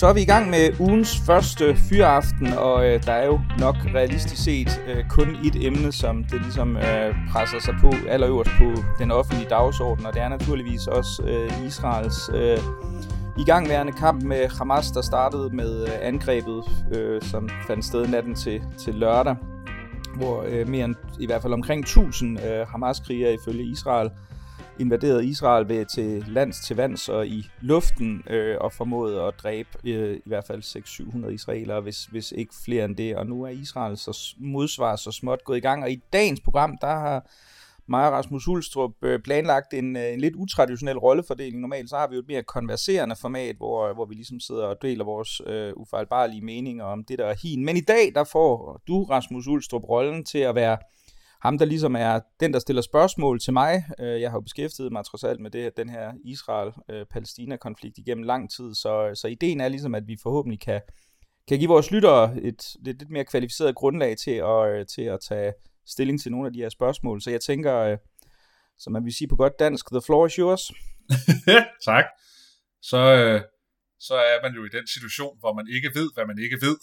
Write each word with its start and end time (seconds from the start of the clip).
Så 0.00 0.06
er 0.06 0.12
vi 0.12 0.22
i 0.22 0.24
gang 0.24 0.50
med 0.50 0.80
ugens 0.80 1.18
første 1.26 1.76
fyraften, 1.76 2.52
og 2.52 2.86
øh, 2.86 3.02
der 3.02 3.12
er 3.12 3.26
jo 3.26 3.40
nok 3.58 3.76
realistisk 3.94 4.44
set 4.44 4.82
øh, 4.86 5.04
kun 5.08 5.36
et 5.44 5.66
emne, 5.66 5.92
som 5.92 6.24
det 6.24 6.42
ligesom 6.42 6.76
øh, 6.76 7.14
presser 7.32 7.60
sig 7.60 7.74
på 7.80 7.92
allerøverst 8.08 8.50
på 8.58 8.82
den 8.98 9.10
offentlige 9.10 9.48
dagsorden, 9.50 10.06
og 10.06 10.14
det 10.14 10.22
er 10.22 10.28
naturligvis 10.28 10.86
også 10.86 11.22
øh, 11.22 11.66
Israels 11.66 12.30
øh, 12.34 12.58
igangværende 13.38 13.92
kamp 13.92 14.22
med 14.22 14.48
Hamas, 14.58 14.90
der 14.90 15.02
startede 15.02 15.56
med 15.56 15.82
øh, 15.82 15.92
angrebet, 16.02 16.62
øh, 16.94 17.22
som 17.22 17.48
fandt 17.66 17.84
sted 17.84 18.06
natten 18.06 18.34
til, 18.34 18.62
til 18.84 18.94
lørdag, 18.94 19.36
hvor 20.16 20.44
øh, 20.48 20.68
mere 20.68 20.84
end 20.84 20.94
i 21.18 21.26
hvert 21.26 21.42
fald 21.42 21.52
omkring 21.52 21.80
1000 21.80 22.40
øh, 22.40 22.66
Hamas-krigere 22.68 23.34
ifølge 23.34 23.64
Israel 23.64 24.10
invaderede 24.80 25.26
Israel 25.26 25.68
ved 25.68 25.84
til 25.84 26.24
lands 26.28 26.60
til 26.60 26.76
vands 26.76 27.08
og 27.08 27.26
i 27.26 27.46
luften 27.60 28.22
øh, 28.30 28.56
og 28.60 28.72
formåede 28.72 29.22
at 29.22 29.34
dræbe 29.42 29.68
øh, 29.84 30.16
i 30.16 30.28
hvert 30.28 30.46
fald 30.46 30.62
600-700 31.26 31.28
israelere, 31.28 31.80
hvis, 31.80 32.04
hvis 32.04 32.32
ikke 32.32 32.54
flere 32.64 32.84
end 32.84 32.96
det. 32.96 33.16
Og 33.16 33.26
nu 33.26 33.42
er 33.42 33.48
Israel 33.48 33.96
så 33.96 34.34
modsvar 34.38 34.96
så 34.96 35.12
småt 35.12 35.44
gået 35.44 35.56
i 35.56 35.60
gang. 35.60 35.82
Og 35.82 35.90
i 35.90 36.00
dagens 36.12 36.40
program, 36.40 36.78
der 36.80 36.86
har 36.86 37.30
mig 37.90 38.06
og 38.06 38.12
Rasmus 38.12 38.48
Ulstrup 38.48 38.92
øh, 39.02 39.20
planlagt 39.20 39.74
en, 39.74 39.96
øh, 39.96 40.12
en 40.12 40.20
lidt 40.20 40.34
utraditionel 40.34 40.98
rollefordeling. 40.98 41.60
Normalt 41.60 41.90
så 41.90 41.96
har 41.96 42.08
vi 42.08 42.14
jo 42.14 42.20
et 42.20 42.28
mere 42.28 42.42
konverserende 42.42 43.16
format, 43.20 43.56
hvor, 43.56 43.94
hvor 43.94 44.04
vi 44.04 44.14
ligesom 44.14 44.40
sidder 44.40 44.64
og 44.64 44.76
deler 44.82 45.04
vores 45.04 45.40
øh, 45.46 45.72
ufejlbarlige 45.76 46.42
meninger 46.42 46.84
om 46.84 47.04
det, 47.04 47.18
der 47.18 47.26
er 47.26 47.34
hin. 47.42 47.64
Men 47.64 47.76
i 47.76 47.80
dag, 47.80 48.12
der 48.14 48.24
får 48.24 48.80
du, 48.88 49.04
Rasmus 49.04 49.46
Ulstrup, 49.46 49.82
rollen 49.82 50.24
til 50.24 50.38
at 50.38 50.54
være 50.54 50.78
ham, 51.42 51.58
der 51.58 51.64
ligesom 51.64 51.96
er 51.96 52.20
den, 52.40 52.52
der 52.52 52.58
stiller 52.58 52.82
spørgsmål 52.82 53.40
til 53.40 53.52
mig. 53.52 53.84
Øh, 54.00 54.20
jeg 54.20 54.30
har 54.30 54.36
jo 54.36 54.40
beskæftiget 54.40 54.92
mig 54.92 55.04
trods 55.04 55.24
alt 55.24 55.40
med 55.40 55.50
det, 55.50 55.76
den 55.76 55.88
her 55.88 56.12
Israel-Palæstina-konflikt 56.24 57.98
igennem 57.98 58.22
lang 58.24 58.50
tid, 58.50 58.74
så, 58.74 59.10
så 59.14 59.28
ideen 59.28 59.60
er 59.60 59.68
ligesom, 59.68 59.94
at 59.94 60.06
vi 60.06 60.16
forhåbentlig 60.22 60.60
kan, 60.60 60.80
kan 61.48 61.58
give 61.58 61.68
vores 61.68 61.90
lyttere 61.90 62.36
et, 62.42 62.62
et 62.86 62.98
lidt 62.98 63.10
mere 63.10 63.24
kvalificeret 63.24 63.74
grundlag 63.74 64.16
til 64.16 64.30
at, 64.30 64.68
øh, 64.68 64.86
til 64.86 65.02
at 65.02 65.20
tage 65.20 65.52
stilling 65.86 66.20
til 66.20 66.32
nogle 66.32 66.46
af 66.46 66.52
de 66.52 66.58
her 66.58 66.68
spørgsmål. 66.68 67.20
Så 67.20 67.30
jeg 67.30 67.40
tænker, 67.40 67.76
øh, 67.76 67.98
som 68.78 68.92
man 68.92 69.04
vil 69.04 69.14
sige 69.14 69.28
på 69.28 69.36
godt 69.36 69.58
dansk, 69.58 69.90
the 69.90 70.02
floor 70.06 70.26
is 70.26 70.34
yours. 70.34 70.62
tak. 71.90 72.04
Så, 72.82 72.98
øh, 72.98 73.40
så 74.00 74.14
er 74.14 74.42
man 74.42 74.54
jo 74.54 74.64
i 74.64 74.68
den 74.68 74.86
situation, 74.86 75.38
hvor 75.38 75.54
man 75.54 75.66
ikke 75.74 75.90
ved, 75.94 76.10
hvad 76.14 76.26
man 76.26 76.38
ikke 76.38 76.58
ved 76.60 76.76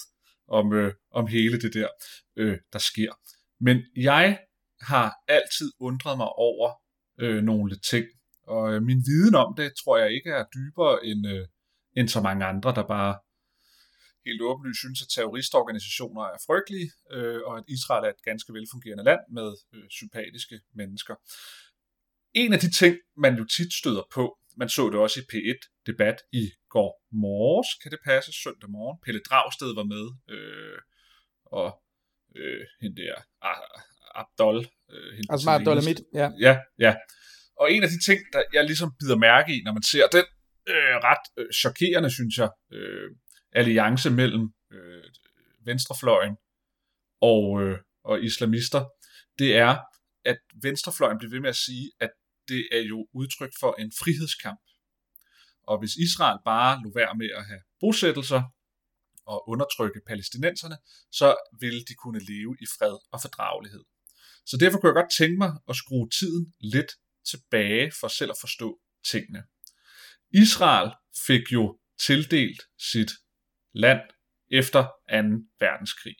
om, 0.47 0.73
øh, 0.73 0.93
om 1.11 1.27
hele 1.27 1.61
det 1.61 1.73
der, 1.73 1.87
øh, 2.35 2.57
der 2.73 2.79
sker. 2.79 3.11
Men 3.59 3.77
jeg 3.95 4.39
har 4.81 5.15
altid 5.27 5.71
undret 5.79 6.17
mig 6.17 6.27
over 6.27 6.71
øh, 7.19 7.43
nogle 7.43 7.75
ting, 7.75 8.05
og 8.43 8.73
øh, 8.73 8.81
min 8.81 9.01
viden 9.05 9.35
om 9.35 9.55
det 9.57 9.73
tror 9.83 9.97
jeg 9.97 10.11
ikke 10.11 10.29
er 10.29 10.45
dybere 10.55 11.05
end, 11.05 11.27
øh, 11.27 11.47
end 11.97 12.07
så 12.09 12.21
mange 12.21 12.45
andre, 12.45 12.75
der 12.75 12.87
bare 12.87 13.19
helt 14.25 14.41
åbenlyst 14.41 14.79
synes, 14.79 15.01
at 15.01 15.09
terroristorganisationer 15.15 16.23
er 16.33 16.37
frygtelige, 16.47 16.89
øh, 17.15 17.41
og 17.47 17.57
at 17.57 17.63
Israel 17.67 18.03
er 18.05 18.09
et 18.09 18.23
ganske 18.29 18.53
velfungerende 18.53 19.03
land 19.03 19.23
med 19.37 19.49
øh, 19.73 19.89
sympatiske 19.99 20.59
mennesker. 20.79 21.15
En 22.33 22.53
af 22.53 22.59
de 22.59 22.71
ting, 22.71 22.95
man 23.17 23.33
jo 23.39 23.45
tit 23.55 23.73
støder 23.73 24.05
på, 24.17 24.23
man 24.57 24.69
så 24.69 24.83
det 24.89 24.99
også 25.05 25.19
i 25.19 25.29
P1-debat 25.31 26.17
i 26.41 26.43
går 26.69 26.91
morges, 27.11 27.69
kan 27.81 27.91
det 27.91 27.99
passe, 28.05 28.31
søndag 28.43 28.69
morgen. 28.69 28.97
Pelle 29.05 29.21
Dragsted 29.29 29.71
var 29.79 29.87
med, 29.95 30.05
øh, 30.35 30.79
og 31.45 31.69
øh, 32.35 32.63
hende 32.81 33.01
der, 33.01 33.15
ah, 33.41 33.81
Abdol. 34.21 34.57
Øh, 34.91 35.23
altså 35.29 35.49
Abdol 35.49 35.77
Amit, 35.77 36.01
ja. 36.13 36.29
Ja, 36.39 36.53
ja. 36.79 36.95
Og 37.59 37.71
en 37.71 37.83
af 37.83 37.89
de 37.89 37.99
ting, 38.05 38.19
der 38.33 38.43
jeg 38.53 38.63
ligesom 38.65 38.91
bider 38.99 39.17
mærke 39.17 39.49
i, 39.55 39.61
når 39.65 39.73
man 39.73 39.83
ser 39.83 40.07
den 40.07 40.25
øh, 40.67 40.95
ret 41.07 41.25
øh, 41.37 41.51
chokerende, 41.63 42.09
synes 42.11 42.37
jeg, 42.37 42.49
øh, 42.71 43.09
alliance 43.51 44.09
mellem 44.09 44.43
øh, 44.73 45.03
venstrefløjen 45.65 46.35
og, 47.21 47.61
øh, 47.63 47.77
og 48.03 48.23
islamister, 48.23 48.85
det 49.39 49.55
er, 49.55 49.77
at 50.25 50.39
venstrefløjen 50.61 51.17
bliver 51.17 51.31
ved 51.31 51.39
med 51.39 51.49
at 51.49 51.55
sige, 51.55 51.91
at 51.99 52.11
det 52.47 52.67
er 52.71 52.79
jo 52.79 53.07
udtryk 53.13 53.53
for 53.59 53.75
en 53.79 53.91
frihedskamp. 53.99 54.59
Og 55.63 55.79
hvis 55.79 55.95
Israel 55.95 56.39
bare 56.45 56.81
lå 56.83 56.91
være 56.95 57.15
med 57.15 57.29
at 57.39 57.45
have 57.45 57.61
bosættelser 57.79 58.41
og 59.25 59.49
undertrykke 59.49 60.01
palæstinenserne, 60.07 60.77
så 61.11 61.35
ville 61.59 61.81
de 61.89 61.95
kunne 62.03 62.19
leve 62.19 62.57
i 62.63 62.65
fred 62.77 62.97
og 63.13 63.21
fordragelighed. 63.21 63.83
Så 64.49 64.57
derfor 64.57 64.79
kunne 64.79 64.89
jeg 64.89 65.03
godt 65.03 65.13
tænke 65.17 65.37
mig 65.37 65.51
at 65.69 65.75
skrue 65.75 66.09
tiden 66.09 66.53
lidt 66.59 66.91
tilbage 67.29 67.91
for 67.99 68.07
selv 68.07 68.31
at 68.31 68.37
forstå 68.41 68.79
tingene. 69.11 69.43
Israel 70.31 70.91
fik 71.27 71.51
jo 71.51 71.79
tildelt 71.99 72.61
sit 72.77 73.11
land 73.73 74.01
efter 74.51 74.83
2. 74.83 74.89
verdenskrig. 75.59 76.15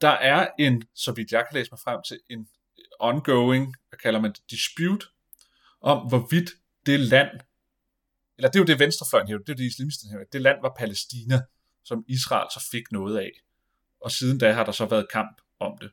Der 0.00 0.08
er 0.08 0.48
en, 0.58 0.82
så 0.94 1.12
vidt 1.12 1.32
jeg 1.32 1.46
kan 1.46 1.54
læse 1.58 1.70
mig 1.72 1.80
frem 1.80 2.00
til, 2.08 2.20
en 2.30 2.48
ongoing, 3.00 3.74
hvad 3.88 3.98
kalder 3.98 4.20
man 4.20 4.32
det, 4.32 4.50
dispute, 4.50 5.06
om 5.80 6.08
hvorvidt 6.08 6.50
det 6.86 7.00
land, 7.00 7.40
eller 8.36 8.50
det 8.50 8.56
er 8.56 8.60
jo 8.60 8.66
det 8.66 8.78
venstrefløjen 8.78 9.28
her, 9.28 9.38
det 9.38 9.48
er 9.48 9.54
det 9.54 9.64
islamisterne 9.64 10.18
her, 10.18 10.24
det 10.32 10.42
land 10.42 10.58
var 10.62 10.74
Palæstina, 10.78 11.40
som 11.84 12.04
Israel 12.08 12.48
så 12.54 12.68
fik 12.70 12.92
noget 12.92 13.18
af. 13.18 13.32
Og 14.00 14.10
siden 14.10 14.38
da 14.38 14.52
har 14.52 14.64
der 14.64 14.72
så 14.72 14.86
været 14.86 15.10
kamp 15.10 15.40
om 15.58 15.78
det. 15.78 15.90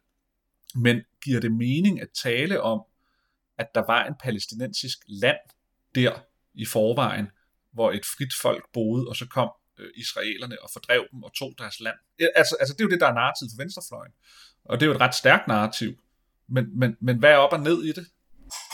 Men 0.75 1.02
giver 1.24 1.40
det 1.40 1.52
mening 1.52 2.02
at 2.02 2.09
tale 2.24 2.62
om, 2.62 2.81
at 3.57 3.68
der 3.75 3.85
var 3.88 4.06
en 4.06 4.13
palæstinensisk 4.24 4.97
land 5.07 5.38
der 5.96 6.19
i 6.53 6.66
forvejen, 6.66 7.28
hvor 7.72 7.91
et 7.91 8.06
frit 8.06 8.34
folk 8.41 8.66
boede, 8.74 9.08
og 9.08 9.16
så 9.16 9.28
kom 9.28 9.50
øh, 9.79 9.90
israelerne 9.96 10.62
og 10.62 10.69
fordrev 10.74 11.08
dem 11.12 11.24
og 11.24 11.34
tog 11.34 11.53
deres 11.58 11.79
land. 11.79 11.96
Altså, 12.35 12.56
altså 12.59 12.74
det 12.74 12.81
er 12.81 12.85
jo 12.85 12.90
det, 12.90 13.02
der 13.02 13.08
er 13.08 13.13
narrativet 13.13 13.52
for 13.52 13.63
venstrefløjen. 13.63 14.12
Og 14.66 14.79
det 14.79 14.85
er 14.85 14.88
jo 14.88 14.96
et 14.96 15.02
ret 15.02 15.16
stærkt 15.16 15.47
narrativ. 15.47 16.00
Men, 16.47 16.79
men, 16.79 16.97
men 17.02 17.19
hvad 17.19 17.31
er 17.31 17.35
op 17.35 17.53
og 17.53 17.59
ned 17.59 17.84
i 17.84 17.91
det? 17.91 18.08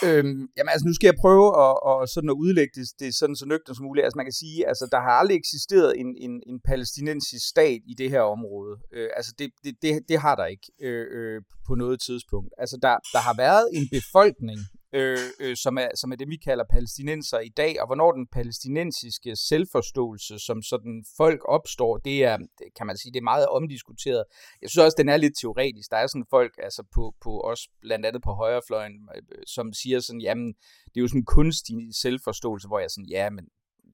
Øhm, 0.03 0.49
jamen 0.57 0.69
altså, 0.73 0.85
nu 0.87 0.93
skal 0.93 1.07
jeg 1.07 1.21
prøve 1.21 1.47
at, 1.65 1.75
at, 1.89 2.09
sådan 2.09 2.29
at 2.29 2.33
udlægge 2.33 2.73
det, 2.75 2.87
det 2.99 3.15
sådan 3.15 3.35
så 3.35 3.45
nøgternt 3.45 3.77
som 3.77 3.85
muligt. 3.85 4.03
Altså 4.05 4.17
man 4.17 4.25
kan 4.25 4.33
sige, 4.33 4.67
altså 4.67 4.87
der 4.91 4.99
har 4.99 5.11
aldrig 5.21 5.37
eksisteret 5.37 5.99
en, 5.99 6.15
en, 6.17 6.43
en 6.47 6.59
palæstinensisk 6.59 7.49
stat 7.49 7.81
i 7.85 7.93
det 7.97 8.09
her 8.09 8.21
område. 8.21 8.77
Øh, 8.93 9.09
altså 9.15 9.33
det, 9.39 9.51
det, 9.63 9.75
det, 9.81 10.09
det 10.09 10.19
har 10.19 10.35
der 10.35 10.45
ikke 10.45 10.67
øh, 10.81 11.05
øh, 11.17 11.41
på 11.67 11.75
noget 11.75 11.99
tidspunkt. 12.01 12.53
Altså 12.57 12.77
der, 12.81 12.95
der 13.13 13.19
har 13.19 13.35
været 13.37 13.69
en 13.73 13.89
befolkning 13.91 14.59
øh, 14.95 15.19
øh, 15.39 15.55
som, 15.55 15.77
er, 15.77 15.89
som 15.95 16.11
er 16.11 16.15
det, 16.15 16.29
vi 16.29 16.37
kalder 16.37 16.63
palæstinenser 16.71 17.39
i 17.39 17.49
dag, 17.49 17.81
og 17.81 17.87
hvornår 17.87 18.11
den 18.11 18.27
palæstinensiske 18.27 19.35
selvforståelse 19.35 20.39
som 20.39 20.61
sådan 20.61 21.05
folk 21.17 21.41
opstår, 21.45 21.97
det 21.97 22.23
er, 22.23 22.37
kan 22.77 22.87
man 22.87 22.97
sige, 22.97 23.13
det 23.13 23.19
er 23.19 23.31
meget 23.33 23.47
omdiskuteret. 23.47 24.23
Jeg 24.61 24.69
synes 24.69 24.83
også, 24.85 24.95
den 24.97 25.09
er 25.09 25.17
lidt 25.17 25.37
teoretisk. 25.41 25.91
Der 25.91 25.97
er 25.97 26.07
sådan 26.07 26.25
folk, 26.29 26.53
altså 26.63 26.83
på, 26.95 27.15
på 27.23 27.41
os, 27.41 27.67
blandt 27.81 28.05
andet 28.05 28.21
på 28.23 28.31
højrefløjen, 28.31 29.09
øh, 29.15 29.21
som 29.47 29.73
siger 29.73 29.99
sådan, 29.99 30.21
jamen, 30.21 30.47
det 30.91 30.97
er 30.97 31.01
jo 31.01 31.07
sådan 31.07 31.21
en 31.21 31.25
kunstig 31.25 31.75
selvforståelse, 31.91 32.67
hvor 32.67 32.79
jeg 32.79 32.91
sådan, 32.91 33.09
ja, 33.09 33.29
men 33.29 33.45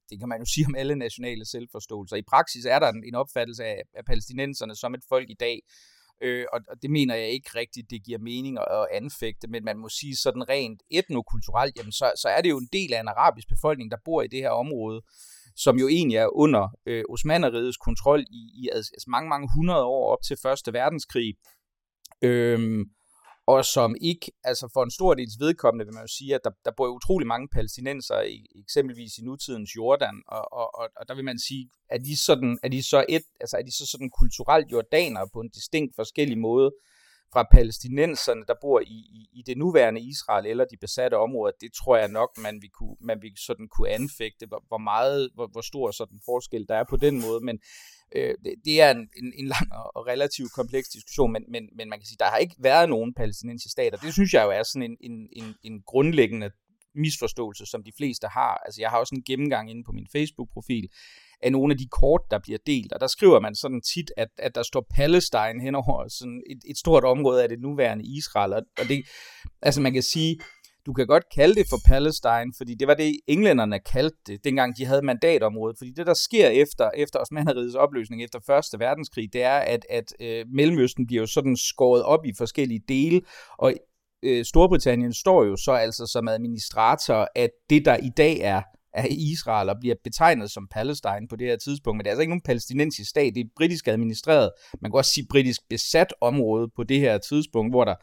det 0.09 0.19
kan 0.19 0.29
man 0.29 0.40
jo 0.40 0.45
sige 0.45 0.66
om 0.66 0.75
alle 0.75 0.95
nationale 0.95 1.45
selvforståelser. 1.45 2.16
I 2.16 2.29
praksis 2.34 2.66
er 2.66 2.79
der 2.79 2.90
en 2.90 3.16
opfattelse 3.16 3.63
af, 3.63 3.81
af 3.94 4.06
palæstinenserne 4.06 4.75
som 4.75 4.94
et 4.94 5.03
folk 5.09 5.29
i 5.29 5.38
dag, 5.40 5.59
Øh, 6.22 6.46
og, 6.54 6.59
og 6.68 6.82
det 6.82 6.90
mener 6.92 7.16
jeg 7.16 7.30
ikke 7.30 7.50
rigtigt, 7.56 7.90
det 7.90 8.04
giver 8.04 8.20
mening 8.20 8.58
at, 8.58 8.66
at 8.70 8.88
anfægte, 8.92 9.48
men 9.48 9.64
man 9.64 9.78
må 9.78 9.90
sige 9.90 10.16
sådan 10.16 10.50
rent 10.50 10.82
etnokulturelt, 10.90 11.78
jamen 11.78 11.92
så, 11.92 12.12
så 12.16 12.28
er 12.30 12.42
det 12.42 12.50
jo 12.50 12.58
en 12.58 12.70
del 12.74 12.94
af 12.94 13.00
en 13.00 13.08
arabisk 13.08 13.48
befolkning, 13.50 13.92
der 13.92 13.98
bor 14.06 14.22
i 14.22 14.28
det 14.28 14.40
her 14.40 14.50
område, 14.50 15.02
som 15.56 15.78
jo 15.78 15.88
egentlig 15.88 16.18
er 16.18 16.35
under 16.35 16.70
øh, 16.85 17.03
Osmanerigets 17.09 17.78
kontrol 17.78 18.22
i, 18.22 18.52
i 18.62 18.70
altså, 18.73 18.91
altså 18.94 19.09
mange, 19.09 19.29
mange 19.29 19.50
hundrede 19.56 19.84
år 19.84 20.12
op 20.14 20.22
til 20.28 20.38
Første 20.41 20.73
Verdenskrig. 20.73 21.34
Øhm, 22.22 22.85
og 23.47 23.66
som 23.66 23.96
ikke, 24.02 24.32
altså 24.43 24.70
for 24.73 24.84
en 24.84 24.91
stor 24.91 25.14
dels 25.14 25.40
vedkommende, 25.40 25.85
vil 25.85 25.93
man 25.93 26.03
jo 26.03 26.08
sige, 26.08 26.35
at 26.35 26.41
der, 26.43 26.52
der 26.66 26.72
bor 26.78 26.85
jo 26.85 26.93
utrolig 26.93 27.28
mange 27.28 27.47
palæstinenser, 27.47 28.22
i, 28.22 28.46
eksempelvis 28.55 29.17
i 29.17 29.23
nutidens 29.23 29.76
Jordan, 29.76 30.22
og, 30.28 30.53
og, 30.53 30.76
og, 30.76 30.90
og 30.96 31.08
der 31.08 31.16
vil 31.16 31.26
man 31.26 31.40
sige, 31.40 31.70
er 31.90 31.97
de, 31.97 32.17
sådan, 32.17 32.59
er 32.64 32.70
de 32.70 32.84
så 32.84 33.05
et, 33.09 33.23
altså 33.40 33.58
er 33.58 33.61
de 33.61 33.72
så 33.72 33.85
sådan 33.85 34.09
kulturelt 34.09 34.72
jordanere 34.72 35.29
på 35.34 35.40
en 35.40 35.49
distinkt 35.49 35.96
forskellig 35.96 36.38
måde 36.38 36.72
fra 37.34 37.47
palæstinenserne, 37.52 38.43
der 38.47 38.53
bor 38.61 38.79
i, 38.79 38.99
i, 39.20 39.29
i 39.34 39.41
det 39.46 39.58
nuværende 39.58 40.02
Israel 40.02 40.46
eller 40.46 40.66
de 40.66 40.78
besatte 40.78 41.16
områder, 41.16 41.53
det 41.61 41.72
tror 41.73 41.97
jeg 41.97 42.08
nok, 42.08 42.38
man 42.38 42.61
vil 42.61 42.70
kunne, 42.70 42.96
man 42.99 43.22
vil 43.22 43.32
sådan 43.38 43.67
kunne 43.67 43.90
anfægte, 43.90 44.46
hvor, 44.46 44.64
hvor 44.67 44.78
meget, 44.78 45.29
hvor, 45.35 45.47
hvor 45.47 45.61
stor 45.61 45.91
sådan 45.91 46.20
forskel 46.26 46.66
der 46.70 46.76
er 46.76 46.84
på 46.90 46.97
den 46.97 47.22
måde, 47.22 47.41
men 47.46 47.59
Øh, 48.16 48.35
det, 48.46 48.53
det 48.66 48.81
er 48.81 48.91
en, 48.91 49.09
en, 49.17 49.34
en 49.35 49.47
lang 49.47 49.73
og 49.96 50.08
relativt 50.08 50.53
kompleks 50.53 50.90
diskussion, 50.90 51.31
men, 51.31 51.43
men, 51.49 51.69
men 51.78 51.90
man 51.90 51.99
kan 51.99 52.05
sige, 52.05 52.17
der 52.19 52.25
har 52.25 52.37
ikke 52.37 52.55
været 52.59 52.90
nogen 52.90 53.13
palæstinensiske 53.13 53.72
stater. 53.72 53.97
Det 53.97 54.13
synes 54.13 54.34
jeg 54.34 54.43
jo 54.43 54.49
er 54.49 54.63
sådan 54.63 54.91
en, 54.91 54.97
en, 55.11 55.29
en, 55.31 55.55
en 55.63 55.81
grundlæggende 55.81 56.52
misforståelse, 56.96 57.66
som 57.66 57.84
de 57.84 57.91
fleste 57.97 58.28
har. 58.28 58.61
Altså 58.66 58.81
jeg 58.81 58.90
har 58.90 58.97
også 58.97 59.16
en 59.16 59.23
gennemgang 59.23 59.69
inde 59.72 59.84
på 59.84 59.91
min 59.91 60.08
Facebook-profil 60.11 60.90
af 61.43 61.52
nogle 61.52 61.73
af 61.73 61.78
de 61.78 61.87
kort, 61.87 62.22
der 62.31 62.40
bliver 62.40 62.59
delt, 62.66 62.93
og 62.93 62.99
der 62.99 63.08
skriver 63.08 63.40
man 63.40 63.55
sådan 63.55 63.81
tit, 63.81 64.11
at, 64.17 64.28
at 64.37 64.55
der 64.55 64.64
står 64.64 64.85
Palestine 64.96 65.61
henover 65.61 66.07
sådan 66.07 66.43
et, 66.49 66.59
et 66.66 66.78
stort 66.78 67.03
område 67.03 67.43
af 67.43 67.49
det 67.49 67.59
nuværende 67.59 68.05
Israel, 68.05 68.53
og, 68.53 68.61
og 68.79 68.85
det, 68.87 69.05
altså 69.61 69.81
man 69.81 69.93
kan 69.93 70.03
sige, 70.03 70.40
du 70.85 70.93
kan 70.93 71.07
godt 71.07 71.23
kalde 71.35 71.55
det 71.55 71.66
for 71.69 71.78
Palestine, 71.85 72.53
fordi 72.57 72.75
det 72.75 72.87
var 72.87 72.93
det, 72.93 73.19
englænderne 73.28 73.79
kaldte 73.79 74.17
det, 74.28 74.43
dengang 74.43 74.78
de 74.78 74.85
havde 74.85 75.01
mandatområdet. 75.01 75.78
Fordi 75.78 75.91
det, 75.91 76.05
der 76.05 76.13
sker 76.13 76.47
efter, 76.47 76.89
efter 76.97 77.19
Osmaneriets 77.19 77.75
opløsning 77.75 78.23
efter 78.23 78.39
Første 78.47 78.79
Verdenskrig, 78.79 79.33
det 79.33 79.43
er, 79.43 79.57
at, 79.57 79.85
at 79.89 80.13
øh, 80.22 80.45
Mellemøsten 80.53 81.07
bliver 81.07 81.22
jo 81.22 81.28
sådan 81.28 81.57
skåret 81.57 82.03
op 82.03 82.25
i 82.25 82.33
forskellige 82.37 82.81
dele, 82.87 83.22
og 83.57 83.73
øh, 84.23 84.45
Storbritannien 84.45 85.13
står 85.13 85.43
jo 85.43 85.55
så 85.57 85.72
altså 85.72 86.07
som 86.07 86.28
administrator 86.28 87.28
af 87.35 87.49
det, 87.69 87.85
der 87.85 87.97
i 87.97 88.09
dag 88.17 88.39
er 88.39 88.61
af 88.93 89.07
Israel 89.09 89.69
og 89.69 89.75
bliver 89.79 89.95
betegnet 90.03 90.51
som 90.51 90.67
Palestine 90.72 91.28
på 91.29 91.35
det 91.35 91.47
her 91.47 91.57
tidspunkt. 91.57 91.97
Men 91.97 92.03
det 92.03 92.07
er 92.07 92.11
altså 92.11 92.22
ikke 92.22 92.31
nogen 92.31 92.41
palæstinensisk 92.41 93.09
stat, 93.09 93.35
det 93.35 93.41
er 93.41 93.49
britisk 93.57 93.87
administreret, 93.87 94.51
man 94.81 94.91
kan 94.91 94.97
også 94.97 95.13
sige 95.13 95.28
britisk 95.29 95.61
besat 95.69 96.13
område 96.22 96.69
på 96.75 96.83
det 96.83 96.99
her 96.99 97.17
tidspunkt, 97.17 97.73
hvor 97.73 97.85
der 97.85 97.95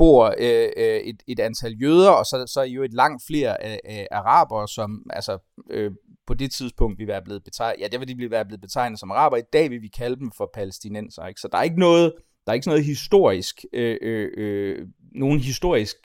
bor 0.00 0.34
øh, 0.38 0.68
øh, 0.76 1.00
et, 1.10 1.22
et 1.26 1.40
antal 1.40 1.72
jøder, 1.82 2.10
og 2.10 2.26
så, 2.26 2.44
så 2.46 2.60
er 2.60 2.64
jo 2.64 2.82
et 2.82 2.94
langt 2.94 3.22
flere 3.26 3.56
øh, 3.64 3.78
af 3.84 4.08
arabere, 4.10 4.68
som 4.68 5.02
altså, 5.10 5.38
øh, 5.70 5.90
på 6.26 6.34
det 6.34 6.52
tidspunkt 6.52 6.98
vil 6.98 7.06
være 7.06 7.22
blevet 7.22 7.44
betegnet, 7.44 7.80
ja, 7.80 7.88
det 7.88 8.00
vil 8.00 8.08
de 8.08 8.14
blive 8.14 8.30
være 8.30 8.44
blevet 8.44 8.60
betegnet 8.60 8.98
som 9.00 9.10
araber. 9.10 9.36
I 9.36 9.42
dag 9.52 9.70
vil 9.70 9.82
vi 9.82 9.88
kalde 9.88 10.16
dem 10.16 10.30
for 10.36 10.50
palæstinenser, 10.54 11.26
ikke? 11.26 11.40
Så 11.40 11.48
der 11.52 11.58
er 11.58 11.62
ikke 11.62 11.80
noget, 11.80 12.12
der 12.46 12.52
er 12.52 12.54
ikke 12.54 12.64
sådan 12.64 12.74
noget 12.74 12.86
historisk, 12.86 13.64
øh, 13.72 13.96
øh, 14.02 14.30
øh, 14.36 14.88
nogen 15.14 15.40
historisk, 15.40 15.96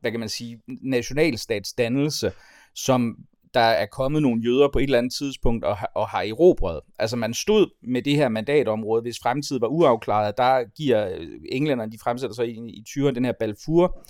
hvad 0.00 0.10
kan 0.10 0.20
man 0.20 0.28
sige, 0.28 0.60
nationalstatsdannelse, 0.82 2.32
som 2.74 3.16
der 3.56 3.62
er 3.62 3.86
kommet 3.86 4.22
nogle 4.22 4.42
jøder 4.42 4.68
på 4.72 4.78
et 4.78 4.82
eller 4.82 4.98
andet 4.98 5.12
tidspunkt 5.12 5.64
og, 5.64 5.78
og 5.94 6.08
har 6.08 6.22
erobret. 6.22 6.80
Altså 6.98 7.16
man 7.16 7.34
stod 7.34 7.66
med 7.82 8.02
det 8.02 8.16
her 8.16 8.28
mandatområde, 8.28 9.02
hvis 9.02 9.18
fremtiden 9.22 9.60
var 9.60 9.68
uafklaret, 9.68 10.36
der 10.36 10.64
giver 10.76 11.08
øh, 11.08 11.28
englænderne, 11.52 11.92
de 11.92 11.98
fremsætter 11.98 12.34
så 12.36 12.42
i, 12.42 12.50
i 12.50 12.84
20'erne 12.88 13.14
den 13.14 13.24
her 13.24 13.32
Balfour, 13.40 14.04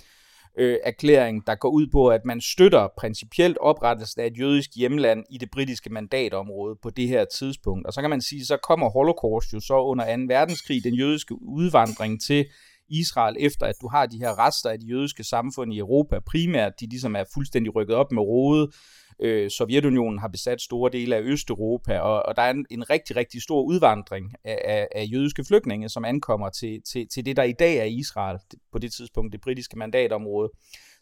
øh, 0.57 0.77
erklæring, 0.83 1.47
der 1.47 1.55
går 1.55 1.69
ud 1.69 1.87
på, 1.91 2.07
at 2.07 2.25
man 2.25 2.41
støtter 2.41 2.87
principielt 2.97 3.57
oprettelsen 3.57 4.21
af 4.21 4.27
et 4.27 4.39
jødisk 4.39 4.69
hjemland 4.75 5.23
i 5.31 5.37
det 5.37 5.51
britiske 5.51 5.89
mandatområde 5.89 6.75
på 6.83 6.89
det 6.89 7.07
her 7.07 7.25
tidspunkt. 7.25 7.87
Og 7.87 7.93
så 7.93 8.01
kan 8.01 8.09
man 8.09 8.21
sige, 8.21 8.45
så 8.45 8.57
kommer 8.57 8.89
Holocaust 8.89 9.53
jo 9.53 9.59
så 9.59 9.79
under 9.81 10.17
2. 10.17 10.23
verdenskrig, 10.27 10.83
den 10.83 10.93
jødiske 10.93 11.35
udvandring 11.41 12.21
til 12.21 12.45
Israel, 12.89 13.35
efter 13.39 13.65
at 13.65 13.75
du 13.81 13.87
har 13.87 14.05
de 14.05 14.17
her 14.17 14.47
rester 14.47 14.69
af 14.69 14.79
de 14.79 14.85
jødiske 14.85 15.23
samfund 15.23 15.73
i 15.73 15.77
Europa, 15.77 16.19
primært 16.19 16.73
de 16.79 16.85
ligesom 16.89 17.15
er 17.15 17.23
fuldstændig 17.33 17.75
rykket 17.75 17.95
op 17.95 18.11
med 18.11 18.21
rode, 18.21 18.71
Øh, 19.19 19.49
Sovjetunionen 19.51 20.19
har 20.19 20.27
besat 20.27 20.61
store 20.61 20.91
dele 20.91 21.15
af 21.15 21.21
Østeuropa, 21.21 21.99
og, 21.99 22.25
og 22.25 22.35
der 22.35 22.41
er 22.41 22.51
en, 22.51 22.65
en 22.69 22.89
rigtig, 22.89 23.15
rigtig 23.15 23.41
stor 23.41 23.61
udvandring 23.61 24.33
af, 24.43 24.61
af, 24.65 24.87
af 24.95 25.07
jødiske 25.11 25.43
flygtninge, 25.43 25.89
som 25.89 26.05
ankommer 26.05 26.49
til, 26.49 26.81
til, 26.91 27.07
til 27.07 27.25
det, 27.25 27.37
der 27.37 27.43
i 27.43 27.53
dag 27.59 27.77
er 27.77 27.83
Israel, 27.83 28.37
på 28.71 28.79
det 28.79 28.93
tidspunkt 28.93 29.33
det 29.33 29.41
britiske 29.41 29.77
mandatområde. 29.77 30.49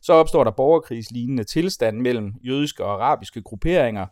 Så 0.02 0.14
opstår 0.14 0.44
der 0.44 0.52
borgerkrigslignende 0.52 1.44
tilstand 1.44 1.98
mellem 1.98 2.34
jødiske 2.44 2.84
og 2.84 2.94
arabiske 2.94 3.42
grupperinger 3.42 4.06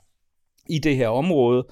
i 0.70 0.80
det 0.80 0.96
her 0.96 1.08
område, 1.08 1.68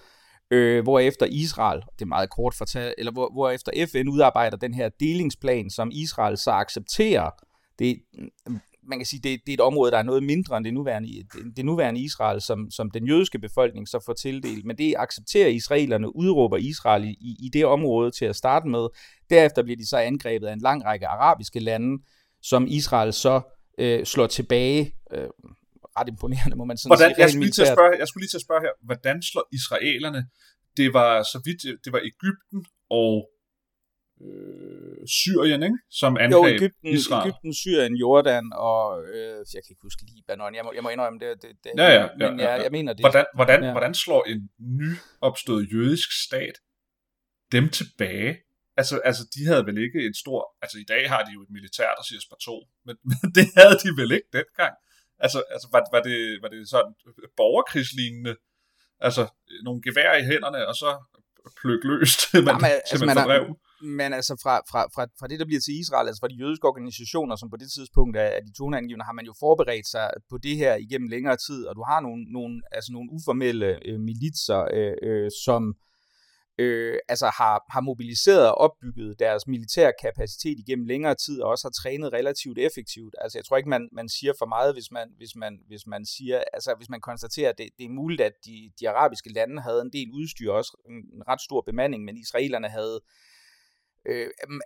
øh, 0.51 0.85
efter 1.01 1.25
Israel, 1.25 1.81
det 1.99 2.01
er 2.01 2.05
meget 2.05 2.29
kort 2.29 2.53
fortalt, 2.53 2.95
eller 2.97 3.11
hvor, 3.11 3.33
hvor 3.33 3.49
efter 3.49 3.71
FN 3.91 4.07
udarbejder 4.07 4.57
den 4.57 4.73
her 4.73 4.89
delingsplan, 4.99 5.69
som 5.69 5.89
Israel 5.93 6.37
så 6.37 6.51
accepterer. 6.51 7.29
Det 7.79 8.01
man 8.83 8.99
kan 8.99 9.05
sige, 9.05 9.19
det, 9.23 9.39
det 9.45 9.51
er 9.51 9.53
et 9.53 9.61
område, 9.61 9.91
der 9.91 9.97
er 9.97 10.03
noget 10.03 10.23
mindre 10.23 10.57
end 10.57 10.65
det 10.65 10.73
nuværende, 10.73 11.09
det, 11.55 11.65
nuværende 11.65 12.01
Israel, 12.01 12.41
som, 12.41 12.71
som 12.71 12.91
den 12.91 13.07
jødiske 13.07 13.39
befolkning 13.39 13.87
så 13.87 14.03
får 14.05 14.13
tildelt. 14.13 14.65
Men 14.65 14.77
det 14.77 14.95
accepterer 14.97 15.47
israelerne, 15.47 16.15
udråber 16.15 16.57
Israel 16.57 17.03
i, 17.03 17.35
i 17.39 17.49
det 17.53 17.65
område 17.65 18.11
til 18.11 18.25
at 18.25 18.35
starte 18.35 18.67
med. 18.67 18.87
Derefter 19.29 19.63
bliver 19.63 19.77
de 19.77 19.87
så 19.87 19.97
angrebet 19.97 20.47
af 20.47 20.53
en 20.53 20.61
lang 20.61 20.85
række 20.85 21.07
arabiske 21.07 21.59
lande, 21.59 22.03
som 22.41 22.67
Israel 22.67 23.13
så 23.13 23.41
øh, 23.77 24.05
slår 24.05 24.27
tilbage. 24.27 24.95
Øh, 25.13 25.27
ret 25.99 26.07
imponerende, 26.07 26.55
må 26.55 26.65
man 26.65 26.77
sådan 26.77 26.89
hvordan, 26.89 27.09
sige. 27.09 27.21
Jeg 27.21 27.29
skulle, 27.29 27.45
lige 27.45 27.51
til 27.51 27.61
at 27.61 27.75
spørge, 27.77 27.93
jeg 27.99 28.07
skulle 28.07 28.21
lige 28.21 28.29
til 28.29 28.37
at 28.37 28.41
spørge 28.47 28.61
her, 28.61 28.73
hvordan 28.85 29.21
slår 29.21 29.45
israelerne? 29.59 30.21
Det 30.77 30.93
var 30.93 31.23
så 31.23 31.41
vidt, 31.45 31.61
det 31.85 31.93
var 31.93 31.99
Ægypten 32.11 32.65
og 32.89 33.29
øh, 34.25 35.07
Syrien, 35.07 35.63
ikke? 35.63 35.77
som 35.89 36.17
angreb 36.17 36.31
jo, 36.31 36.45
Egypten, 36.45 36.87
Israel. 36.87 37.29
Egypten, 37.29 37.53
Syrien, 37.53 37.95
Jordan 37.95 38.45
og 38.53 39.03
øh, 39.03 39.37
jeg 39.53 39.61
kan 39.63 39.71
ikke 39.73 39.81
huske 39.81 40.01
Libanon. 40.15 40.55
Jeg 40.55 40.63
må, 40.65 40.71
jeg 40.75 40.83
må 40.83 40.89
indrømme 40.89 41.19
det. 41.19 41.41
det, 41.41 41.51
det 41.63 41.71
ja, 41.77 41.89
ja, 41.93 42.07
men 42.17 42.39
ja, 42.39 42.45
ja, 42.45 42.51
jeg, 42.51 42.63
jeg 42.63 42.71
mener 42.71 42.93
det. 42.93 43.03
Hvordan, 43.03 43.25
hvordan, 43.35 43.63
ja. 43.63 43.71
hvordan 43.71 43.93
slår 43.93 44.23
en 44.23 44.49
nyopstået 44.59 45.67
jødisk 45.73 46.09
stat 46.25 46.55
dem 47.51 47.69
tilbage? 47.69 48.37
Altså, 48.77 48.95
altså, 49.09 49.23
de 49.35 49.45
havde 49.45 49.65
vel 49.65 49.77
ikke 49.77 49.99
et 50.09 50.15
stort... 50.23 50.45
Altså, 50.61 50.77
i 50.77 50.87
dag 50.93 51.09
har 51.09 51.21
de 51.23 51.31
jo 51.33 51.41
et 51.41 51.49
militær, 51.49 51.89
der 51.97 52.03
siger 52.09 52.21
spar 52.21 52.39
to, 52.47 52.55
men, 52.85 52.95
men 53.11 53.25
det 53.37 53.45
havde 53.57 53.77
de 53.83 53.89
vel 54.01 54.11
ikke 54.11 54.29
dengang. 54.33 54.73
Altså, 55.19 55.43
altså 55.53 55.67
var, 55.71 55.81
var, 55.95 56.01
det, 56.09 56.17
var 56.41 56.49
det 56.49 56.69
sådan 56.69 56.93
borgerkrigslignende? 57.37 58.35
Altså, 58.99 59.23
nogle 59.63 59.81
gevær 59.81 60.11
i 60.21 60.23
hænderne, 60.31 60.67
og 60.67 60.75
så 60.75 60.89
pløk 61.61 61.83
løs 61.83 62.11
til 62.17 62.43
man, 62.43 62.53
Jamen, 62.53 62.71
altså, 62.91 63.05
man, 63.05 63.17
fordrev? 63.17 63.45
Men 63.81 64.13
altså 64.13 64.33
fra, 64.43 64.61
fra, 64.71 64.81
fra, 64.95 65.03
fra 65.19 65.27
det, 65.27 65.39
der 65.39 65.45
bliver 65.45 65.61
til 65.61 65.79
Israel, 65.79 66.07
altså 66.07 66.19
fra 66.19 66.27
de 66.27 66.41
jødiske 66.43 66.67
organisationer, 66.67 67.35
som 67.35 67.49
på 67.49 67.57
det 67.57 67.71
tidspunkt 67.71 68.17
er, 68.17 68.29
er 68.37 68.41
de 68.41 68.53
toneangivende, 68.57 69.05
har 69.05 69.13
man 69.13 69.25
jo 69.25 69.33
forberedt 69.39 69.87
sig 69.87 70.09
på 70.29 70.37
det 70.37 70.57
her 70.57 70.75
igennem 70.75 71.09
længere 71.09 71.37
tid, 71.37 71.65
og 71.65 71.75
du 71.75 71.83
har 71.83 71.99
nogle, 71.99 72.23
nogle, 72.37 72.61
altså 72.71 72.89
nogle 72.93 73.09
uformelle 73.11 73.87
øh, 73.87 73.99
militser, 73.99 74.61
øh, 74.73 74.95
øh, 75.03 75.31
som 75.45 75.75
øh, 76.57 76.97
altså 77.09 77.25
har, 77.39 77.55
har 77.69 77.81
mobiliseret 77.81 78.47
og 78.49 78.57
opbygget 78.57 79.19
deres 79.19 79.47
militære 79.47 79.93
kapacitet 80.01 80.59
igennem 80.59 80.85
længere 80.85 81.15
tid, 81.15 81.41
og 81.41 81.49
også 81.49 81.67
har 81.67 81.75
trænet 81.81 82.13
relativt 82.13 82.57
effektivt. 82.57 83.15
Altså 83.21 83.37
jeg 83.37 83.45
tror 83.45 83.57
ikke, 83.57 83.69
man, 83.69 83.89
man 83.91 84.09
siger 84.09 84.33
for 84.39 84.45
meget, 84.45 84.75
hvis 84.75 84.91
man, 84.91 85.07
hvis 85.17 85.35
man, 85.35 85.59
hvis 85.67 85.87
man 85.87 86.05
siger, 86.05 86.43
altså 86.53 86.75
hvis 86.77 86.89
man 86.89 87.01
konstaterer, 87.01 87.49
at 87.49 87.57
det, 87.57 87.69
det 87.77 87.85
er 87.85 87.99
muligt, 88.01 88.21
at 88.21 88.33
de, 88.45 88.71
de 88.79 88.89
arabiske 88.89 89.33
lande 89.33 89.61
havde 89.61 89.81
en 89.81 89.93
del 89.93 90.09
udstyr, 90.11 90.51
også 90.51 90.77
en, 90.89 90.95
en 91.15 91.23
ret 91.27 91.41
stor 91.41 91.61
bemanding, 91.61 92.03
men 92.03 92.17
israelerne 92.17 92.69
havde 92.69 92.99
øh, 93.03 93.30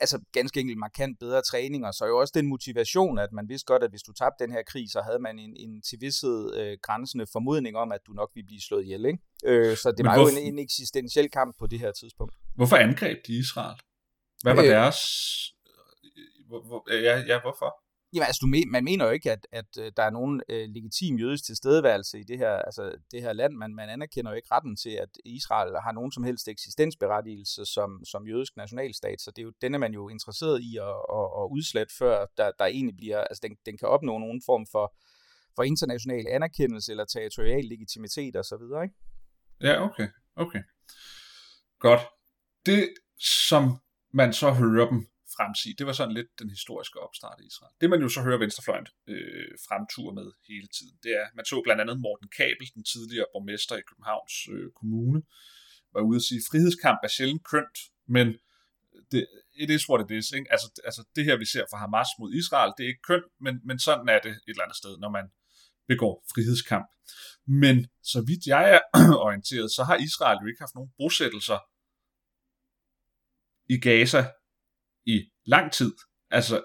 altså 0.01 0.19
ganske 0.31 0.59
enkelt 0.59 0.79
markant 0.79 1.19
bedre 1.19 1.41
træning, 1.41 1.85
og 1.85 1.93
så 1.93 2.05
jo 2.05 2.19
også 2.19 2.31
den 2.35 2.47
motivation, 2.47 3.19
at 3.19 3.31
man 3.31 3.49
vidste 3.49 3.65
godt, 3.65 3.83
at 3.83 3.89
hvis 3.89 4.01
du 4.01 4.13
tabte 4.13 4.43
den 4.43 4.51
her 4.51 4.63
krig, 4.63 4.91
så 4.91 5.01
havde 5.01 5.19
man 5.19 5.39
en, 5.39 5.53
en 5.57 5.81
til 5.81 5.97
vidshed 6.01 6.55
øh, 6.59 6.77
grænsende 6.81 7.25
formodning 7.31 7.77
om, 7.77 7.91
at 7.91 7.99
du 8.07 8.11
nok 8.11 8.31
ville 8.33 8.47
blive 8.47 8.61
slået 8.61 8.83
ihjel. 8.83 9.05
Ikke? 9.05 9.19
Øh, 9.45 9.77
så 9.77 9.91
det 9.91 9.99
Men 9.99 10.05
var 10.05 10.15
hvorfor... 10.15 10.31
jo 10.31 10.37
en, 10.37 10.53
en 10.53 10.59
eksistentiel 10.59 11.29
kamp 11.29 11.55
på 11.59 11.67
det 11.67 11.79
her 11.79 11.91
tidspunkt. 11.91 12.35
Hvorfor 12.55 12.75
angreb 12.75 13.17
de 13.27 13.33
Israel? 13.39 13.79
Hvad 14.43 14.55
var 14.55 14.63
øh, 14.63 14.69
deres... 14.69 14.99
Hvor, 16.47 16.61
hvor, 16.67 16.93
ja, 16.93 17.15
ja, 17.27 17.41
hvorfor? 17.41 17.84
Jamen 18.15 18.27
altså, 18.27 18.39
du 18.41 18.47
men, 18.47 18.71
man 18.71 18.83
mener 18.83 19.05
jo 19.05 19.11
ikke, 19.11 19.31
at, 19.31 19.47
at 19.51 19.71
øh, 19.79 19.91
der 19.97 20.03
er 20.03 20.09
nogen 20.09 20.41
øh, 20.49 20.69
legitim 20.69 21.17
jødisk 21.17 21.45
tilstedeværelse 21.45 22.19
i 22.19 22.23
det 22.23 22.37
her, 22.37 22.51
altså, 22.51 22.95
det 23.11 23.21
her 23.21 23.33
land. 23.33 23.53
Man, 23.53 23.75
man 23.75 23.89
anerkender 23.89 24.31
jo 24.31 24.35
ikke 24.35 24.47
retten 24.51 24.75
til, 24.75 24.89
at 24.89 25.09
Israel 25.25 25.71
har 25.83 25.91
nogen 25.91 26.11
som 26.11 26.23
helst 26.23 26.47
eksistensberettigelse 26.47 27.65
som, 27.65 28.05
som 28.05 28.27
jødisk 28.27 28.57
nationalstat, 28.57 29.21
så 29.21 29.31
det 29.31 29.41
er 29.41 29.43
jo, 29.43 29.53
den 29.61 29.73
er 29.73 29.79
man 29.79 29.93
jo 29.93 30.09
interesseret 30.09 30.61
i 30.61 30.77
at, 30.77 30.97
at, 31.19 31.27
at 31.39 31.45
udslætte, 31.55 31.93
før 31.99 32.25
der, 32.37 32.51
der 32.59 32.65
egentlig 32.65 32.97
bliver, 32.97 33.21
altså 33.21 33.41
den, 33.43 33.55
den 33.65 33.77
kan 33.77 33.87
opnå 33.87 34.17
nogen 34.17 34.41
form 34.45 34.65
for, 34.71 34.95
for 35.55 35.63
international 35.63 36.25
anerkendelse 36.29 36.91
eller 36.91 37.05
territorial 37.05 37.65
legitimitet 37.65 38.35
osv., 38.35 38.63
ikke? 38.83 38.95
Ja, 39.61 39.83
okay, 39.87 40.07
okay. 40.35 40.63
Godt. 41.79 42.01
Det, 42.65 42.93
som 43.19 43.63
man 44.13 44.33
så 44.33 44.51
hører 44.51 44.89
dem 44.89 45.07
fremsige. 45.37 45.75
Det 45.79 45.85
var 45.85 45.93
sådan 45.93 46.13
lidt 46.19 46.31
den 46.39 46.49
historiske 46.49 46.99
opstart 46.99 47.37
i 47.41 47.45
Israel. 47.51 47.73
Det 47.81 47.89
man 47.89 48.01
jo 48.01 48.09
så 48.09 48.21
hører 48.21 48.37
Venstrefløjen 48.37 48.87
øh, 49.07 49.51
fremtur 49.67 50.09
med 50.19 50.27
hele 50.47 50.67
tiden, 50.77 50.95
det 51.03 51.11
er, 51.21 51.25
man 51.35 51.45
så 51.45 51.61
blandt 51.65 51.81
andet 51.81 51.97
Morten 52.05 52.29
Kabel, 52.37 52.67
den 52.75 52.83
tidligere 52.83 53.27
borgmester 53.33 53.75
i 53.77 53.87
Københavns 53.89 54.35
øh, 54.53 54.67
Kommune, 54.79 55.21
var 55.93 56.01
ude 56.01 56.19
at 56.21 56.27
sige, 56.29 56.41
frihedskamp 56.49 56.99
er 57.03 57.11
sjældent 57.17 57.43
kønt, 57.51 57.77
men 58.15 58.27
det, 59.11 59.27
it 59.63 59.69
is 59.69 59.89
what 59.89 59.99
it 60.05 60.11
is. 60.17 60.31
Ikke? 60.31 60.51
Altså, 60.51 60.67
altså 60.83 61.01
det 61.15 61.23
her, 61.25 61.37
vi 61.37 61.45
ser 61.45 61.65
fra 61.71 61.77
Hamas 61.77 62.07
mod 62.19 62.33
Israel, 62.33 62.73
det 62.77 62.83
er 62.83 62.87
ikke 62.87 63.07
kønt, 63.11 63.29
men, 63.45 63.61
men 63.67 63.79
sådan 63.79 64.09
er 64.09 64.19
det 64.25 64.31
et 64.31 64.41
eller 64.47 64.63
andet 64.63 64.77
sted, 64.77 64.97
når 64.97 65.09
man 65.09 65.25
begår 65.87 66.25
frihedskamp. 66.33 66.87
Men 67.47 67.87
så 68.03 68.19
vidt 68.27 68.45
jeg 68.45 68.63
er 68.75 68.81
orienteret, 69.27 69.71
så 69.71 69.83
har 69.83 69.95
Israel 69.95 70.37
jo 70.41 70.47
ikke 70.47 70.63
haft 70.65 70.75
nogen 70.75 70.91
bosættelser 70.97 71.59
i 73.69 73.77
Gaza 73.79 74.21
i 75.05 75.17
lang 75.45 75.71
tid. 75.71 75.93
Altså, 76.31 76.63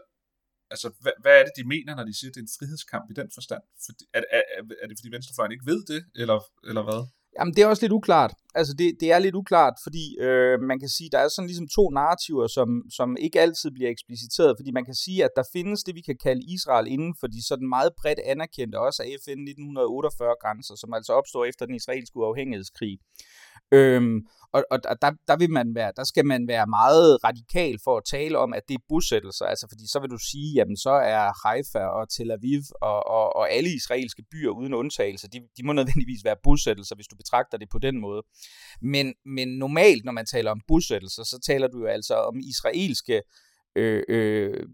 altså 0.71 0.89
hvad, 1.01 1.13
hvad 1.23 1.35
er 1.41 1.45
det, 1.45 1.53
de 1.57 1.69
mener, 1.75 1.95
når 1.95 2.05
de 2.05 2.19
siger, 2.19 2.31
at 2.31 2.35
det 2.35 2.41
er 2.41 2.49
en 2.49 2.57
frihedskamp 2.59 3.07
i 3.11 3.15
den 3.21 3.31
forstand? 3.35 3.63
For, 3.85 3.93
er, 4.15 4.23
er, 4.37 4.43
er 4.83 4.87
det, 4.87 4.97
fordi 4.99 5.11
Venstrefløjen 5.15 5.53
ikke 5.53 5.71
ved 5.73 5.83
det, 5.93 6.03
eller, 6.15 6.39
eller 6.69 6.83
hvad? 6.83 7.01
Jamen, 7.39 7.55
det 7.55 7.63
er 7.63 7.67
også 7.67 7.83
lidt 7.83 7.93
uklart. 7.93 8.33
Altså, 8.55 8.73
det, 8.79 8.97
det 9.01 9.13
er 9.13 9.19
lidt 9.19 9.35
uklart, 9.35 9.75
fordi 9.83 10.05
øh, 10.21 10.61
man 10.61 10.79
kan 10.81 10.89
sige, 10.89 11.11
der 11.13 11.19
er 11.19 11.29
sådan 11.29 11.47
ligesom 11.47 11.69
to 11.69 11.91
narrativer, 11.91 12.47
som, 12.47 12.69
som 12.99 13.17
ikke 13.27 13.41
altid 13.41 13.71
bliver 13.71 13.91
ekspliciteret, 13.91 14.57
fordi 14.59 14.71
man 14.71 14.85
kan 14.85 14.95
sige, 14.95 15.25
at 15.25 15.31
der 15.37 15.45
findes 15.53 15.83
det, 15.83 15.95
vi 15.95 16.01
kan 16.01 16.17
kalde 16.27 16.43
Israel 16.57 16.87
inden 16.95 17.15
for 17.21 17.27
de 17.27 17.47
sådan 17.47 17.69
meget 17.69 17.93
bredt 18.01 18.21
anerkendte, 18.33 18.77
også 18.87 19.03
af 19.03 19.09
FN 19.25 19.41
1948 19.51 20.35
grænser, 20.43 20.75
som 20.75 20.95
altså 20.95 21.13
opstår 21.13 21.45
efter 21.45 21.67
den 21.67 21.75
israelske 21.75 22.17
uafhængighedskrig. 22.17 22.99
Øhm, 23.73 24.27
og 24.53 24.65
og 24.71 24.79
der, 25.03 25.11
der, 25.29 25.37
vil 25.37 25.51
man 25.51 25.75
være, 25.75 25.93
der 25.97 26.05
skal 26.05 26.27
man 26.27 26.49
være 26.49 26.67
meget 26.67 27.25
radikal 27.25 27.79
for 27.85 27.97
at 27.97 28.05
tale 28.05 28.39
om, 28.39 28.53
at 28.53 28.63
det 28.69 28.75
er 28.75 28.85
bosættelser, 28.89 29.45
altså 29.45 29.67
fordi 29.69 29.87
så 29.87 30.01
vil 30.01 30.11
du 30.11 30.19
sige, 30.31 30.55
jamen 30.55 30.77
så 30.77 30.91
er 30.91 31.49
Haifa 31.49 31.79
og 31.79 32.09
Tel 32.09 32.31
Aviv 32.31 32.63
og, 32.81 33.07
og, 33.07 33.37
og 33.37 33.51
alle 33.51 33.71
israelske 33.75 34.23
byer 34.31 34.51
uden 34.51 34.75
undtagelse, 34.75 35.29
de, 35.29 35.41
de 35.57 35.67
må 35.67 35.73
nødvendigvis 35.73 36.25
være 36.25 36.37
bosættelser, 36.43 36.95
hvis 36.95 37.07
du 37.07 37.17
betragter 37.17 37.59
det 37.59 37.69
på 37.73 37.79
den 37.79 38.01
måde. 38.01 38.23
Men, 38.83 39.15
men 39.25 39.49
normalt, 39.49 40.05
når 40.05 40.13
man 40.13 40.27
taler 40.27 40.51
om 40.51 40.61
bosættelser, 40.69 41.23
så 41.23 41.41
taler 41.47 41.69
du 41.69 41.79
jo 41.79 41.87
altså 41.87 42.15
om 42.15 42.41
israelske 42.41 43.23
øh, 43.77 44.03
øh, 44.09 44.67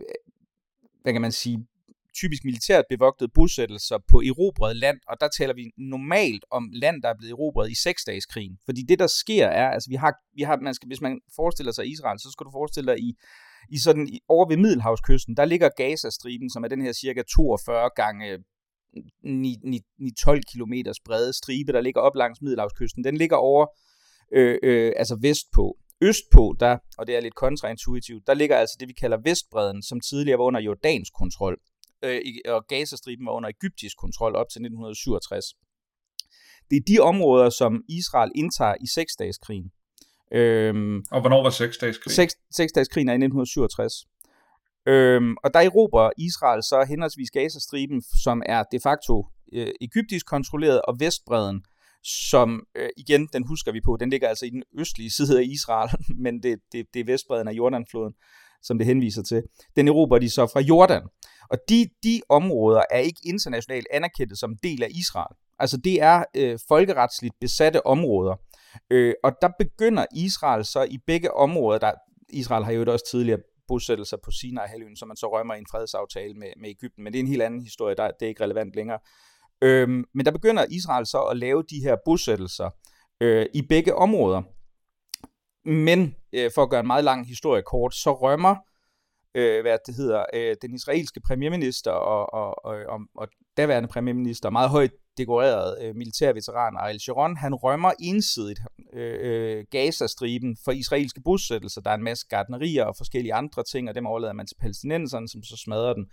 hvad 1.03 1.13
kan 1.13 1.23
man 1.23 1.33
sige, 1.33 1.67
typisk 2.21 2.45
militært 2.45 2.85
bevogtede 2.91 3.31
bosættelser 3.35 3.99
på 4.11 4.17
erobret 4.31 4.77
land, 4.77 4.99
og 5.09 5.17
der 5.21 5.29
taler 5.39 5.55
vi 5.55 5.65
normalt 5.77 6.45
om 6.51 6.71
land, 6.73 7.03
der 7.03 7.09
er 7.09 7.19
blevet 7.19 7.33
erobret 7.33 7.71
i 7.71 7.75
seksdageskrigen. 7.75 8.59
Fordi 8.65 8.83
det, 8.89 8.99
der 8.99 9.07
sker, 9.07 9.47
er, 9.47 9.71
altså 9.71 9.91
vi 9.91 9.95
har, 9.95 10.13
vi 10.37 10.43
har 10.43 10.57
man 10.57 10.75
skal, 10.75 10.87
hvis 10.87 11.01
man 11.01 11.21
forestiller 11.37 11.73
sig 11.73 11.87
Israel, 11.87 12.19
så 12.21 12.29
skal 12.33 12.45
du 12.45 12.51
forestille 12.51 12.93
dig 12.93 12.99
i, 13.01 13.11
i 13.71 13.79
sådan, 13.79 14.09
i, 14.09 14.21
over 14.29 14.49
ved 14.49 14.57
Middelhavskysten, 14.57 15.37
der 15.37 15.45
ligger 15.45 15.69
Gazastriben, 15.77 16.51
som 16.51 16.65
er 16.65 16.69
den 16.69 16.83
her 16.83 16.93
cirka 16.93 17.23
42 17.37 17.91
gange 17.97 18.39
9-12 18.97 20.41
km 20.53 20.75
brede 21.05 21.33
stribe, 21.33 21.73
der 21.73 21.81
ligger 21.81 22.01
op 22.01 22.17
langs 22.17 22.43
Middelhavskysten. 22.43 23.05
Den 23.05 23.17
ligger 23.17 23.37
over, 23.37 23.67
øh, 24.33 24.59
øh, 24.63 24.93
altså 24.97 25.19
vestpå. 25.23 25.77
Østpå, 26.01 26.57
der, 26.61 26.79
og 26.99 27.07
det 27.07 27.17
er 27.17 27.21
lidt 27.21 27.35
kontraintuitivt, 27.35 28.27
der 28.27 28.35
ligger 28.35 28.57
altså 28.57 28.77
det, 28.81 28.89
vi 28.89 28.93
kalder 28.93 29.19
Vestbreden, 29.25 29.83
som 29.83 30.01
tidligere 30.01 30.39
var 30.39 30.45
under 30.45 30.61
Jordans 30.61 31.11
kontrol 31.11 31.57
øh, 32.07 32.55
og 32.55 32.67
Gazastriben 32.67 33.27
var 33.27 33.33
under 33.33 33.49
egyptisk 33.49 33.97
kontrol 33.97 34.37
op 34.37 34.49
til 34.53 34.61
1967. 34.61 35.45
Det 36.71 36.77
er 36.77 36.81
de 36.89 36.99
områder, 37.01 37.51
som 37.51 37.83
Israel 37.89 38.31
indtager 38.35 38.75
i 38.81 38.87
seksdageskrigen. 38.95 39.71
Øhm, 40.33 41.05
og 41.11 41.21
hvornår 41.21 41.43
var 41.43 41.51
seksdageskrigen? 41.51 42.15
Seks, 42.15 42.35
seksdageskrigen 42.51 43.09
er 43.09 43.13
i 43.13 43.23
1967. 43.23 43.93
Øhm, 44.87 45.37
og 45.45 45.55
der 45.55 45.61
erobrer 45.61 46.11
Israel 46.19 46.63
så 46.63 46.87
henholdsvis 46.89 47.31
Gazastriben, 47.31 48.03
som 48.25 48.43
er 48.47 48.63
de 48.73 48.81
facto 48.81 49.27
øh, 49.53 49.73
egyptisk 49.81 50.27
kontrolleret, 50.27 50.83
og 50.83 51.01
Vestbreden, 51.01 51.65
som 52.05 52.67
øh, 52.75 52.89
igen, 52.97 53.29
den 53.33 53.47
husker 53.47 53.73
vi 53.73 53.81
på, 53.81 53.97
den 54.01 54.11
ligger 54.11 54.29
altså 54.29 54.47
i 54.47 54.51
den 54.51 54.63
østlige 54.79 55.11
side 55.11 55.39
af 55.39 55.45
Israel, 55.45 55.91
men 56.25 56.43
det, 56.43 56.59
det, 56.73 56.87
det 56.95 57.01
er 57.01 57.05
Vestbreden 57.05 57.49
af 57.49 57.53
Jordanfloden, 57.53 58.15
som 58.63 58.79
det 58.79 58.87
henviser 58.87 59.23
til. 59.23 59.43
Den 59.77 59.89
erobrer 59.89 60.19
de 60.19 60.31
så 60.31 60.47
fra 60.47 60.61
Jordan. 60.61 61.03
Og 61.51 61.59
de, 61.69 61.87
de 62.03 62.21
områder 62.29 62.83
er 62.91 62.99
ikke 62.99 63.21
internationalt 63.25 63.87
anerkendte 63.93 64.37
som 64.37 64.57
del 64.63 64.83
af 64.83 64.89
Israel. 64.91 65.37
Altså 65.59 65.77
det 65.77 66.03
er 66.03 66.25
øh, 66.37 66.59
folkeretsligt 66.69 67.35
besatte 67.41 67.87
områder. 67.87 68.35
Øh, 68.91 69.15
og 69.25 69.33
der 69.43 69.49
begynder 69.59 70.07
Israel 70.17 70.65
så 70.65 70.83
i 70.83 70.99
begge 71.07 71.35
områder, 71.35 71.79
der 71.79 71.93
Israel 72.29 72.65
har 72.65 72.73
jo 72.73 72.93
også 72.93 73.11
tidligere 73.11 73.41
bosættelser 73.69 74.17
på 74.25 74.31
Sinai-halvøen, 74.31 74.97
som 74.97 75.09
man 75.09 75.17
så 75.17 75.27
rømmer 75.33 75.55
i 75.55 75.59
en 75.59 75.67
fredsaftale 75.71 76.35
med, 76.35 76.49
med 76.61 76.71
Ægypten, 76.71 77.05
men 77.05 77.13
det 77.13 77.19
er 77.19 77.23
en 77.23 77.29
helt 77.29 77.43
anden 77.43 77.63
historie, 77.63 77.95
der, 77.95 78.11
det 78.21 78.27
er 78.27 78.29
ikke 78.29 78.45
relevant 78.45 78.77
længere. 78.77 78.99
Øhm, 79.63 80.05
men 80.15 80.27
der 80.27 80.33
begynder 80.33 80.65
Israel 80.71 81.07
så 81.07 81.21
at 81.21 81.37
lave 81.37 81.63
de 81.71 81.81
her 81.83 81.97
bosættelser 82.05 82.71
øh, 83.21 83.47
i 83.55 83.63
begge 83.63 83.95
områder. 83.95 84.43
Men 85.69 86.15
øh, 86.37 86.51
for 86.55 86.63
at 86.63 86.71
gøre 86.71 86.81
en 86.81 86.87
meget 86.87 87.05
lang 87.05 87.27
historie 87.27 87.63
kort, 87.63 87.95
så 87.95 88.13
rømmer 88.13 88.57
øh, 89.37 89.61
hvad 89.63 89.79
det 89.87 89.95
hedder, 89.95 90.25
øh, 90.35 90.57
den 90.63 90.75
israelske 90.75 91.21
premierminister 91.21 91.91
og, 91.91 92.35
og, 92.35 92.65
og, 92.65 92.77
og, 92.89 93.01
og 93.15 93.29
daværende 93.57 93.89
premierminister, 93.89 94.51
meget 94.51 94.71
højt 94.71 94.91
dekoreret 95.19 95.83
øh, 95.83 95.97
militærveteran 95.97 96.77
Ariel 96.77 97.01
Sharon, 97.01 97.37
han 97.37 97.55
rømmer 97.55 97.93
ensidigt 98.01 98.61
øh, 98.93 99.19
øh, 99.21 99.65
Gazastriben 99.71 100.57
for 100.65 100.73
israelske 100.73 101.21
bosættelser. 101.25 101.81
Der 101.81 101.91
er 101.91 101.95
en 101.95 102.03
masse 102.05 102.27
gardnerier 102.29 102.85
og 102.85 102.97
forskellige 102.97 103.35
andre 103.35 103.63
ting, 103.65 103.89
og 103.89 103.95
dem 103.95 104.07
overlader 104.07 104.33
man 104.33 104.47
til 104.47 104.57
palæstinenserne, 104.61 105.29
som 105.29 105.43
så 105.43 105.57
smadrer 105.57 105.95
den 105.95 106.07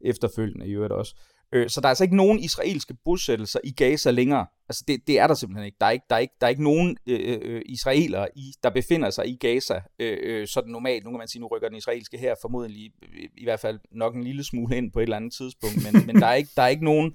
efterfølgende 0.00 0.66
i 0.66 0.70
øvrigt 0.70 0.92
også. 0.92 1.14
Øh, 1.52 1.68
så 1.68 1.80
der 1.80 1.86
er 1.86 1.88
altså 1.88 2.04
ikke 2.04 2.16
nogen 2.16 2.38
israelske 2.38 2.94
bosættelser 3.04 3.60
i 3.64 3.72
Gaza 3.72 4.10
længere. 4.10 4.46
Altså 4.68 4.84
det, 4.88 5.06
det 5.06 5.18
er 5.18 5.26
der 5.26 5.34
simpelthen 5.34 5.66
ikke. 5.66 5.76
Der 5.80 5.86
er 5.86 5.90
ikke, 5.90 6.04
der 6.10 6.16
er 6.16 6.20
ikke, 6.20 6.34
der 6.40 6.46
er 6.46 6.50
ikke 6.50 6.62
nogen 6.62 6.96
øh, 7.06 7.20
øh, 7.24 7.38
øh 7.42 7.62
israelere, 7.66 8.28
i, 8.36 8.52
der 8.62 8.70
befinder 8.70 9.10
sig 9.10 9.28
i 9.28 9.36
Gaza 9.36 9.80
øh, 9.98 10.18
øh, 10.22 10.46
sådan 10.46 10.70
normalt. 10.70 11.04
Nu 11.04 11.10
kan 11.10 11.18
man 11.18 11.28
sige, 11.28 11.40
nu 11.40 11.46
rykker 11.46 11.68
den 11.68 11.76
israelske 11.76 12.18
her 12.18 12.34
formodentlig 12.42 12.80
i, 12.80 12.90
i 13.36 13.44
hvert 13.44 13.60
fald 13.60 13.78
nok 13.90 14.14
en 14.14 14.24
lille 14.24 14.44
smule 14.44 14.76
ind 14.76 14.92
på 14.92 14.98
et 14.98 15.02
eller 15.02 15.16
andet 15.16 15.32
tidspunkt, 15.32 15.76
men, 15.76 16.06
men 16.06 16.16
der, 16.16 16.26
er 16.26 16.34
ikke, 16.34 16.50
der 16.56 16.62
er 16.62 16.68
ikke 16.68 16.84
nogen 16.84 17.14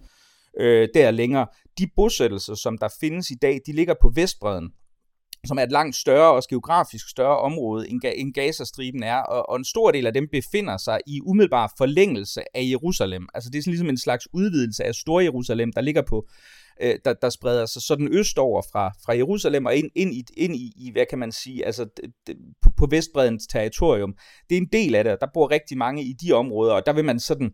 øh, 0.60 0.90
der 0.94 1.12
længere. 1.12 1.48
De 1.78 1.88
bosættelser, 1.96 2.56
som 2.56 2.78
der 2.78 2.88
findes 3.00 3.32
i 3.32 3.36
dag, 3.42 3.60
de 3.66 3.72
ligger 3.72 3.94
på 4.02 4.10
Vestbreden 4.16 4.72
som 5.46 5.58
er 5.58 5.64
et 5.64 5.72
langt 5.72 5.96
større 5.96 6.34
og 6.34 6.44
geografisk 6.50 7.10
større 7.10 7.38
område, 7.38 7.90
end, 7.90 8.02
end 8.16 8.34
Gazastriben 8.34 9.04
er, 9.04 9.18
og, 9.18 9.50
og 9.50 9.58
en 9.58 9.66
stor 9.66 9.92
del 9.92 10.08
af 10.08 10.14
dem 10.14 10.28
befinder 10.32 10.78
sig 10.78 11.00
i 11.08 11.22
umiddelbar 11.26 11.74
forlængelse 11.78 12.42
af 12.58 12.64
Jerusalem. 12.70 13.28
Altså 13.34 13.50
det 13.50 13.58
er 13.58 13.62
sådan 13.62 13.72
ligesom 13.72 13.90
en 13.90 13.98
slags 13.98 14.28
udvidelse 14.34 14.84
af 14.84 14.96
Stor-Jerusalem, 14.96 15.72
der 15.72 15.82
ligger 15.82 16.02
på, 16.02 16.28
øh, 16.82 16.96
der, 17.06 17.14
der 17.14 17.30
spreder 17.30 17.66
sig 17.66 17.82
sådan 17.82 18.14
østover 18.14 18.62
fra, 18.72 18.92
fra 19.06 19.16
Jerusalem 19.16 19.66
og 19.66 19.76
ind, 19.76 19.90
ind, 19.96 20.14
i, 20.14 20.24
ind 20.38 20.56
i, 20.56 20.74
i, 20.76 20.92
hvad 20.92 21.06
kan 21.10 21.20
man 21.20 21.32
sige, 21.32 21.66
altså 21.66 21.86
på, 22.62 22.70
på 22.78 22.88
Vestbredens 22.90 23.48
territorium. 23.48 24.14
Det 24.50 24.58
er 24.58 24.62
en 24.62 24.70
del 24.72 24.96
af 24.96 25.04
det, 25.04 25.18
der 25.22 25.28
bor 25.34 25.52
rigtig 25.52 25.78
mange 25.78 26.04
i 26.04 26.14
de 26.14 26.34
områder, 26.34 26.74
og 26.74 26.86
der 26.86 26.94
vil 26.94 27.06
man 27.06 27.20
sådan, 27.20 27.52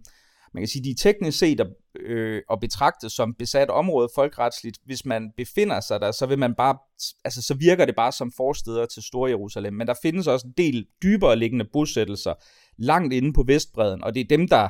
man 0.53 0.62
kan 0.62 0.67
sige, 0.67 0.83
de 0.83 0.89
er 0.89 0.95
teknisk 0.98 1.39
set 1.39 1.62
og, 1.62 1.67
øh, 2.00 2.41
og 2.50 2.60
betragtet 2.60 3.12
som 3.12 3.36
besat 3.39 3.69
område 3.69 4.10
folkretsligt. 4.15 4.77
Hvis 4.86 5.05
man 5.05 5.31
befinder 5.38 5.79
sig 5.79 6.01
der, 6.01 6.12
så 6.12 6.25
vil 6.25 6.39
man 6.39 6.55
bare, 6.55 6.77
altså 7.25 7.41
så 7.41 7.53
virker 7.53 7.86
det 7.86 7.95
bare 7.95 8.12
som 8.12 8.31
forsteder 8.38 8.86
til 8.86 9.03
Stor 9.03 9.27
Jerusalem. 9.27 9.74
Men 9.74 9.88
der 9.88 9.93
findes 10.01 10.27
også 10.27 10.48
en 10.48 10.53
del 10.57 10.86
dybere 11.03 11.36
liggende 11.36 11.65
bosættelser 11.74 12.33
langt 12.77 13.13
inde 13.13 13.33
på 13.33 13.43
Vestbredden, 13.48 14.03
og 14.03 14.15
det 14.15 14.22
er 14.22 14.38
dem, 14.38 14.48
der 14.48 14.69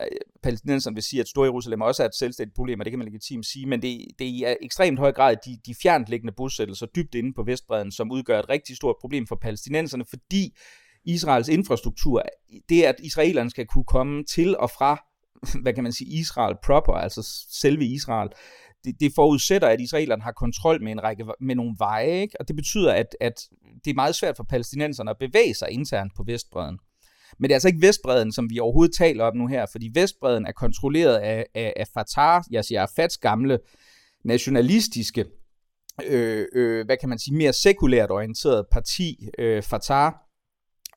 øh, 0.00 0.06
palæstinenserne 0.42 0.94
vil 0.94 1.02
sige, 1.02 1.20
at 1.20 1.28
Stor 1.28 1.44
Jerusalem 1.44 1.80
også 1.80 2.02
er 2.02 2.06
et 2.06 2.14
selvstændigt 2.14 2.56
problem, 2.56 2.80
og 2.80 2.84
det 2.84 2.92
kan 2.92 2.98
man 2.98 3.08
legitimt 3.08 3.46
sige, 3.46 3.66
men 3.66 3.82
det, 3.82 4.06
det 4.18 4.26
er 4.26 4.50
i 4.50 4.56
ekstremt 4.62 4.98
høj 4.98 5.12
grad 5.12 5.36
de, 5.46 5.58
de 5.66 5.74
fjernliggende 5.82 6.32
bosættelser 6.36 6.86
dybt 6.86 7.14
inde 7.14 7.32
på 7.34 7.42
Vestbredden, 7.42 7.92
som 7.92 8.12
udgør 8.12 8.38
et 8.38 8.48
rigtig 8.48 8.76
stort 8.76 8.96
problem 9.00 9.26
for 9.26 9.36
palæstinenserne, 9.36 10.04
fordi 10.10 10.56
Israels 11.04 11.48
infrastruktur, 11.48 12.22
det 12.68 12.82
at 12.82 12.94
israelerne 13.02 13.50
skal 13.50 13.66
kunne 13.66 13.84
komme 13.84 14.24
til 14.24 14.56
og 14.56 14.70
fra 14.70 15.04
hvad 15.62 15.72
kan 15.72 15.82
man 15.82 15.92
sige, 15.92 16.10
Israel 16.10 16.56
proper, 16.64 16.92
altså 16.92 17.46
selve 17.50 17.84
Israel, 17.84 18.28
det, 18.84 19.00
det 19.00 19.12
forudsætter, 19.14 19.68
at 19.68 19.80
israelerne 19.80 20.22
har 20.22 20.32
kontrol 20.32 20.82
med 20.82 20.92
en 20.92 21.02
række 21.02 21.24
med 21.40 21.54
nogle 21.54 21.74
veje, 21.78 22.20
ikke? 22.20 22.40
og 22.40 22.48
det 22.48 22.56
betyder, 22.56 22.92
at, 22.92 23.16
at 23.20 23.48
det 23.84 23.90
er 23.90 23.94
meget 23.94 24.14
svært 24.14 24.36
for 24.36 24.44
palæstinenserne 24.44 25.10
at 25.10 25.18
bevæge 25.18 25.54
sig 25.54 25.70
internt 25.70 26.12
på 26.16 26.22
Vestbreden. 26.26 26.78
Men 27.38 27.48
det 27.48 27.52
er 27.52 27.56
altså 27.56 27.68
ikke 27.68 27.86
Vestbreden, 27.86 28.32
som 28.32 28.50
vi 28.50 28.58
overhovedet 28.58 28.96
taler 28.96 29.24
om 29.24 29.36
nu 29.36 29.46
her, 29.46 29.66
fordi 29.72 29.90
Vestbreden 29.94 30.46
er 30.46 30.52
kontrolleret 30.52 31.16
af, 31.16 31.46
af, 31.54 31.72
af 31.76 31.86
Fatah, 31.94 32.42
jeg 32.50 32.64
siger 32.64 32.86
Fats 32.96 33.18
gamle 33.18 33.58
nationalistiske, 34.24 35.24
øh, 36.04 36.46
øh, 36.52 36.86
hvad 36.86 36.96
kan 36.96 37.08
man 37.08 37.18
sige, 37.18 37.36
mere 37.36 37.52
sekulært 37.52 38.10
orienteret 38.10 38.66
parti, 38.72 39.28
øh, 39.38 39.62
Fatah, 39.62 40.12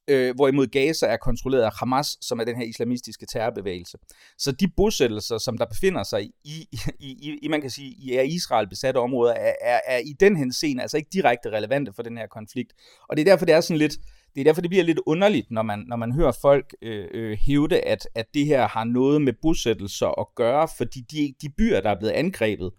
øh, 0.07 0.35
hvorimod 0.35 0.67
Gaza 0.67 1.05
er 1.05 1.17
kontrolleret 1.17 1.63
af 1.63 1.71
Hamas, 1.79 2.17
som 2.21 2.39
er 2.39 2.43
den 2.43 2.55
her 2.55 2.65
islamistiske 2.65 3.25
terrorbevægelse. 3.25 3.97
Så 4.37 4.51
de 4.51 4.67
bosættelser, 4.77 5.37
som 5.37 5.57
der 5.57 5.65
befinder 5.65 6.03
sig 6.03 6.23
i, 6.23 6.31
i, 6.43 6.67
i, 6.99 7.39
i 7.41 7.47
man 7.47 7.61
kan 7.61 7.69
sige, 7.69 7.95
i 7.99 8.15
er 8.15 8.21
Israel 8.21 8.69
besatte 8.69 8.97
områder, 8.97 9.33
er, 9.33 9.53
er, 9.61 9.79
er 9.87 9.97
i 9.97 10.13
den 10.19 10.37
henseende 10.37 10.81
altså 10.81 10.97
ikke 10.97 11.09
direkte 11.13 11.49
relevante 11.49 11.93
for 11.93 12.03
den 12.03 12.17
her 12.17 12.27
konflikt. 12.27 12.73
Og 13.09 13.17
det 13.17 13.21
er 13.21 13.31
derfor, 13.31 13.45
det 13.45 13.55
er 13.55 13.61
sådan 13.61 13.77
lidt, 13.77 13.97
det 14.35 14.41
er 14.41 14.45
derfor, 14.45 14.61
det 14.61 14.69
bliver 14.69 14.83
lidt 14.83 14.99
underligt, 15.05 15.51
når 15.51 15.61
man, 15.61 15.79
når 15.87 15.95
man 15.95 16.11
hører 16.11 16.31
folk 16.41 16.75
øh, 16.81 17.07
øh, 17.13 17.37
hævde, 17.37 17.79
at, 17.79 18.07
at 18.15 18.25
det 18.33 18.45
her 18.45 18.67
har 18.67 18.83
noget 18.83 19.21
med 19.21 19.33
bosættelser 19.41 20.19
at 20.21 20.27
gøre, 20.35 20.67
fordi 20.77 20.99
de, 20.99 21.33
de 21.41 21.49
byer, 21.57 21.81
der 21.81 21.89
er 21.89 21.99
blevet 21.99 22.13
angrebet 22.13 22.71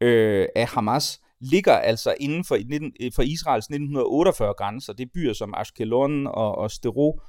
øh, 0.00 0.48
af 0.56 0.66
Hamas, 0.66 1.21
ligger 1.42 1.72
altså 1.72 2.14
inden 2.20 2.44
for, 2.44 2.58
for 3.14 3.22
Israels 3.22 3.64
1948 3.64 4.54
grænser. 4.54 4.92
Det 4.92 5.04
er 5.04 5.10
byer 5.14 5.32
som 5.32 5.54
Ashkelon 5.56 6.26
og, 6.26 6.58
og 6.58 6.70
Stero, 6.70 7.20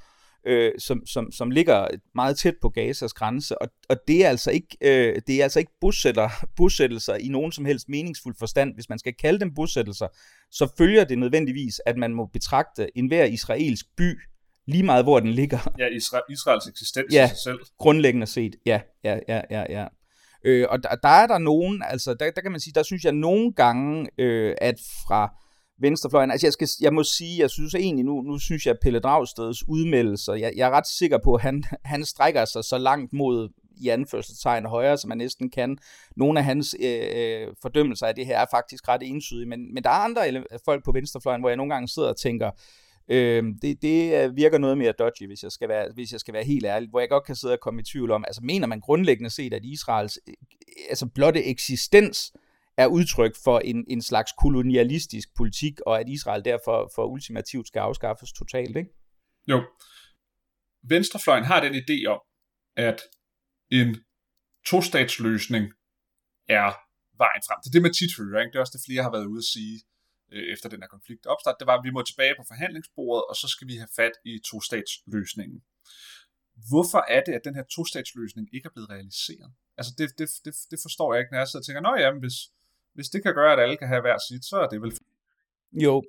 øh, 0.46 0.72
som, 0.78 1.06
som, 1.06 1.32
som 1.32 1.50
ligger 1.50 1.88
meget 2.14 2.38
tæt 2.38 2.54
på 2.62 2.68
Gazas 2.68 3.12
grænse, 3.12 3.62
og, 3.62 3.68
og 3.88 3.96
det 4.08 4.24
er 4.24 4.28
altså 4.28 4.50
ikke, 4.50 4.76
øh, 4.80 5.20
det 5.26 5.38
er 5.38 5.42
altså 5.42 5.58
ikke 5.58 5.72
bosætter, 5.80 6.28
bosættelser 6.56 7.14
i 7.14 7.28
nogen 7.28 7.52
som 7.52 7.64
helst 7.64 7.88
meningsfuld 7.88 8.34
forstand. 8.38 8.74
Hvis 8.74 8.88
man 8.88 8.98
skal 8.98 9.14
kalde 9.14 9.40
dem 9.40 9.54
bosættelser, 9.54 10.08
så 10.50 10.72
følger 10.78 11.04
det 11.04 11.18
nødvendigvis, 11.18 11.80
at 11.86 11.96
man 11.96 12.14
må 12.14 12.26
betragte 12.26 12.98
enhver 12.98 13.24
israelsk 13.24 13.86
by, 13.96 14.18
lige 14.66 14.82
meget 14.82 15.04
hvor 15.04 15.20
den 15.20 15.30
ligger. 15.30 15.58
Ja, 15.78 15.86
Isra- 15.86 16.32
Israels 16.32 16.66
eksistens 16.66 17.14
ja, 17.14 17.26
i 17.26 17.28
sig 17.28 17.38
selv. 17.38 17.58
grundlæggende 17.78 18.26
set, 18.26 18.56
ja, 18.66 18.80
ja, 19.04 19.18
ja, 19.28 19.40
ja, 19.50 19.64
ja. 19.68 19.86
Øh, 20.44 20.66
og 20.70 20.82
der, 20.82 20.88
der 20.88 21.08
er 21.08 21.26
der 21.26 21.38
nogen, 21.38 21.82
altså 21.86 22.14
der, 22.14 22.30
der 22.30 22.40
kan 22.40 22.50
man 22.50 22.60
sige, 22.60 22.72
der 22.74 22.82
synes 22.82 23.04
jeg 23.04 23.12
nogle 23.12 23.52
gange, 23.52 24.08
øh, 24.18 24.54
at 24.58 24.80
fra 25.06 25.34
venstrefløjen, 25.80 26.30
altså 26.30 26.46
jeg, 26.46 26.52
skal, 26.52 26.68
jeg 26.80 26.94
må 26.94 27.02
sige, 27.02 27.40
jeg 27.42 27.50
synes 27.50 27.74
egentlig, 27.74 28.04
nu, 28.04 28.22
nu 28.22 28.38
synes 28.38 28.66
jeg, 28.66 28.72
at 28.72 28.78
Pelle 28.82 29.00
Dragsteds 29.00 29.68
udmeldelser, 29.68 30.34
jeg, 30.34 30.52
jeg 30.56 30.68
er 30.68 30.70
ret 30.70 30.86
sikker 30.86 31.18
på, 31.24 31.34
at 31.34 31.42
han, 31.42 31.64
han 31.84 32.04
strækker 32.04 32.44
sig 32.44 32.64
så 32.64 32.78
langt 32.78 33.12
mod 33.12 33.48
i 33.76 33.88
anførselstegn 33.88 34.66
højre, 34.66 34.98
som 34.98 35.08
man 35.08 35.18
næsten 35.18 35.50
kan. 35.50 35.78
Nogle 36.16 36.38
af 36.38 36.44
hans 36.44 36.76
øh, 36.80 37.08
øh, 37.14 37.48
fordømmelser 37.62 38.06
af 38.06 38.14
det 38.14 38.26
her 38.26 38.38
er 38.38 38.46
faktisk 38.50 38.88
ret 38.88 39.02
ensydige, 39.02 39.48
men, 39.48 39.74
men 39.74 39.82
der 39.82 39.90
er 39.90 39.94
andre 39.94 40.44
folk 40.64 40.84
på 40.84 40.92
venstrefløjen, 40.92 41.40
hvor 41.40 41.48
jeg 41.48 41.56
nogle 41.56 41.74
gange 41.74 41.88
sidder 41.88 42.08
og 42.08 42.16
tænker, 42.16 42.46
øh, 42.46 42.83
Øh, 43.08 43.44
det, 43.62 43.82
det 43.82 44.24
øh, 44.24 44.36
virker 44.36 44.58
noget 44.58 44.78
mere 44.78 44.92
dodgy, 44.92 45.26
hvis 45.26 45.42
jeg, 45.42 45.52
skal 45.52 45.68
være, 45.68 45.88
hvis 45.94 46.12
jeg 46.12 46.20
skal 46.20 46.34
være 46.34 46.44
helt 46.44 46.64
ærlig, 46.64 46.88
hvor 46.88 47.00
jeg 47.00 47.08
godt 47.08 47.24
kan 47.24 47.36
sidde 47.36 47.52
og 47.52 47.60
komme 47.60 47.80
i 47.80 47.84
tvivl 47.84 48.10
om, 48.10 48.24
altså 48.26 48.40
mener 48.44 48.66
man 48.66 48.80
grundlæggende 48.80 49.30
set, 49.30 49.52
at 49.52 49.64
Israels 49.64 50.18
øh, 50.28 50.34
altså 50.88 51.06
blotte 51.14 51.44
eksistens 51.44 52.32
er 52.76 52.86
udtryk 52.86 53.36
for 53.44 53.58
en, 53.58 53.84
en 53.88 54.02
slags 54.02 54.32
kolonialistisk 54.38 55.28
politik, 55.36 55.80
og 55.86 56.00
at 56.00 56.08
Israel 56.08 56.44
derfor 56.44 56.90
for 56.94 57.04
ultimativt 57.06 57.66
skal 57.66 57.80
afskaffes 57.80 58.32
totalt, 58.32 58.76
ikke? 58.76 58.90
Jo. 59.48 59.62
Venstrefløjen 60.88 61.44
har 61.44 61.60
den 61.60 61.74
idé 61.74 62.06
om, 62.06 62.20
at 62.76 63.00
en 63.70 63.96
tostatsløsning 64.66 65.64
er 66.48 66.68
vejen 67.22 67.42
frem. 67.46 67.58
Det 67.62 67.68
er 67.68 67.72
det, 67.72 67.82
man 67.82 67.92
tit 67.92 68.12
hører. 68.18 68.40
Ikke? 68.40 68.52
Det 68.52 68.56
er 68.56 68.60
også 68.60 68.76
det, 68.78 68.86
flere 68.88 69.02
har 69.02 69.12
været 69.16 69.26
ude 69.32 69.42
at 69.44 69.50
sige 69.54 69.76
øh, 70.34 70.52
efter 70.52 70.68
den 70.68 70.80
her 70.82 70.90
konflikt 70.96 71.26
opstart. 71.26 71.56
Det 71.60 71.66
var, 71.66 71.76
at 71.78 71.84
vi 71.84 71.90
må 71.96 72.02
tilbage 72.02 72.34
på 72.38 72.44
forhandlingsbordet, 72.52 73.24
og 73.30 73.34
så 73.36 73.46
skal 73.48 73.68
vi 73.68 73.76
have 73.82 73.92
fat 74.00 74.14
i 74.24 74.32
tostatsløsningen. 74.50 75.58
Hvorfor 76.70 77.02
er 77.16 77.22
det, 77.26 77.32
at 77.32 77.44
den 77.44 77.54
her 77.54 77.66
tostatsløsning 77.76 78.46
ikke 78.54 78.66
er 78.66 78.74
blevet 78.74 78.90
realiseret? 78.90 79.52
Altså, 79.78 79.92
det, 79.98 80.06
det, 80.18 80.28
det, 80.44 80.54
det 80.70 80.78
forstår 80.86 81.08
jeg 81.12 81.20
ikke, 81.20 81.32
når 81.32 81.38
jeg 81.38 81.48
sidder 81.48 81.62
og 81.62 81.66
tænker, 81.66 81.82
nå 81.88 81.92
ja, 82.04 82.10
hvis, 82.24 82.36
hvis 82.96 83.08
det 83.08 83.22
kan 83.22 83.34
gøre, 83.34 83.52
at 83.52 83.60
alle 83.64 83.76
kan 83.76 83.88
have 83.88 84.00
hver 84.00 84.18
sit, 84.28 84.44
så 84.50 84.56
er 84.64 84.68
det 84.68 84.82
vel... 84.82 84.92
Jo, 85.86 86.02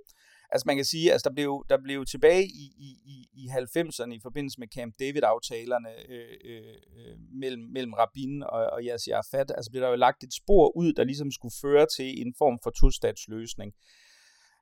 altså 0.51 0.63
man 0.67 0.75
kan 0.75 0.85
sige, 0.85 1.11
altså 1.11 1.29
der 1.29 1.35
blev, 1.35 1.65
der 1.69 1.77
blev 1.83 2.05
tilbage 2.05 2.45
i, 2.45 2.65
i, 2.87 2.89
i, 3.13 3.15
i 3.33 3.43
90'erne 3.47 4.11
i 4.11 4.19
forbindelse 4.21 4.59
med 4.59 4.67
Camp 4.75 4.93
David-aftalerne 4.99 5.91
øh, 6.09 6.37
øh, 6.45 7.17
mellem, 7.41 7.63
mellem 7.75 7.93
Rabin 7.93 8.43
og, 8.43 8.61
og 8.75 8.79
Yasser 8.83 9.15
Arafat, 9.15 9.51
altså 9.55 9.71
blev 9.71 9.81
der 9.83 9.89
jo 9.89 9.95
lagt 9.95 10.23
et 10.23 10.33
spor 10.33 10.77
ud, 10.77 10.93
der 10.93 11.03
ligesom 11.03 11.31
skulle 11.31 11.55
føre 11.61 11.87
til 11.97 12.21
en 12.21 12.33
form 12.37 12.59
for 12.63 12.69
tostatsløsning. 12.69 13.73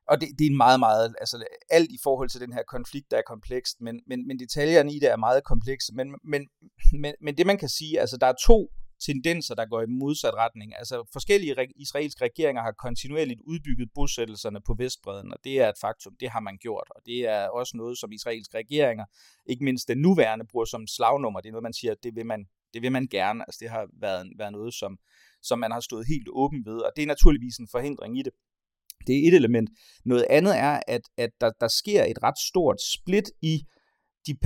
Og 0.08 0.20
det, 0.20 0.28
det 0.38 0.46
er 0.46 0.50
en 0.50 0.56
meget, 0.56 0.80
meget, 0.80 1.14
altså 1.20 1.44
alt 1.70 1.90
i 1.90 1.98
forhold 2.02 2.28
til 2.28 2.40
den 2.40 2.52
her 2.52 2.62
konflikt, 2.68 3.10
der 3.10 3.16
er 3.16 3.22
komplekst, 3.26 3.80
men, 3.80 4.00
men, 4.06 4.26
men 4.26 4.38
detaljerne 4.38 4.92
i 4.94 4.98
det 4.98 5.10
er 5.10 5.16
meget 5.16 5.44
komplekse. 5.44 5.94
Men, 5.94 6.14
men, 6.24 6.48
men, 6.92 7.14
men 7.20 7.36
det 7.38 7.46
man 7.46 7.58
kan 7.58 7.68
sige, 7.68 8.00
altså 8.00 8.16
der 8.16 8.26
er 8.26 8.34
to 8.46 8.70
tendenser, 9.06 9.54
der 9.54 9.66
går 9.66 9.82
i 9.82 9.86
modsat 9.86 10.34
retning. 10.34 10.76
Altså 10.76 11.08
forskellige 11.12 11.56
israelske 11.76 12.24
regeringer 12.24 12.62
har 12.62 12.72
kontinuerligt 12.72 13.40
udbygget 13.40 13.88
bosættelserne 13.94 14.60
på 14.66 14.74
Vestbreden, 14.78 15.32
og 15.32 15.38
det 15.44 15.60
er 15.60 15.68
et 15.68 15.78
faktum, 15.80 16.16
det 16.20 16.30
har 16.30 16.40
man 16.40 16.58
gjort, 16.58 16.88
og 16.90 17.00
det 17.06 17.18
er 17.28 17.48
også 17.48 17.76
noget, 17.76 17.98
som 17.98 18.12
israelske 18.12 18.58
regeringer, 18.58 19.04
ikke 19.46 19.64
mindst 19.64 19.88
den 19.88 19.98
nuværende, 19.98 20.44
bruger 20.50 20.64
som 20.64 20.86
slagnummer. 20.86 21.40
Det 21.40 21.48
er 21.48 21.52
noget, 21.52 21.62
man 21.62 21.72
siger, 21.72 21.94
det 22.02 22.16
vil 22.16 22.26
man, 22.26 22.46
det 22.74 22.82
vil 22.82 22.92
man 22.92 23.06
gerne. 23.10 23.44
Altså 23.48 23.58
det 23.60 23.70
har 23.70 23.88
været, 24.00 24.32
været 24.38 24.52
noget, 24.52 24.74
som, 24.74 24.98
som 25.42 25.58
man 25.58 25.72
har 25.72 25.80
stået 25.80 26.06
helt 26.06 26.28
åben 26.32 26.64
ved, 26.64 26.78
og 26.78 26.92
det 26.96 27.02
er 27.02 27.06
naturligvis 27.06 27.56
en 27.56 27.68
forhindring 27.68 28.18
i 28.18 28.22
det. 28.22 28.32
Det 29.06 29.14
er 29.14 29.28
et 29.28 29.34
element. 29.34 29.70
Noget 30.04 30.26
andet 30.30 30.58
er, 30.58 30.80
at, 30.88 31.00
at 31.18 31.30
der, 31.40 31.50
der 31.60 31.68
sker 31.68 32.04
et 32.04 32.22
ret 32.22 32.38
stort 32.38 32.80
split 32.94 33.30
i 33.42 33.62
de, 34.26 34.36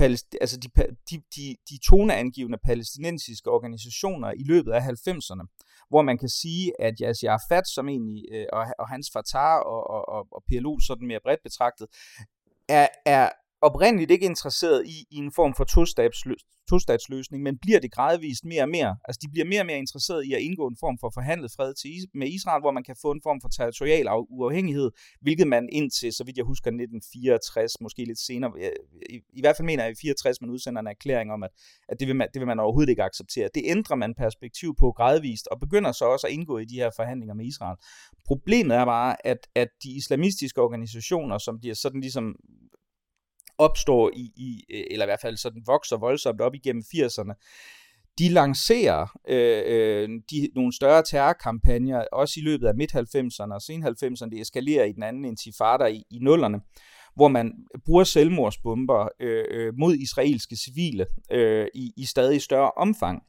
altså 0.41 0.57
de, 0.57 0.69
de, 1.09 1.15
de, 1.35 1.55
de 1.69 1.77
toneangivende 1.89 2.57
palæstinensiske 2.65 3.49
organisationer 3.51 4.31
i 4.31 4.43
løbet 4.43 4.71
af 4.71 4.81
90'erne, 4.81 5.45
hvor 5.89 6.01
man 6.01 6.17
kan 6.17 6.29
sige, 6.29 6.81
at 6.81 6.93
Yasser 7.01 7.31
Arafat, 7.31 7.67
som 7.67 7.89
egentlig, 7.89 8.25
øh, 8.31 8.45
og, 8.53 8.65
og 8.79 8.87
hans 8.89 9.09
Fatah 9.13 9.57
og, 9.57 9.89
og, 9.89 10.27
og 10.31 10.43
PLO 10.47 10.79
sådan 10.79 11.07
mere 11.07 11.19
bredt 11.23 11.43
betragtet, 11.43 11.87
er, 12.69 12.87
er 13.05 13.29
oprindeligt 13.61 14.11
ikke 14.11 14.25
interesseret 14.25 14.87
i, 14.87 15.05
i 15.11 15.17
en 15.17 15.31
form 15.31 15.53
for 15.57 15.63
tostatsløsning, 16.69 17.43
men 17.43 17.57
bliver 17.57 17.79
det 17.79 17.91
gradvist 17.91 18.45
mere 18.45 18.61
og 18.61 18.69
mere. 18.69 18.97
Altså 19.07 19.19
de 19.23 19.31
bliver 19.31 19.45
mere 19.45 19.61
og 19.61 19.65
mere 19.65 19.77
interesseret 19.77 20.25
i 20.25 20.33
at 20.33 20.41
indgå 20.41 20.67
en 20.67 20.77
form 20.79 20.97
for 20.99 21.11
forhandlet 21.13 21.51
fred 21.55 21.73
til, 21.73 21.89
med 22.13 22.27
Israel, 22.27 22.61
hvor 22.61 22.71
man 22.71 22.83
kan 22.83 22.95
få 23.01 23.11
en 23.11 23.21
form 23.23 23.41
for 23.41 23.49
territorial 23.49 24.07
uafhængighed, 24.29 24.91
hvilket 25.21 25.47
man 25.47 25.69
indtil, 25.71 26.13
så 26.13 26.23
vidt 26.23 26.37
jeg 26.37 26.45
husker, 26.45 26.67
1964, 26.67 27.81
måske 27.81 28.05
lidt 28.05 28.19
senere, 28.19 28.51
i, 29.09 29.15
i 29.39 29.41
hvert 29.41 29.55
fald 29.57 29.65
mener 29.65 29.83
jeg 29.83 29.91
i 29.91 30.01
64, 30.01 30.41
man 30.41 30.49
udsender 30.49 30.81
en 30.81 30.87
erklæring 30.87 31.31
om, 31.31 31.43
at, 31.43 31.51
at 31.89 31.99
det, 31.99 32.07
vil 32.07 32.15
man, 32.15 32.27
det 32.33 32.39
vil 32.39 32.47
man 32.47 32.59
overhovedet 32.59 32.89
ikke 32.89 33.03
acceptere. 33.03 33.49
Det 33.55 33.63
ændrer 33.65 33.95
man 33.95 34.13
perspektiv 34.15 34.75
på 34.79 34.91
gradvist, 34.91 35.47
og 35.47 35.59
begynder 35.59 35.91
så 35.91 36.05
også 36.05 36.27
at 36.27 36.33
indgå 36.33 36.57
i 36.57 36.65
de 36.65 36.75
her 36.75 36.89
forhandlinger 36.95 37.35
med 37.35 37.45
Israel. 37.45 37.77
Problemet 38.25 38.77
er 38.77 38.85
bare, 38.85 39.27
at, 39.27 39.47
at 39.55 39.69
de 39.83 39.89
islamistiske 39.91 40.61
organisationer, 40.61 41.37
som 41.37 41.59
bliver 41.59 41.75
sådan 41.75 42.01
ligesom 42.01 42.35
opstår 43.59 44.11
i, 44.13 44.31
i, 44.35 44.63
øh, 44.73 44.83
eller 44.91 45.05
i 45.05 45.07
hvert 45.07 45.21
fald 45.21 45.37
sådan 45.37 45.63
vokser 45.65 45.97
voldsomt 45.97 46.41
op 46.41 46.55
igennem 46.55 46.83
80'erne, 46.95 47.33
de 48.19 48.29
lancerer 48.29 49.19
øh, 49.27 49.63
øh, 49.65 50.09
de, 50.31 50.49
nogle 50.55 50.75
større 50.75 51.03
terrorkampagner, 51.03 52.05
også 52.11 52.39
i 52.39 52.43
løbet 52.43 52.67
af 52.67 52.75
midt-90'erne 52.75 53.53
og 53.53 53.61
sen-90'erne. 53.61 54.29
Det 54.29 54.41
eskalerer 54.41 54.85
i 54.85 54.91
den 54.91 55.03
anden 55.03 55.25
intifada 55.25 55.85
i, 55.85 56.03
i 56.11 56.19
nullerne, 56.21 56.61
hvor 57.15 57.27
man 57.27 57.53
bruger 57.85 58.03
selvmordsbomber 58.03 59.07
øh, 59.19 59.45
øh, 59.49 59.73
mod 59.79 59.95
israelske 59.95 60.55
civile 60.55 61.05
øh, 61.31 61.67
i, 61.75 61.93
i 61.97 62.05
stadig 62.05 62.41
større 62.41 62.71
omfang. 62.71 63.23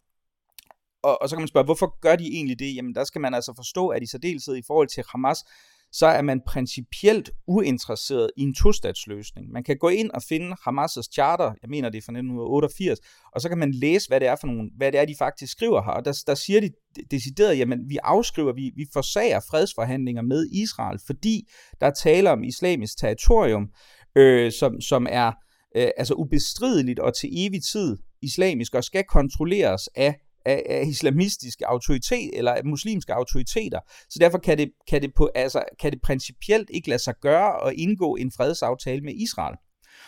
Og, 1.03 1.23
og 1.23 1.29
så 1.29 1.37
kan 1.37 1.41
man 1.41 1.49
spørge, 1.49 1.65
hvorfor 1.65 2.01
gør 2.01 2.17
de 2.17 2.27
egentlig 2.27 2.59
det? 2.59 2.75
Jamen 2.75 2.95
der 2.95 3.05
skal 3.05 3.21
man 3.21 3.35
altså 3.35 3.53
forstå, 3.57 3.89
at 3.89 4.03
i 4.03 4.07
særdeleshed 4.07 4.57
i 4.57 4.63
forhold 4.67 4.89
til 4.89 5.05
Hamas, 5.13 5.45
så 5.93 6.07
er 6.07 6.23
man 6.23 6.41
principielt 6.47 7.31
uinteresseret 7.47 8.31
i 8.37 8.43
en 8.43 8.55
tostatsløsning. 8.55 9.51
Man 9.51 9.65
kan 9.65 9.77
gå 9.77 9.89
ind 9.89 10.11
og 10.11 10.23
finde 10.29 10.57
Hamas' 10.69 11.13
charter, 11.13 11.55
jeg 11.63 11.71
mener 11.71 11.89
det 11.89 11.99
er 11.99 12.03
fra 12.03 12.13
1988, 12.13 12.99
og 13.35 13.41
så 13.41 13.49
kan 13.49 13.59
man 13.59 13.73
læse, 13.73 14.09
hvad 14.09 14.21
det 14.21 14.29
er 14.29 14.37
for 14.41 14.47
nogle, 14.47 14.71
hvad 14.77 14.93
det 14.93 15.01
er, 15.01 15.05
de 15.05 15.15
faktisk 15.19 15.53
skriver 15.53 15.83
her. 15.83 15.91
Og 15.91 16.05
der, 16.05 16.23
der 16.27 16.35
siger 16.35 16.61
de 16.61 16.71
decideret, 17.11 17.59
jamen 17.59 17.79
vi 17.89 17.99
afskriver, 18.03 18.53
vi, 18.53 18.73
vi 18.77 18.87
forsager 18.93 19.41
fredsforhandlinger 19.51 20.23
med 20.23 20.47
Israel, 20.53 20.99
fordi 21.07 21.49
der 21.81 21.91
taler 21.91 22.31
om 22.31 22.45
islamisk 22.45 22.99
territorium, 22.99 23.69
øh, 24.17 24.53
som, 24.53 24.81
som 24.81 25.07
er 25.11 25.33
øh, 25.77 25.89
altså 25.97 26.15
ubestrideligt 26.15 26.99
og 26.99 27.15
til 27.17 27.29
evig 27.33 27.63
tid 27.73 27.97
islamisk 28.23 28.75
og 28.75 28.85
skal 28.85 29.05
kontrolleres 29.05 29.89
af 29.95 30.15
af, 30.47 30.63
af 30.69 30.85
islamistiske 30.87 31.67
autoritet 31.67 32.31
eller 32.33 32.53
af 32.53 32.65
muslimske 32.65 33.15
autoriteter. 33.15 33.81
Så 34.11 34.19
derfor 34.21 34.39
kan 34.39 34.59
det, 34.59 34.73
kan, 34.89 35.03
det 35.03 35.15
på, 35.15 35.31
altså, 35.35 35.65
kan 35.81 35.93
det 35.93 36.03
principielt 36.03 36.71
ikke 36.71 36.89
lade 36.89 37.03
sig 37.03 37.15
gøre 37.21 37.69
at 37.69 37.75
indgå 37.77 38.17
en 38.17 38.33
fredsaftale 38.37 39.01
med 39.01 39.15
Israel. 39.15 39.57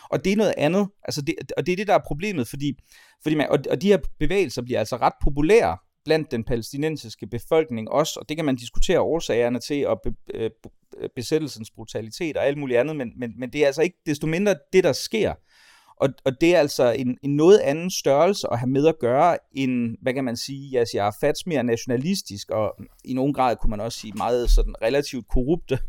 Og 0.09 0.25
det 0.25 0.33
er 0.33 0.37
noget 0.37 0.53
andet, 0.57 0.87
altså 1.03 1.21
det, 1.21 1.35
og 1.57 1.65
det 1.65 1.71
er 1.71 1.75
det, 1.75 1.87
der 1.87 1.93
er 1.93 2.03
problemet, 2.07 2.47
fordi, 2.47 2.73
fordi 3.23 3.35
man, 3.35 3.49
og, 3.49 3.59
og 3.69 3.81
de 3.81 3.87
her 3.87 3.97
bevægelser 4.19 4.61
bliver 4.61 4.79
altså 4.79 4.97
ret 4.97 5.13
populære 5.23 5.77
blandt 6.05 6.31
den 6.31 6.43
palæstinensiske 6.43 7.27
befolkning 7.27 7.89
også, 7.89 8.19
og 8.19 8.29
det 8.29 8.37
kan 8.37 8.45
man 8.45 8.55
diskutere 8.55 9.01
årsagerne 9.01 9.59
til, 9.59 9.87
og 9.87 9.99
be, 10.03 10.11
be, 10.11 10.49
besættelsens 11.15 11.71
brutalitet 11.71 12.37
og 12.37 12.45
alt 12.45 12.57
muligt 12.57 12.79
andet, 12.79 12.95
men, 12.95 13.11
men, 13.17 13.33
men 13.39 13.53
det 13.53 13.61
er 13.61 13.65
altså 13.65 13.81
ikke 13.81 13.97
desto 14.05 14.27
mindre 14.27 14.55
det, 14.73 14.83
der 14.83 14.93
sker. 14.93 15.33
Og, 16.03 16.09
og 16.25 16.41
det 16.41 16.55
er 16.55 16.59
altså 16.59 16.91
en, 16.91 17.17
en 17.21 17.35
noget 17.35 17.59
anden 17.59 17.91
størrelse 17.91 18.47
at 18.51 18.59
have 18.59 18.69
med 18.69 18.87
at 18.87 18.99
gøre 18.99 19.37
end, 19.55 19.97
hvad 20.01 20.13
kan 20.13 20.23
man 20.23 20.37
sige, 20.37 20.79
altså, 20.79 20.97
jeg 20.97 21.11
siger, 21.11 21.17
Fats 21.21 21.45
mere 21.45 21.63
nationalistisk, 21.63 22.49
og 22.49 22.75
i 23.05 23.13
nogen 23.13 23.33
grad 23.33 23.55
kunne 23.55 23.69
man 23.69 23.81
også 23.81 23.99
sige 23.99 24.13
meget 24.17 24.49
sådan 24.49 24.75
relativt 24.81 25.27
korrupte 25.27 25.79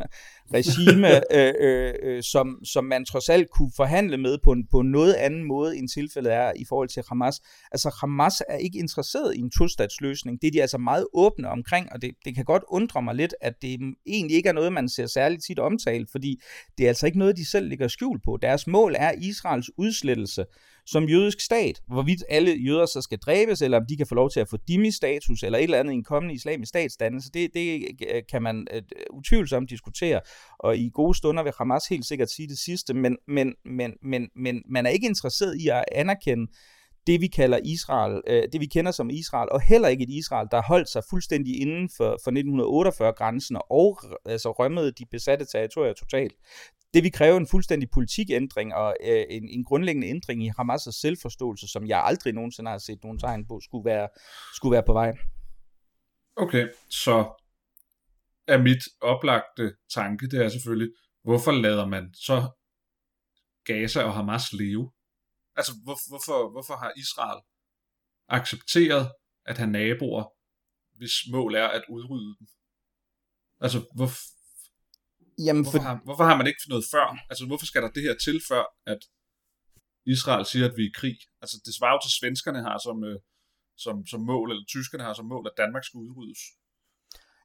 regime, 0.54 1.08
øh, 1.38 1.54
øh, 1.60 1.94
øh, 2.02 2.22
som, 2.22 2.64
som 2.64 2.84
man 2.84 3.04
trods 3.04 3.28
alt 3.28 3.50
kunne 3.50 3.70
forhandle 3.76 4.16
med 4.16 4.38
på 4.44 4.52
en, 4.52 4.66
på 4.70 4.82
noget 4.82 5.14
anden 5.14 5.44
måde, 5.44 5.78
end 5.78 5.88
tilfældet 5.88 6.32
er 6.32 6.52
i 6.56 6.64
forhold 6.68 6.88
til 6.88 7.02
Hamas. 7.08 7.40
Altså 7.72 7.96
Hamas 8.00 8.42
er 8.48 8.56
ikke 8.56 8.78
interesseret 8.78 9.36
i 9.36 9.38
en 9.38 9.50
tostatsløsning. 9.50 10.42
Det 10.42 10.46
er 10.46 10.52
de 10.52 10.60
altså 10.60 10.78
meget 10.78 11.06
åbne 11.12 11.48
omkring, 11.48 11.92
og 11.92 12.02
det, 12.02 12.10
det 12.24 12.34
kan 12.34 12.44
godt 12.44 12.62
undre 12.68 13.02
mig 13.02 13.14
lidt, 13.14 13.34
at 13.40 13.62
det 13.62 13.80
egentlig 14.06 14.36
ikke 14.36 14.48
er 14.48 14.52
noget, 14.52 14.72
man 14.72 14.88
ser 14.88 15.06
særligt 15.06 15.44
tit 15.44 15.58
omtalt, 15.58 16.10
fordi 16.10 16.40
det 16.78 16.84
er 16.84 16.88
altså 16.88 17.06
ikke 17.06 17.18
noget, 17.18 17.36
de 17.36 17.50
selv 17.50 17.68
ligger 17.68 17.88
skjul 17.88 18.20
på. 18.24 18.38
Deres 18.42 18.66
mål 18.66 18.94
er 18.98 19.12
Israels 19.18 19.70
udslettelse 19.78 20.44
som 20.86 21.08
jødisk 21.08 21.40
stat. 21.40 21.82
Hvorvidt 21.88 22.24
alle 22.28 22.50
jøder 22.50 22.86
så 22.86 23.02
skal 23.02 23.18
dræbes, 23.18 23.62
eller 23.62 23.78
om 23.78 23.86
de 23.88 23.96
kan 23.96 24.06
få 24.06 24.14
lov 24.14 24.30
til 24.30 24.40
at 24.40 24.48
få 24.48 24.56
dimi-status, 24.68 25.42
eller 25.42 25.58
et 25.58 25.62
eller 25.62 25.80
andet 25.80 25.92
i 25.92 25.96
en 25.96 26.04
kommende 26.04 26.34
islamisk 26.34 26.68
statsdannelse, 26.68 27.30
det, 27.34 27.50
det 27.54 27.82
øh, 28.14 28.22
kan 28.30 28.42
man 28.42 28.66
uh, 28.74 29.18
utvivlsomt 29.18 29.70
diskutere. 29.70 30.20
Og 30.58 30.76
i 30.76 30.90
gode 30.94 31.16
stunder 31.16 31.42
vil 31.42 31.52
Hamas 31.58 31.86
helt 31.86 32.06
sikkert 32.06 32.30
sige 32.30 32.48
det 32.48 32.58
sidste, 32.58 32.94
men, 32.94 33.16
men, 33.28 33.54
men, 33.64 33.92
men, 34.02 34.28
men 34.36 34.62
man 34.68 34.86
er 34.86 34.90
ikke 34.90 35.06
interesseret 35.06 35.60
i 35.60 35.68
at 35.68 35.84
anerkende 35.92 36.46
det, 37.06 37.20
vi 37.20 37.26
kalder 37.26 37.58
Israel, 37.64 38.20
øh, 38.26 38.42
det 38.52 38.60
vi 38.60 38.66
kender 38.66 38.92
som 38.92 39.10
Israel, 39.10 39.48
og 39.52 39.60
heller 39.60 39.88
ikke 39.88 40.04
et 40.04 40.10
Israel, 40.10 40.48
der 40.50 40.62
holdt 40.62 40.88
sig 40.88 41.02
fuldstændig 41.10 41.60
inden 41.60 41.90
for, 41.96 42.18
for 42.24 42.30
1948-grænsen 42.30 43.56
og 43.70 43.98
altså 44.26 44.50
rømmede 44.50 44.92
de 44.92 45.04
besatte 45.10 45.44
territorier 45.44 45.92
totalt 45.92 46.32
det 46.94 47.02
vil 47.02 47.12
kræve 47.12 47.36
en 47.36 47.46
fuldstændig 47.46 47.90
politikændring 47.90 48.74
og 48.74 48.96
øh, 49.00 49.24
en, 49.30 49.48
en 49.48 49.64
grundlæggende 49.64 50.08
ændring 50.08 50.44
i 50.44 50.48
Hamas' 50.48 51.00
selvforståelse, 51.00 51.68
som 51.68 51.86
jeg 51.86 52.04
aldrig 52.04 52.32
nogensinde 52.32 52.70
har 52.70 52.78
set 52.78 53.02
nogen 53.02 53.18
tegn 53.18 53.46
på, 53.46 53.60
skulle 53.60 53.84
være, 53.84 54.08
skulle 54.54 54.72
være 54.72 54.82
på 54.86 54.92
vej. 54.92 55.12
Okay, 56.36 56.68
så 56.88 57.44
er 58.46 58.58
mit 58.58 58.82
oplagte 59.00 59.76
tanke, 59.94 60.30
det 60.30 60.44
er 60.44 60.48
selvfølgelig, 60.48 60.90
hvorfor 61.22 61.52
lader 61.52 61.86
man 61.86 62.14
så 62.14 62.50
Gaza 63.64 64.02
og 64.02 64.14
Hamas 64.14 64.52
leve? 64.52 64.92
Altså, 65.56 65.72
hvor, 65.84 65.98
hvorfor, 66.08 66.50
hvorfor 66.50 66.76
har 66.76 66.92
Israel 66.96 67.40
accepteret 68.28 69.12
at 69.44 69.58
have 69.58 69.70
naboer, 69.70 70.24
hvis 70.98 71.12
mål 71.30 71.54
er 71.54 71.68
at 71.68 71.84
udrydde 71.88 72.36
dem? 72.38 72.46
Altså, 73.60 73.78
hvor, 73.94 74.10
Jamen, 75.38 75.62
hvorfor, 75.62 75.78
for, 75.78 75.82
har, 75.88 76.00
hvorfor 76.04 76.24
har 76.24 76.36
man 76.36 76.46
ikke 76.46 76.60
noget 76.68 76.84
før? 76.94 77.06
Altså, 77.30 77.46
hvorfor 77.46 77.66
skal 77.66 77.82
der 77.82 77.90
det 77.90 78.02
her 78.02 78.16
til 78.26 78.40
før, 78.48 78.64
at 78.86 79.00
Israel 80.06 80.46
siger, 80.46 80.66
at 80.68 80.76
vi 80.76 80.82
er 80.82 80.90
i 80.90 80.98
krig? 81.00 81.18
Altså, 81.42 81.56
det 81.64 81.74
svarer 81.74 81.94
jo 81.96 82.00
til, 82.02 82.18
svenskerne 82.20 82.60
har 82.68 82.78
som, 82.86 83.04
øh, 83.04 83.18
som, 83.84 84.06
som 84.06 84.20
mål, 84.20 84.50
eller 84.50 84.64
tyskerne 84.74 85.04
har 85.04 85.14
som 85.14 85.26
mål, 85.26 85.44
at 85.46 85.58
Danmark 85.62 85.84
skal 85.84 85.98
udryddes. 85.98 86.42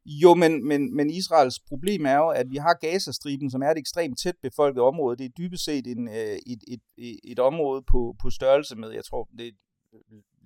Jo, 0.06 0.34
men, 0.34 0.67
men, 0.67 0.95
men 0.95 1.10
Israels 1.10 1.60
problem 1.60 2.06
er 2.06 2.15
jo, 2.23 2.30
at 2.30 2.47
vi 2.49 2.58
har 2.58 2.73
Gazastriben, 2.82 3.52
som 3.52 3.62
er 3.62 3.71
et 3.71 3.78
ekstremt 3.78 4.19
tæt 4.19 4.38
befolket 4.41 4.82
område. 4.84 5.17
Det 5.17 5.25
er 5.25 5.38
dybest 5.38 5.63
set 5.63 5.88
en, 5.88 6.08
øh, 6.08 6.38
et, 6.54 6.62
et, 6.67 6.84
et, 6.97 7.19
et 7.23 7.39
område 7.39 7.82
på, 7.91 8.15
på 8.21 8.30
størrelse 8.30 8.75
med, 8.75 8.89
jeg 8.91 9.06
tror, 9.06 9.30
det 9.38 9.47
er 9.47 9.52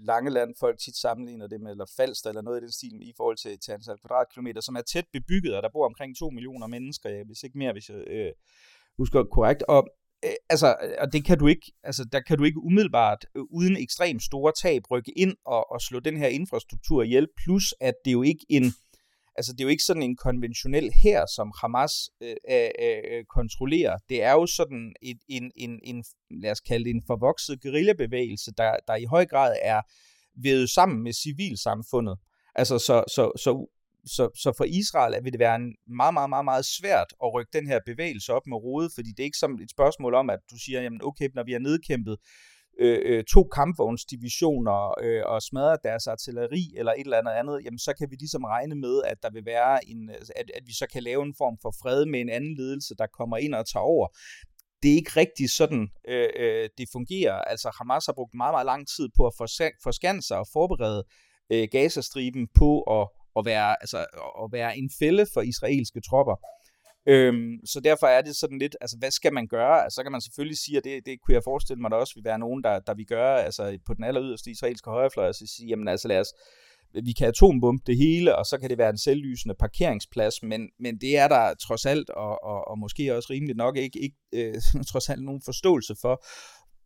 Langeland, 0.06 0.56
folk 0.60 0.80
tit 0.80 0.96
sammenligner 0.96 1.48
det 1.48 1.62
med, 1.62 1.72
eller 1.72 1.86
Falster, 1.98 2.30
eller 2.30 2.42
noget 2.42 2.60
i 2.60 2.64
den 2.64 2.72
stil, 2.72 3.10
i 3.10 3.14
forhold 3.18 3.38
til, 3.38 3.60
til 3.60 3.72
antal 3.72 3.98
kvadratkilometer, 3.98 4.62
som 4.62 4.76
er 4.76 4.82
tæt 4.82 5.06
bebygget, 5.14 5.56
og 5.56 5.64
der 5.64 5.70
bor 5.74 5.86
omkring 5.86 6.18
2 6.18 6.30
millioner 6.30 6.68
mennesker, 6.68 7.10
ja, 7.10 7.24
hvis 7.24 7.44
ikke 7.44 7.58
mere, 7.58 7.72
hvis 7.72 7.90
jeg 7.90 8.04
øh, 8.08 8.32
husker 8.98 9.24
korrekt. 9.24 9.64
Og 9.64 9.88
øh, 10.26 10.32
altså, 10.50 10.76
og 11.00 11.14
det 11.14 11.26
kan 11.26 11.40
du 11.40 11.48
ikke, 11.48 11.72
altså, 11.84 12.06
der 12.12 12.20
kan 12.20 12.38
du 12.38 12.44
ikke 12.44 12.60
umiddelbart, 12.60 13.26
øh, 13.36 13.44
uden 13.50 13.78
ekstremt 13.78 14.24
store 14.24 14.52
tab, 14.62 14.92
rykke 14.92 15.12
ind 15.16 15.36
og, 15.46 15.72
og 15.72 15.82
slå 15.82 16.00
den 16.00 16.18
her 16.18 16.28
infrastruktur 16.28 17.04
ihjel, 17.04 17.28
plus 17.44 17.74
at 17.80 17.94
det 18.06 18.12
er 18.12 18.14
jo 18.14 18.24
ikke 18.24 18.46
en, 18.50 18.74
Altså, 19.36 19.52
det 19.52 19.62
er 19.62 19.64
jo 19.64 19.70
ikke 19.70 19.84
sådan 19.84 20.04
en 20.04 20.16
konventionel 20.16 20.92
her, 21.04 21.26
som 21.36 21.52
Hamas 21.62 21.94
øh, 22.22 22.36
øh, 22.50 22.70
øh, 22.80 23.24
kontrollerer. 23.26 23.98
Det 24.10 24.24
er 24.24 24.32
jo 24.32 24.46
sådan 24.46 24.94
et, 25.02 25.18
en, 25.30 25.52
en, 25.56 25.80
en, 25.84 26.04
lad 26.42 26.52
os 26.52 26.60
kalde 26.60 26.86
det 26.86 26.92
en 26.92 27.04
forvokset 27.08 27.62
guerillabevægelse, 27.62 28.52
der, 28.58 28.76
der 28.88 28.96
i 28.96 29.06
høj 29.06 29.26
grad 29.26 29.56
er 29.62 29.82
ved 30.44 30.68
sammen 30.68 31.04
med 31.04 31.14
civilsamfundet. 31.14 32.18
Altså, 32.56 32.80
så, 32.80 33.04
så, 33.08 33.32
så, 33.44 33.68
så, 34.06 34.30
så 34.44 34.54
for 34.58 34.64
Israel 34.64 35.24
vil 35.24 35.32
det 35.32 35.40
være 35.40 35.56
en 35.56 35.76
meget, 35.88 36.14
meget, 36.14 36.30
meget, 36.30 36.46
meget 36.46 36.66
svært 36.66 37.10
at 37.24 37.34
rykke 37.34 37.52
den 37.54 37.68
her 37.68 37.80
bevægelse 37.86 38.34
op 38.34 38.48
med 38.48 38.58
rode, 38.58 38.90
fordi 38.96 39.10
det 39.10 39.20
er 39.20 39.30
ikke 39.32 39.38
som 39.38 39.54
et 39.54 39.72
spørgsmål 39.72 40.14
om, 40.14 40.30
at 40.30 40.40
du 40.52 40.58
siger, 40.66 40.82
jamen 40.82 41.02
okay, 41.04 41.30
når 41.36 41.44
vi 41.44 41.52
har 41.52 41.60
nedkæmpet 41.60 42.18
øh, 42.80 43.00
øh, 43.06 43.24
to 43.24 43.44
kampvognsdivisioner 43.44 44.94
øh, 45.04 45.24
og 45.26 45.42
smadrer 45.42 45.76
deres 45.76 46.08
artilleri 46.08 46.74
eller 46.78 46.92
et 46.92 47.00
eller 47.00 47.18
andet 47.18 47.32
andet, 47.32 47.62
jamen 47.66 47.80
så 47.80 47.94
kan 48.00 48.12
vi 48.12 48.16
ligesom 48.16 48.44
regne 48.44 48.76
med, 48.76 49.02
at 49.06 49.18
der 49.24 49.30
vil 49.32 49.46
være 49.46 49.90
en, 49.90 50.10
øh, 50.10 50.16
at, 50.36 50.52
at 50.56 50.64
vi 50.66 50.74
så 50.74 50.86
kan 50.94 51.04
lave 51.04 51.24
en 51.24 51.36
form 51.38 51.58
for 51.62 51.74
fred 51.82 52.06
med 52.06 52.22
en 52.22 52.30
anden 52.30 52.58
ledelse, 52.58 52.96
der 52.96 53.08
kommer 53.08 53.38
ind 53.38 53.54
og 53.56 53.66
tager 53.68 53.84
over. 53.84 54.08
Det 54.84 54.92
er 54.92 54.96
ikke 54.96 55.20
rigtig 55.20 55.50
sådan, 55.50 55.88
øh, 56.08 56.30
øh, 56.36 56.70
det 56.78 56.88
fungerer. 56.92 57.34
Altså 57.34 57.72
Hamas 57.78 58.06
har 58.06 58.14
brugt 58.14 58.34
meget, 58.34 58.54
meget 58.54 58.66
lang 58.66 58.88
tid 58.96 59.10
på 59.18 59.28
at 59.28 59.34
forskanse 59.84 60.28
sig 60.28 60.38
og 60.38 60.48
forberede 60.54 61.04
øh, 61.52 61.68
Gazastriben 61.72 62.48
på 62.56 62.82
at, 62.82 63.08
at, 63.38 63.46
være, 63.46 63.76
altså, 63.84 64.00
at 64.44 64.52
være 64.52 64.78
en 64.78 64.90
fælde 65.00 65.26
for 65.34 65.42
israelske 65.42 66.02
tropper. 66.10 66.36
Øhm, 67.08 67.66
så 67.66 67.80
derfor 67.80 68.08
er 68.08 68.22
det 68.22 68.36
sådan 68.36 68.60
lidt, 68.60 68.76
altså 68.82 68.98
hvad 69.00 69.12
skal 69.12 69.34
man 69.34 69.48
gøre? 69.48 69.84
Altså, 69.84 69.96
så 69.96 70.04
kan 70.04 70.12
man 70.12 70.22
selvfølgelig 70.22 70.58
sige, 70.58 70.78
at 70.78 70.84
det, 70.84 71.06
det 71.06 71.22
kunne 71.22 71.36
jeg 71.36 71.44
forestille 71.44 71.82
mig, 71.82 71.92
der 71.92 71.98
også 71.98 72.16
vil 72.16 72.24
være 72.24 72.40
nogen, 72.40 72.64
der, 72.64 72.80
der 72.80 72.94
vil 72.94 73.06
gøre, 73.06 73.44
altså 73.44 73.78
på 73.86 73.94
den 73.94 74.04
aller 74.04 74.24
yderste 74.24 74.52
israelske 74.52 74.90
højrefløj, 74.90 75.32
så 75.32 75.54
sige, 75.58 75.68
jamen 75.68 75.88
altså 75.88 76.08
lad 76.08 76.20
os, 76.20 76.34
vi 77.04 77.12
kan 77.12 77.28
atombombe 77.28 77.84
det 77.88 77.98
hele, 77.98 78.36
og 78.36 78.46
så 78.46 78.58
kan 78.58 78.70
det 78.70 78.78
være 78.78 78.90
en 78.90 78.98
selvlysende 78.98 79.56
parkeringsplads, 79.60 80.44
men, 80.44 80.70
men 80.80 80.98
det 81.02 81.18
er 81.18 81.28
der 81.28 81.54
trods 81.54 81.86
alt, 81.86 82.10
og, 82.10 82.44
og, 82.44 82.68
og 82.68 82.80
måske 82.80 83.16
også 83.16 83.28
rimeligt 83.30 83.58
nok 83.58 83.78
ikke, 83.78 84.00
ikke 84.00 84.18
øh, 84.34 84.54
trods 84.92 85.10
alt 85.10 85.24
nogen 85.24 85.42
forståelse 85.46 85.96
for. 86.02 86.26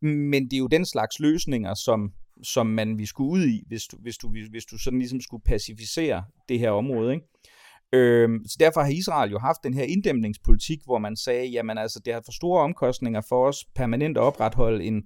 Men 0.05 0.43
det 0.43 0.53
er 0.53 0.57
jo 0.57 0.67
den 0.67 0.85
slags 0.85 1.19
løsninger, 1.19 1.73
som, 1.73 2.13
som 2.43 2.67
man 2.67 2.97
vi 2.97 3.05
skulle 3.05 3.31
ud 3.31 3.45
i, 3.45 3.63
hvis 3.67 3.83
du, 3.83 3.97
hvis 4.01 4.17
du, 4.17 4.31
hvis 4.49 4.65
du 4.65 4.77
sådan 4.77 4.99
ligesom 4.99 5.21
skulle 5.21 5.43
pacificere 5.45 6.23
det 6.49 6.59
her 6.59 6.71
område. 6.71 7.13
Ikke? 7.13 7.25
Øhm, 7.93 8.39
så 8.47 8.57
derfor 8.59 8.81
har 8.81 8.89
Israel 8.89 9.31
jo 9.31 9.39
haft 9.39 9.63
den 9.63 9.73
her 9.73 9.83
inddæmningspolitik, 9.83 10.79
hvor 10.85 10.97
man 10.97 11.15
sagde, 11.15 11.47
jamen 11.47 11.77
altså, 11.77 11.99
det 12.05 12.13
har 12.13 12.21
for 12.25 12.31
store 12.31 12.61
omkostninger 12.61 13.21
for 13.29 13.47
os 13.47 13.65
permanent 13.75 14.17
at 14.17 14.23
opretholde 14.23 14.83
en, 14.83 15.03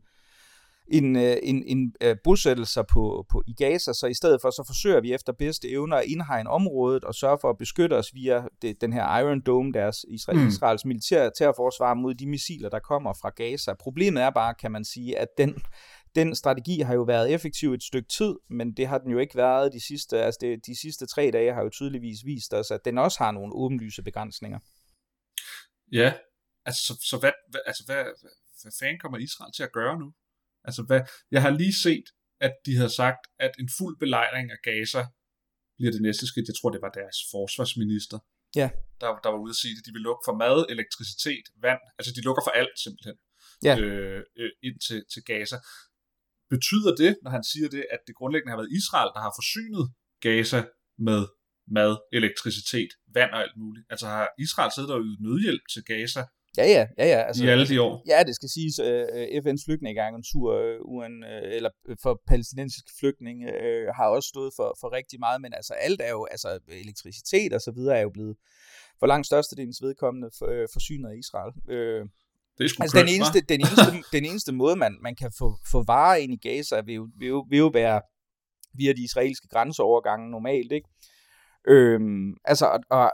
en, 0.88 1.16
øh, 1.16 1.38
en, 1.44 1.64
en 1.68 1.94
uh, 2.06 2.12
bosættelser 2.24 2.84
på, 2.94 3.26
på, 3.32 3.44
i 3.48 3.54
Gaza, 3.54 3.94
så 3.94 4.08
i 4.08 4.14
stedet 4.14 4.42
for, 4.42 4.50
så 4.50 4.64
forsøger 4.68 5.02
vi 5.02 5.14
efter 5.14 5.34
bedste 5.34 5.70
evner 5.70 5.98
at 5.98 6.06
indhegne 6.06 6.50
området 6.50 7.04
og 7.04 7.16
sørge 7.16 7.38
for 7.42 7.50
at 7.50 7.58
beskytte 7.58 7.94
os 7.94 8.14
via 8.14 8.44
det, 8.62 8.82
den 8.82 8.94
her 8.94 9.18
Iron 9.18 9.42
Dome, 9.42 9.74
deres 9.74 10.06
Israel, 10.10 10.40
mm. 10.40 10.48
Israels 10.48 10.86
militær 10.86 11.30
terrorforsvar 11.30 11.94
mod 11.94 12.14
de 12.14 12.28
missiler, 12.28 12.70
der 12.70 12.80
kommer 12.80 13.14
fra 13.22 13.30
Gaza. 13.30 13.74
Problemet 13.80 14.24
er 14.24 14.30
bare, 14.30 14.54
kan 14.54 14.72
man 14.72 14.86
sige, 14.86 15.20
at 15.20 15.28
den, 15.38 15.56
den 16.16 16.36
strategi 16.36 16.80
har 16.80 16.94
jo 16.94 17.04
været 17.04 17.34
effektiv 17.34 17.74
et 17.74 17.84
stykke 17.84 18.10
tid, 18.10 18.36
men 18.50 18.74
det 18.78 18.88
har 18.88 18.98
den 18.98 19.12
jo 19.12 19.20
ikke 19.20 19.36
været 19.36 19.74
de 19.74 19.80
sidste, 19.88 20.24
altså 20.24 20.38
det, 20.42 20.66
de 20.66 20.76
sidste 20.82 21.06
tre 21.06 21.32
dage 21.34 21.54
har 21.54 21.64
jo 21.64 21.70
tydeligvis 21.70 22.26
vist 22.26 22.54
os, 22.54 22.72
at 22.72 22.86
den 22.86 22.98
også 22.98 23.18
har 23.24 23.32
nogle 23.32 23.54
åbenlyse 23.54 24.04
begrænsninger. 24.04 24.60
Ja, 25.92 26.14
altså 26.66 26.82
så, 26.88 26.94
så 27.10 27.18
hvad, 27.20 27.32
hvad, 27.50 27.62
altså 27.66 27.84
hvad, 27.86 28.04
hvad, 28.22 28.32
hvad 28.62 28.72
fanden 28.80 29.00
kommer 29.00 29.18
Israel 29.18 29.54
til 29.54 29.64
at 29.64 29.72
gøre 29.72 30.00
nu? 30.00 30.14
Altså 30.64 30.84
hvad, 30.84 31.02
jeg 31.32 31.42
har 31.42 31.50
lige 31.50 31.74
set, 31.74 32.08
at 32.40 32.54
de 32.66 32.76
havde 32.76 32.90
sagt, 32.90 33.28
at 33.40 33.52
en 33.60 33.70
fuld 33.78 34.00
belejring 34.00 34.52
af 34.52 34.58
Gaza 34.64 35.04
bliver 35.78 35.92
det 35.92 36.02
næste 36.02 36.28
skridt. 36.28 36.48
Jeg 36.48 36.56
tror, 36.56 36.70
det 36.70 36.82
var 36.82 36.90
deres 37.02 37.18
forsvarsminister, 37.32 38.20
ja. 38.56 38.70
der, 39.02 39.08
der 39.24 39.30
var 39.30 39.40
ude 39.44 39.56
at 39.56 39.62
sige, 39.64 39.76
at 39.80 39.86
de 39.86 39.92
vil 39.96 40.02
lukke 40.02 40.24
for 40.28 40.36
mad, 40.44 40.66
elektricitet, 40.70 41.46
vand. 41.66 41.82
Altså 41.98 42.12
de 42.16 42.22
lukker 42.22 42.44
for 42.46 42.52
alt 42.62 42.76
simpelthen 42.84 43.18
ja. 43.68 43.74
øh, 43.80 44.24
øh, 44.42 44.52
ind 44.64 44.80
til, 44.88 45.00
til 45.14 45.24
Gaza. 45.24 45.58
Betyder 46.56 46.92
det, 47.04 47.12
når 47.24 47.32
han 47.38 47.44
siger 47.52 47.70
det, 47.76 47.84
at 47.96 48.02
det 48.08 48.16
grundlæggende 48.16 48.52
har 48.54 48.62
været 48.62 48.78
Israel, 48.80 49.10
der 49.16 49.22
har 49.26 49.34
forsynet 49.40 49.86
Gaza 50.26 50.62
med 51.08 51.22
mad, 51.78 51.94
elektricitet, 52.20 52.92
vand 53.18 53.32
og 53.36 53.40
alt 53.46 53.58
muligt? 53.64 53.86
Altså 53.94 54.06
har 54.08 54.28
Israel 54.46 54.72
siddet 54.76 54.92
og 54.96 55.02
ydet 55.08 55.20
nødhjælp 55.26 55.64
til 55.74 55.84
Gaza 55.92 56.24
Ja, 56.58 56.66
ja, 56.78 56.88
ja, 56.98 57.06
ja. 57.06 57.22
Altså, 57.28 57.44
I 57.44 57.48
alle 57.48 57.68
de 57.68 57.82
år? 57.82 58.04
Ja, 58.08 58.24
det 58.24 58.36
skal 58.36 58.50
siges, 58.50 58.80
uh, 58.80 58.88
øh, 58.88 59.42
FN's 59.44 59.64
flygtningeagentur 59.68 60.48
uh, 60.62 60.96
UN, 60.96 61.24
uh, 61.24 61.56
eller 61.58 61.70
for 62.04 62.22
palæstinensiske 62.28 62.92
flygtninge 63.00 63.46
uh, 63.46 63.96
har 63.98 64.08
også 64.16 64.28
stået 64.28 64.52
for, 64.56 64.78
for 64.82 64.92
rigtig 64.92 65.20
meget, 65.20 65.42
men 65.42 65.54
altså 65.54 65.74
alt 65.74 66.02
er 66.02 66.10
jo, 66.10 66.28
altså 66.32 66.60
elektricitet 66.68 67.54
og 67.54 67.62
så 67.62 67.72
videre 67.72 67.98
er 67.98 68.02
jo 68.02 68.10
blevet 68.10 68.36
for 69.00 69.08
langt 69.08 69.28
størstedelens 69.28 69.82
vedkommende 69.82 70.30
for, 70.38 70.46
uh, 70.46 70.68
forsynet 70.74 71.10
af 71.10 71.16
Israel. 71.24 71.54
Det 72.62 72.72
er 72.78 72.82
altså, 72.82 72.98
kønt, 72.98 73.08
den, 73.08 73.16
eneste, 73.16 73.42
den, 73.42 73.60
eneste, 73.60 74.04
den 74.18 74.26
eneste 74.26 74.52
måde, 74.52 74.76
man, 74.76 74.98
man 75.02 75.16
kan 75.16 75.32
få, 75.38 75.58
få 75.72 75.84
varer 75.84 76.16
ind 76.16 76.34
i 76.34 76.48
Gaza, 76.48 76.82
vil 76.82 76.96
jo, 76.96 77.10
vil, 77.20 77.28
jo, 77.28 77.46
vil 77.50 77.60
jo 77.60 77.68
være 77.68 78.02
via 78.74 78.94
de 78.94 79.04
israelske 79.04 79.48
grænseovergange 79.48 80.32
normalt, 80.32 80.72
ikke? 80.72 80.90
Øhm, 81.68 82.34
altså, 82.46 82.66
og, 82.90 83.12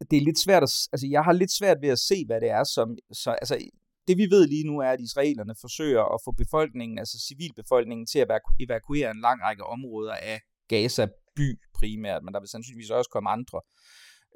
og 0.00 0.10
det 0.10 0.16
er 0.16 0.20
lidt 0.24 0.42
svært 0.44 0.62
at, 0.62 0.72
altså 0.92 1.06
jeg 1.10 1.22
har 1.24 1.32
lidt 1.32 1.52
svært 1.52 1.76
ved 1.82 1.88
at 1.88 1.98
se, 1.98 2.24
hvad 2.26 2.40
det 2.40 2.50
er, 2.50 2.64
som, 2.64 2.96
så, 3.12 3.30
altså 3.30 3.58
det 4.08 4.16
vi 4.16 4.26
ved 4.30 4.46
lige 4.46 4.66
nu 4.66 4.78
er, 4.78 4.90
at 4.90 5.00
israelerne 5.00 5.54
forsøger 5.60 6.14
at 6.14 6.20
få 6.24 6.32
befolkningen, 6.32 6.98
altså 6.98 7.24
civilbefolkningen, 7.28 8.06
til 8.06 8.18
at 8.18 8.28
evakuere 8.60 9.10
en 9.10 9.20
lang 9.20 9.42
række 9.42 9.64
områder 9.64 10.14
af 10.14 10.40
Gaza 10.68 11.06
by 11.36 11.58
primært, 11.74 12.22
men 12.22 12.34
der 12.34 12.40
vil 12.40 12.48
sandsynligvis 12.48 12.90
også 12.90 13.10
komme 13.10 13.30
andre 13.30 13.60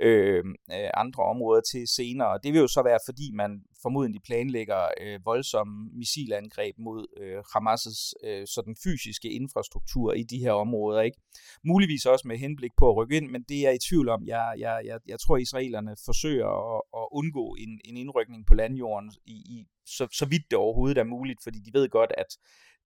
Øhm, 0.00 0.54
øh, 0.72 0.90
andre 0.94 1.22
områder 1.22 1.62
til 1.72 1.88
senere. 1.88 2.38
Det 2.42 2.52
vil 2.52 2.60
jo 2.60 2.68
så 2.68 2.82
være, 2.82 2.98
fordi 3.08 3.30
man 3.34 3.50
formodentlig 3.82 4.22
planlægger 4.22 4.82
øh, 5.00 5.20
voldsomme 5.24 5.90
missilangreb 5.92 6.74
mod 6.78 7.06
øh, 7.22 7.38
Hamas' 7.52 8.28
øh, 8.28 8.46
sådan 8.46 8.76
fysiske 8.84 9.30
infrastruktur 9.30 10.12
i 10.12 10.22
de 10.22 10.38
her 10.38 10.52
områder. 10.52 11.00
ikke. 11.02 11.18
Muligvis 11.64 12.06
også 12.06 12.28
med 12.28 12.38
henblik 12.38 12.70
på 12.78 12.90
at 12.90 12.96
rykke 12.96 13.16
ind, 13.16 13.30
men 13.30 13.42
det 13.48 13.56
er 13.56 13.62
jeg 13.62 13.74
i 13.74 13.84
tvivl 13.88 14.08
om. 14.08 14.26
Jeg, 14.26 14.54
jeg, 14.58 14.82
jeg, 14.84 14.98
jeg 15.06 15.20
tror, 15.20 15.36
israelerne 15.36 15.96
forsøger 16.04 16.76
at, 16.76 16.82
at 17.00 17.08
undgå 17.12 17.56
en, 17.58 17.80
en 17.84 17.96
indrykning 17.96 18.46
på 18.46 18.54
landjorden 18.54 19.10
i, 19.26 19.36
i 19.54 19.66
så, 19.86 20.08
så 20.12 20.26
vidt 20.26 20.50
det 20.50 20.58
overhovedet 20.58 20.98
er 20.98 21.04
muligt, 21.04 21.40
fordi 21.42 21.58
de 21.58 21.78
ved 21.78 21.88
godt, 21.88 22.12
at 22.18 22.30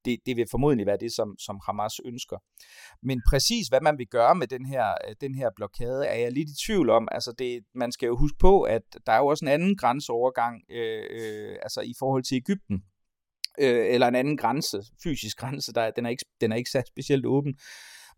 det, 0.04 0.18
det 0.26 0.36
vil 0.36 0.46
formodentlig 0.50 0.86
være 0.86 0.96
det, 1.00 1.12
som, 1.12 1.38
som 1.38 1.60
Hamas 1.66 2.00
ønsker. 2.04 2.36
Men 3.02 3.22
præcis 3.30 3.68
hvad 3.68 3.80
man 3.80 3.98
vil 3.98 4.06
gøre 4.06 4.34
med 4.34 4.46
den 4.46 4.66
her, 4.66 4.94
øh, 5.08 5.14
den 5.20 5.34
her 5.34 5.50
blokade, 5.56 6.06
er 6.06 6.14
jeg 6.14 6.32
lidt 6.32 6.48
i 6.50 6.66
tvivl 6.66 6.90
om. 6.90 7.08
Altså 7.12 7.32
det, 7.38 7.64
man 7.74 7.92
skal 7.92 8.06
jo 8.06 8.16
huske 8.16 8.38
på, 8.38 8.62
at 8.62 8.82
der 9.06 9.12
er 9.12 9.18
jo 9.18 9.26
også 9.26 9.44
en 9.44 9.50
anden 9.50 9.76
grænseovergang 9.76 10.62
øh, 10.70 11.04
øh, 11.10 11.56
altså 11.62 11.80
i 11.80 11.94
forhold 11.98 12.22
til 12.22 12.36
Ægypten 12.36 12.82
øh, 13.60 13.94
eller 13.94 14.08
en 14.08 14.14
anden 14.14 14.36
grænse, 14.36 14.82
fysisk 15.02 15.36
grænse, 15.36 15.72
der, 15.72 15.90
den, 15.90 16.06
er 16.06 16.10
ikke, 16.10 16.24
den 16.40 16.52
er 16.52 16.56
ikke 16.56 16.70
sat 16.70 16.88
specielt 16.88 17.26
åben 17.26 17.54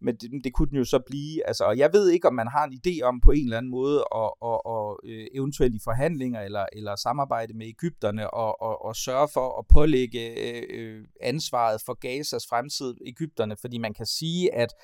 men 0.02 0.16
det, 0.16 0.44
det 0.44 0.52
kunne 0.52 0.68
den 0.68 0.76
jo 0.76 0.84
så 0.84 0.98
blive. 1.06 1.46
Altså, 1.46 1.64
og 1.64 1.78
jeg 1.78 1.90
ved 1.92 2.10
ikke, 2.10 2.28
om 2.28 2.34
man 2.34 2.48
har 2.48 2.64
en 2.64 2.80
idé 2.86 3.02
om 3.02 3.20
på 3.20 3.30
en 3.30 3.44
eller 3.44 3.56
anden 3.56 3.70
måde, 3.70 4.04
at, 4.14 4.30
at, 4.44 4.60
at, 4.66 5.12
at 5.12 5.28
eventuelt 5.34 5.74
i 5.74 5.80
forhandlinger 5.84 6.40
eller, 6.40 6.66
eller 6.72 6.96
samarbejde 6.96 7.54
med 7.54 7.66
Ægypterne, 7.66 8.30
og, 8.30 8.62
og, 8.62 8.84
og 8.84 8.96
sørge 8.96 9.28
for 9.32 9.58
at 9.58 9.64
pålægge 9.66 10.20
øh, 10.38 10.62
øh 10.70 11.04
ansvaret 11.20 11.82
for 11.86 11.94
Gazas 11.94 12.46
fremtid 12.46 12.94
Ægypterne, 13.06 13.56
fordi 13.60 13.78
man 13.78 13.94
kan 13.94 14.06
sige, 14.06 14.54
at 14.54 14.74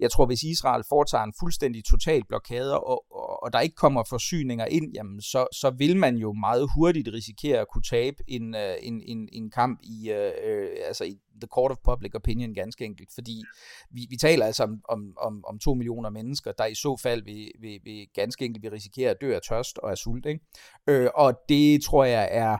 jeg 0.00 0.10
tror, 0.10 0.26
hvis 0.26 0.42
Israel 0.42 0.84
foretager 0.88 1.24
en 1.24 1.34
fuldstændig 1.40 1.84
total 1.84 2.22
blokade, 2.28 2.80
og, 2.80 3.04
og, 3.12 3.42
og 3.42 3.52
der 3.52 3.60
ikke 3.60 3.76
kommer 3.76 4.04
forsyninger 4.08 4.66
ind, 4.66 4.92
jamen, 4.94 5.20
så, 5.20 5.46
så 5.52 5.70
vil 5.78 5.96
man 5.96 6.16
jo 6.16 6.32
meget 6.32 6.68
hurtigt 6.76 7.08
risikere 7.12 7.58
at 7.60 7.66
kunne 7.72 7.82
tabe 7.82 8.16
en, 8.28 8.54
øh, 8.54 8.74
en, 8.82 9.02
en, 9.06 9.28
en 9.32 9.50
kamp 9.50 9.80
i, 9.82 10.10
øh, 10.10 10.32
øh, 10.44 10.68
altså 10.86 11.04
i 11.04 11.18
the 11.40 11.46
court 11.46 11.70
of 11.70 11.76
public 11.84 12.14
opinion 12.14 12.54
ganske 12.54 12.84
enkelt, 12.84 13.08
fordi 13.14 13.44
vi, 13.90 14.06
vi 14.10 14.16
taler 14.16 14.46
altså 14.46 14.62
om, 14.62 14.80
om, 14.88 15.12
om, 15.16 15.44
om 15.48 15.58
to 15.58 15.74
millioner 15.74 16.10
mennesker, 16.10 16.52
der 16.52 16.66
i 16.66 16.74
så 16.74 16.96
fald 17.02 17.22
vil, 17.24 17.50
vil, 17.60 17.80
vil 17.84 18.06
ganske 18.14 18.44
enkelt 18.44 18.62
vil 18.62 18.70
risikere 18.70 19.10
at 19.10 19.16
dø 19.20 19.34
af 19.34 19.40
tørst 19.48 19.78
og 19.78 19.90
af 19.90 19.98
sult. 19.98 20.26
Ikke? 20.26 20.40
Øh, 20.86 21.10
og 21.14 21.34
det 21.48 21.82
tror 21.84 22.04
jeg 22.04 22.28
er 22.30 22.58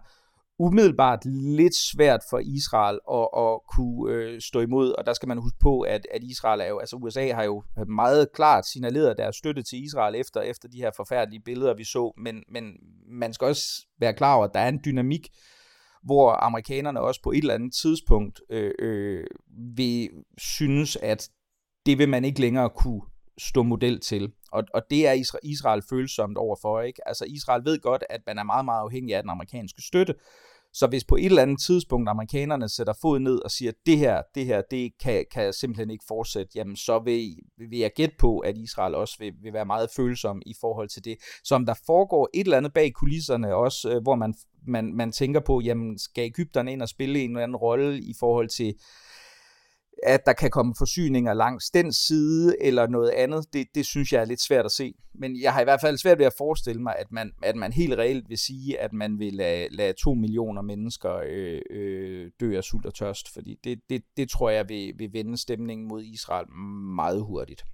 umiddelbart 0.58 1.24
lidt 1.24 1.74
svært 1.74 2.20
for 2.30 2.38
Israel 2.38 2.98
at, 3.12 3.28
at 3.44 3.60
kunne 3.74 4.12
øh, 4.12 4.40
stå 4.40 4.60
imod, 4.60 4.92
og 4.92 5.06
der 5.06 5.12
skal 5.12 5.28
man 5.28 5.38
huske 5.38 5.58
på, 5.60 5.80
at, 5.80 6.06
at 6.10 6.22
Israel 6.22 6.60
er 6.60 6.68
jo, 6.68 6.78
altså 6.78 6.96
USA 6.96 7.32
har 7.32 7.44
jo 7.44 7.62
meget 7.88 8.32
klart 8.32 8.66
signaleret 8.66 9.18
deres 9.18 9.36
støtte 9.36 9.62
til 9.62 9.84
Israel 9.84 10.14
efter, 10.14 10.40
efter 10.40 10.68
de 10.68 10.78
her 10.78 10.90
forfærdelige 10.96 11.42
billeder, 11.44 11.74
vi 11.74 11.84
så, 11.84 12.12
men, 12.18 12.42
men 12.52 12.64
man 13.08 13.32
skal 13.32 13.46
også 13.46 13.86
være 14.00 14.14
klar 14.14 14.34
over, 14.34 14.44
at 14.44 14.54
der 14.54 14.60
er 14.60 14.68
en 14.68 14.80
dynamik, 14.84 15.28
hvor 16.04 16.44
amerikanerne 16.44 17.00
også 17.00 17.22
på 17.22 17.30
et 17.30 17.38
eller 17.38 17.54
andet 17.54 17.74
tidspunkt 17.74 18.40
øh, 18.50 18.72
øh, 18.78 19.24
vil 19.76 20.08
synes, 20.38 20.96
at 20.96 21.30
det 21.86 21.98
vil 21.98 22.08
man 22.08 22.24
ikke 22.24 22.40
længere 22.40 22.70
kunne 22.70 23.02
stå 23.38 23.62
model 23.62 24.00
til. 24.00 24.32
Og, 24.54 24.64
og 24.74 24.82
det 24.90 25.06
er 25.06 25.12
Israel, 25.12 25.40
Israel 25.42 25.82
følsomt 25.90 26.38
overfor. 26.38 26.80
Ikke? 26.80 27.08
Altså 27.08 27.24
Israel 27.24 27.64
ved 27.64 27.78
godt, 27.80 28.04
at 28.10 28.20
man 28.26 28.38
er 28.38 28.42
meget, 28.42 28.64
meget 28.64 28.80
afhængig 28.80 29.14
af 29.16 29.22
den 29.22 29.30
amerikanske 29.30 29.82
støtte. 29.82 30.14
Så 30.72 30.86
hvis 30.86 31.04
på 31.04 31.16
et 31.16 31.24
eller 31.24 31.42
andet 31.42 31.60
tidspunkt 31.66 32.08
amerikanerne 32.08 32.68
sætter 32.68 32.92
fod 33.02 33.18
ned 33.18 33.38
og 33.44 33.50
siger, 33.50 33.72
det 33.86 33.98
her, 33.98 34.22
det 34.34 34.46
her, 34.46 34.62
det 34.70 34.92
kan, 35.02 35.24
kan 35.32 35.52
simpelthen 35.52 35.90
ikke 35.90 36.04
fortsætte, 36.08 36.52
jamen 36.54 36.76
så 36.76 36.98
vil, 36.98 37.36
vil 37.58 37.78
jeg 37.78 37.90
gætte 37.96 38.14
på, 38.18 38.38
at 38.38 38.56
Israel 38.56 38.94
også 38.94 39.16
vil, 39.18 39.32
vil 39.42 39.52
være 39.52 39.64
meget 39.64 39.90
følsom 39.96 40.42
i 40.46 40.54
forhold 40.60 40.88
til 40.88 41.04
det. 41.04 41.16
Så 41.44 41.54
om 41.54 41.66
der 41.66 41.74
foregår 41.86 42.28
et 42.34 42.44
eller 42.44 42.56
andet 42.56 42.72
bag 42.72 42.92
kulisserne 42.92 43.54
også, 43.54 43.90
øh, 43.90 44.02
hvor 44.02 44.14
man, 44.14 44.34
man, 44.66 44.94
man 44.94 45.12
tænker 45.12 45.40
på, 45.40 45.60
jamen 45.60 45.98
skal 45.98 46.24
Ægypterne 46.24 46.72
ind 46.72 46.82
og 46.82 46.88
spille 46.88 47.20
en 47.20 47.30
eller 47.30 47.42
anden 47.42 47.56
rolle 47.56 47.98
i 47.98 48.14
forhold 48.20 48.48
til 48.48 48.74
at 50.02 50.26
der 50.26 50.32
kan 50.32 50.50
komme 50.50 50.74
forsyninger 50.78 51.34
langs 51.34 51.70
den 51.70 51.92
side 51.92 52.56
eller 52.60 52.86
noget 52.86 53.10
andet, 53.10 53.44
det, 53.52 53.66
det 53.74 53.86
synes 53.86 54.12
jeg 54.12 54.20
er 54.20 54.24
lidt 54.24 54.42
svært 54.42 54.64
at 54.64 54.72
se. 54.72 54.94
Men 55.14 55.40
jeg 55.40 55.52
har 55.52 55.60
i 55.60 55.64
hvert 55.64 55.80
fald 55.80 55.98
svært 55.98 56.18
ved 56.18 56.26
at 56.26 56.34
forestille 56.38 56.82
mig, 56.82 56.94
at 56.98 57.12
man, 57.12 57.32
at 57.42 57.56
man 57.56 57.72
helt 57.72 57.94
reelt 57.94 58.28
vil 58.28 58.38
sige, 58.38 58.80
at 58.80 58.92
man 58.92 59.18
vil 59.18 59.34
lade, 59.34 59.68
lade 59.70 59.92
to 59.92 60.14
millioner 60.14 60.62
mennesker 60.62 61.16
øh, 61.26 61.60
øh, 61.70 62.30
dø 62.40 62.56
af 62.56 62.64
sult 62.64 62.86
og 62.86 62.94
tørst, 62.94 63.32
fordi 63.32 63.58
det, 63.64 63.80
det, 63.90 64.02
det 64.16 64.30
tror 64.30 64.50
jeg 64.50 64.68
vil, 64.68 64.94
vil 64.98 65.12
vende 65.12 65.38
stemningen 65.38 65.88
mod 65.88 66.02
Israel 66.02 66.50
meget 66.96 67.22
hurtigt. 67.22 67.64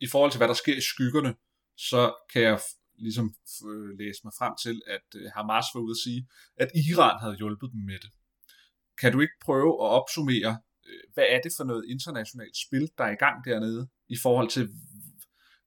I 0.00 0.08
forhold 0.08 0.30
til, 0.30 0.38
hvad 0.38 0.48
der 0.48 0.54
sker 0.54 0.76
i 0.76 0.80
skyggerne, 0.80 1.34
så 1.76 2.14
kan 2.32 2.42
jeg 2.42 2.60
ligesom 2.98 3.34
øh, 3.68 3.98
læse 3.98 4.20
mig 4.24 4.32
frem 4.38 4.52
til, 4.62 4.82
at 4.86 5.06
øh, 5.16 5.30
Hamas 5.36 5.64
var 5.74 5.80
ude 5.80 5.90
at 5.90 6.02
sige, 6.04 6.28
at 6.56 6.68
Iran 6.90 7.20
havde 7.20 7.36
hjulpet 7.36 7.70
dem 7.72 7.80
med 7.80 7.98
det. 8.02 8.10
Kan 9.00 9.12
du 9.12 9.20
ikke 9.20 9.38
prøve 9.44 9.72
at 9.84 9.90
opsummere, 9.98 10.52
øh, 10.88 11.04
hvad 11.14 11.26
er 11.28 11.40
det 11.40 11.52
for 11.56 11.64
noget 11.64 11.84
internationalt 11.90 12.56
spil, 12.66 12.90
der 12.98 13.04
er 13.04 13.12
i 13.12 13.22
gang 13.24 13.44
dernede, 13.44 13.88
i 14.08 14.16
forhold 14.22 14.48
til 14.48 14.68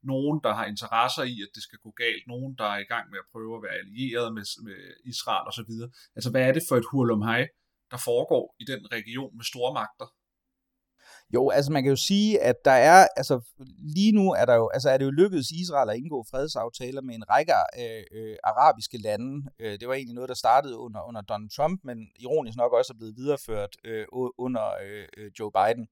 nogen, 0.04 0.40
der 0.44 0.54
har 0.54 0.66
interesser 0.66 1.24
i, 1.24 1.36
at 1.46 1.52
det 1.56 1.64
skal 1.64 1.80
gå 1.86 1.92
galt, 2.04 2.24
nogen, 2.28 2.56
der 2.58 2.68
er 2.74 2.80
i 2.86 2.90
gang 2.94 3.06
med 3.12 3.20
at 3.24 3.30
prøve 3.32 3.56
at 3.58 3.64
være 3.64 3.78
allieret 3.84 4.34
med, 4.38 4.46
med 4.68 4.80
Israel 5.06 5.46
osv. 5.52 5.74
Altså, 6.16 6.30
hvad 6.32 6.44
er 6.48 6.54
det 6.58 6.64
for 6.70 6.76
et 6.78 6.90
hurlumhej, 6.92 7.48
der 7.92 8.00
foregår 8.10 8.56
i 8.60 8.66
den 8.72 8.82
region 8.92 9.38
med 9.38 9.46
store 9.52 9.74
magter? 9.80 10.08
Jo, 11.34 11.50
altså 11.50 11.72
man 11.72 11.84
kan 11.84 11.90
jo 11.90 11.96
sige, 11.96 12.42
at 12.42 12.66
der 12.66 12.72
er, 12.72 13.08
altså 13.16 13.40
lige 13.96 14.12
nu 14.12 14.32
er 14.32 14.46
der 14.46 14.56
jo, 14.56 14.70
altså 14.74 14.90
er 14.90 14.98
det 14.98 15.06
jo 15.06 15.12
lykkedes 15.12 15.52
Israel 15.52 15.90
at 15.90 15.98
indgå 15.98 16.26
fredsaftaler 16.32 17.02
med 17.02 17.16
en 17.16 17.30
række 17.30 17.54
øh, 17.80 18.04
øh, 18.12 18.36
arabiske 18.44 18.98
lande. 18.98 19.50
Øh, 19.60 19.80
det 19.80 19.88
var 19.88 19.94
egentlig 19.94 20.16
noget, 20.16 20.30
der 20.30 20.36
startede 20.36 20.78
under, 20.78 21.08
under 21.08 21.22
Donald 21.22 21.50
Trump, 21.50 21.82
men 21.84 21.98
ironisk 22.20 22.58
nok 22.58 22.74
også 22.74 22.94
er 22.94 22.98
blevet 22.98 23.18
videreført 23.18 23.76
øh, 23.84 24.06
under 24.38 24.66
øh, 24.86 25.06
øh 25.18 25.32
Joe 25.40 25.52
Biden. 25.52 25.88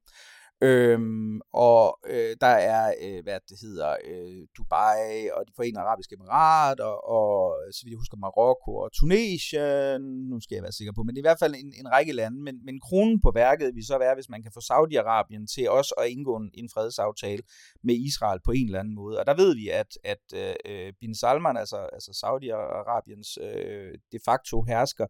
Øhm, 0.61 1.41
og 1.53 1.99
øh, 2.07 2.35
der 2.41 2.55
er, 2.73 2.93
øh, 3.01 3.23
hvad 3.23 3.39
det 3.49 3.57
hedder, 3.61 3.95
øh, 4.09 4.47
Dubai 4.57 5.29
og 5.35 5.41
de 5.47 5.53
forenede 5.55 5.79
arabiske 5.79 6.15
emirater, 6.19 6.91
og, 7.15 7.27
og 7.35 7.73
så 7.73 7.79
vidt 7.83 7.91
jeg 7.91 7.97
husker 7.97 8.17
Marokko 8.17 8.71
og 8.75 8.89
Tunesien, 8.99 10.01
nu 10.29 10.39
skal 10.39 10.55
jeg 10.55 10.63
være 10.63 10.79
sikker 10.79 10.93
på, 10.93 11.03
men 11.03 11.09
det 11.09 11.19
er 11.19 11.25
i 11.25 11.29
hvert 11.29 11.43
fald 11.43 11.55
en, 11.55 11.73
en 11.81 11.91
række 11.91 12.13
lande, 12.13 12.37
men, 12.47 12.55
men 12.65 12.79
kronen 12.79 13.21
på 13.21 13.31
værket 13.35 13.75
vil 13.75 13.85
så 13.85 13.97
være, 13.97 14.15
hvis 14.15 14.29
man 14.29 14.43
kan 14.43 14.51
få 14.55 14.61
Saudi-Arabien 14.71 15.45
til 15.53 15.69
også 15.69 15.93
at 16.01 16.09
indgå 16.09 16.35
en, 16.35 16.49
en 16.53 16.69
fredsaftale 16.73 17.43
med 17.83 17.95
Israel 17.95 18.39
på 18.45 18.51
en 18.51 18.65
eller 18.65 18.79
anden 18.79 18.95
måde. 18.95 19.19
Og 19.19 19.25
der 19.25 19.35
ved 19.35 19.55
vi, 19.55 19.69
at, 19.69 19.91
at 20.03 20.25
øh, 20.35 20.55
øh 20.65 20.93
Bin 20.99 21.15
Salman, 21.15 21.57
altså, 21.57 21.77
altså 21.97 22.11
Saudi-Arabiens 22.21 23.29
øh, 23.47 23.93
de 24.11 24.19
facto 24.25 24.61
hersker, 24.61 25.07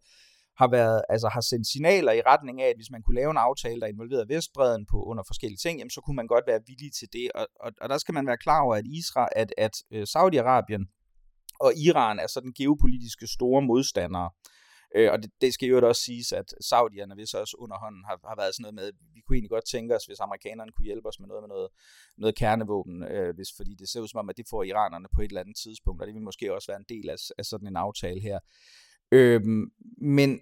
har 0.58 0.68
været, 0.68 1.02
altså 1.10 1.28
har 1.28 1.41
sendt 1.41 1.68
signaler 1.68 2.12
i 2.12 2.22
retning 2.22 2.62
af, 2.62 2.68
at 2.68 2.76
hvis 2.76 2.91
man 2.91 3.04
kunne 3.04 3.15
lave 3.15 3.32
en 3.32 3.38
aftale, 3.38 3.82
der 3.82 3.88
involverede 3.88 4.30
Vestbreden 4.30 4.86
på 4.86 5.04
under 5.04 5.24
forskellige 5.28 5.58
ting, 5.58 5.80
jamen, 5.80 5.89
så 5.89 6.02
kunne 6.02 6.15
man 6.15 6.28
godt 6.28 6.48
være 6.48 6.62
villig 6.68 6.94
til 6.94 7.08
det. 7.13 7.32
Og, 7.36 7.48
og, 7.60 7.72
og 7.82 7.89
der 7.89 7.98
skal 7.98 8.13
man 8.13 8.28
være 8.28 8.38
klar 8.38 8.62
over, 8.62 8.76
at 8.76 8.86
Israel, 8.86 9.30
at, 9.36 9.54
at 9.58 9.76
øh, 9.91 10.04
Saudi-Arabien 10.13 10.84
og 11.60 11.72
Iran 11.78 12.20
er 12.20 12.28
sådan 12.28 12.54
geopolitiske 12.58 13.28
store 13.28 13.62
modstandere. 13.62 14.30
Øh, 14.96 15.12
og 15.12 15.24
det, 15.24 15.32
det 15.41 15.54
skal 15.54 15.70
jo 15.70 15.88
også 15.88 16.02
siges, 16.02 16.32
at 16.32 16.54
Saudierne, 16.70 17.15
hvis 17.15 17.34
også 17.34 17.56
underhånden 17.60 18.04
har, 18.10 18.20
har 18.30 18.36
været 18.41 18.56
sådan 18.56 18.63
noget 18.63 18.76
med, 18.76 18.91
vi 19.13 19.22
kunne 19.22 19.36
egentlig 19.36 19.50
godt 19.50 19.68
tænke 19.74 19.96
os, 19.96 20.06
hvis 20.06 20.20
amerikanerne 20.20 20.72
kunne 20.72 20.86
hjælpe 20.86 21.08
os 21.08 21.20
med 21.20 21.28
noget 21.28 21.44
med 21.44 21.50
noget, 21.56 21.70
noget 22.18 22.36
kernevåben, 22.36 23.04
øh, 23.04 23.36
hvis, 23.36 23.50
fordi 23.58 23.74
det 23.80 23.89
ser 23.89 24.02
ud 24.02 24.08
som 24.08 24.20
om, 24.20 24.30
at 24.30 24.38
det 24.38 24.46
får 24.50 24.63
iranerne 24.63 25.08
på 25.15 25.22
et 25.22 25.28
eller 25.28 25.41
andet 25.41 25.58
tidspunkt, 25.63 26.02
og 26.02 26.08
det 26.08 26.15
vil 26.15 26.30
måske 26.30 26.54
også 26.56 26.68
være 26.72 26.82
en 26.84 26.91
del 26.96 27.10
af, 27.10 27.18
af 27.38 27.46
sådan 27.46 27.68
en 27.68 27.76
aftale 27.76 28.22
her. 28.22 28.39
Øhm, 29.15 29.65
men 30.01 30.39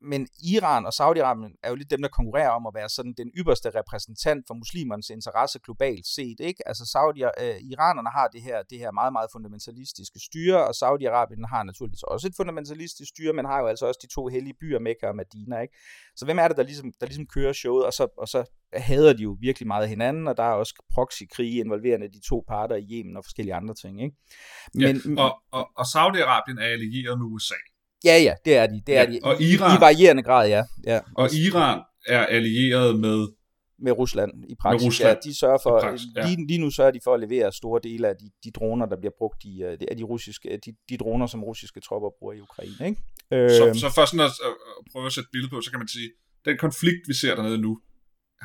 men 0.00 0.28
Iran 0.54 0.86
og 0.86 0.92
Saudi-Arabien 1.00 1.52
er 1.62 1.68
jo 1.68 1.74
lidt 1.74 1.90
dem, 1.90 2.02
der 2.02 2.08
konkurrerer 2.08 2.50
om 2.50 2.66
at 2.66 2.74
være 2.74 2.88
sådan 2.88 3.14
den 3.16 3.30
ypperste 3.38 3.70
repræsentant 3.70 4.44
for 4.46 4.54
muslimernes 4.54 5.10
interesse 5.10 5.58
globalt 5.64 6.06
set. 6.06 6.40
Ikke? 6.40 6.68
Altså 6.68 6.84
Saudi 6.86 7.22
øh, 7.22 7.56
Iranerne 7.70 8.10
har 8.10 8.28
det 8.28 8.42
her, 8.42 8.62
det 8.70 8.78
her 8.78 8.90
meget, 8.92 9.12
meget 9.12 9.28
fundamentalistiske 9.32 10.18
styre, 10.28 10.66
og 10.68 10.72
Saudi-Arabien 10.82 11.44
har 11.54 11.62
naturligvis 11.62 12.02
også 12.02 12.26
et 12.26 12.36
fundamentalistisk 12.36 13.08
styre, 13.08 13.32
men 13.32 13.44
har 13.44 13.58
jo 13.60 13.66
altså 13.66 13.86
også 13.86 14.00
de 14.02 14.14
to 14.14 14.26
hellige 14.26 14.56
byer, 14.60 14.78
Mekka 14.78 15.06
og 15.06 15.16
Medina. 15.16 15.60
Ikke? 15.60 15.74
Så 16.16 16.24
hvem 16.24 16.38
er 16.38 16.48
det, 16.48 16.56
der 16.56 16.62
ligesom, 16.62 16.92
der 17.00 17.06
ligesom 17.06 17.26
kører 17.26 17.52
showet, 17.52 17.84
og 17.86 17.92
så, 17.92 18.08
og 18.18 18.28
så 18.28 18.44
hader 18.72 19.12
de 19.12 19.22
jo 19.22 19.36
virkelig 19.40 19.66
meget 19.66 19.88
hinanden, 19.88 20.28
og 20.28 20.36
der 20.36 20.42
er 20.42 20.52
også 20.52 20.74
proxykrige 20.94 21.60
involverende 21.60 22.08
de 22.08 22.20
to 22.28 22.44
parter 22.48 22.76
i 22.76 22.86
Yemen 22.92 23.16
og 23.16 23.24
forskellige 23.24 23.54
andre 23.54 23.74
ting. 23.74 24.02
Ikke? 24.02 24.16
Men, 24.74 24.96
ja, 24.96 25.22
og, 25.22 25.42
og, 25.50 25.70
og 25.76 25.84
Saudi-Arabien 25.94 26.58
er 26.60 26.68
allieret 26.76 27.18
med 27.18 27.26
USA. 27.26 27.60
Ja, 28.04 28.16
ja, 28.22 28.34
det 28.44 28.56
er 28.56 28.66
de. 28.66 28.82
Det 28.86 28.96
er 28.96 29.02
ja, 29.02 29.10
de. 29.10 29.20
Og 29.22 29.42
Iran, 29.42 29.78
I 29.78 29.80
varierende 29.80 30.22
grad, 30.22 30.48
ja. 30.48 30.62
ja. 30.86 31.00
Og 31.16 31.34
Iran 31.34 31.80
er 32.06 32.26
allieret 32.26 33.00
med 33.00 33.26
med 33.80 33.92
Rusland 33.92 34.32
i 34.48 34.54
praksis. 34.62 34.82
Med 34.82 34.88
Rusland. 34.88 35.18
Ja, 35.24 35.30
de 35.30 35.38
sørger 35.38 35.58
for, 35.62 35.80
praksis, 35.80 36.06
ja. 36.16 36.26
lige, 36.26 36.46
lige 36.46 36.60
nu 36.64 36.70
sørger 36.70 36.90
de 36.90 37.00
for 37.04 37.14
at 37.14 37.20
levere 37.20 37.52
store 37.52 37.80
dele 37.82 38.08
af 38.08 38.14
de, 38.20 38.30
de 38.44 38.50
droner, 38.50 38.86
der 38.86 38.96
bliver 38.96 39.12
brugt 39.18 39.44
i, 39.44 39.62
øh, 39.62 39.78
af 39.90 39.96
de, 39.96 40.02
russiske, 40.02 40.48
de, 40.64 40.70
de 40.88 40.96
droner, 40.96 41.26
som 41.26 41.44
russiske 41.44 41.80
tropper 41.80 42.10
bruger 42.18 42.34
i 42.34 42.40
Ukraine. 42.40 42.86
Ikke? 42.88 43.00
Så, 43.58 43.64
øh, 43.68 43.74
så 43.82 43.88
for 43.94 44.04
sådan 44.04 44.24
at, 44.28 44.32
at 44.48 44.84
prøve 44.92 45.06
at 45.06 45.12
sætte 45.12 45.30
billede 45.32 45.50
på, 45.50 45.60
så 45.60 45.70
kan 45.70 45.80
man 45.80 45.88
sige, 45.88 46.10
den 46.44 46.56
konflikt, 46.58 47.02
vi 47.10 47.14
ser 47.14 47.34
dernede 47.34 47.58
nu, 47.58 47.72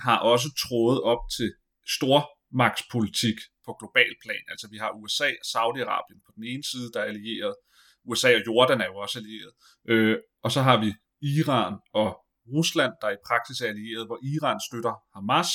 har 0.05 0.17
også 0.19 0.47
trådet 0.63 1.01
op 1.01 1.23
til 1.37 1.49
stormagtspolitik 1.97 3.37
på 3.65 3.71
global 3.79 4.11
plan. 4.23 4.43
Altså 4.53 4.65
vi 4.73 4.77
har 4.83 4.91
USA 5.01 5.29
og 5.41 5.45
Saudi-Arabien 5.53 6.19
på 6.25 6.31
den 6.35 6.43
ene 6.51 6.63
side, 6.71 6.87
der 6.93 6.99
er 6.99 7.09
allieret, 7.13 7.55
USA 8.05 8.29
og 8.39 8.43
Jordan 8.47 8.81
er 8.81 8.85
jo 8.85 8.97
også 9.05 9.19
allieret. 9.19 9.51
Øh, 9.91 10.17
og 10.43 10.51
så 10.51 10.61
har 10.61 10.77
vi 10.83 10.89
Iran 11.21 11.73
og 11.93 12.09
Rusland, 12.55 12.93
der 13.01 13.09
i 13.09 13.19
praksis 13.27 13.61
er 13.61 13.67
allieret, 13.67 14.05
hvor 14.09 14.19
Iran 14.33 14.59
støtter 14.67 14.93
Hamas, 15.15 15.49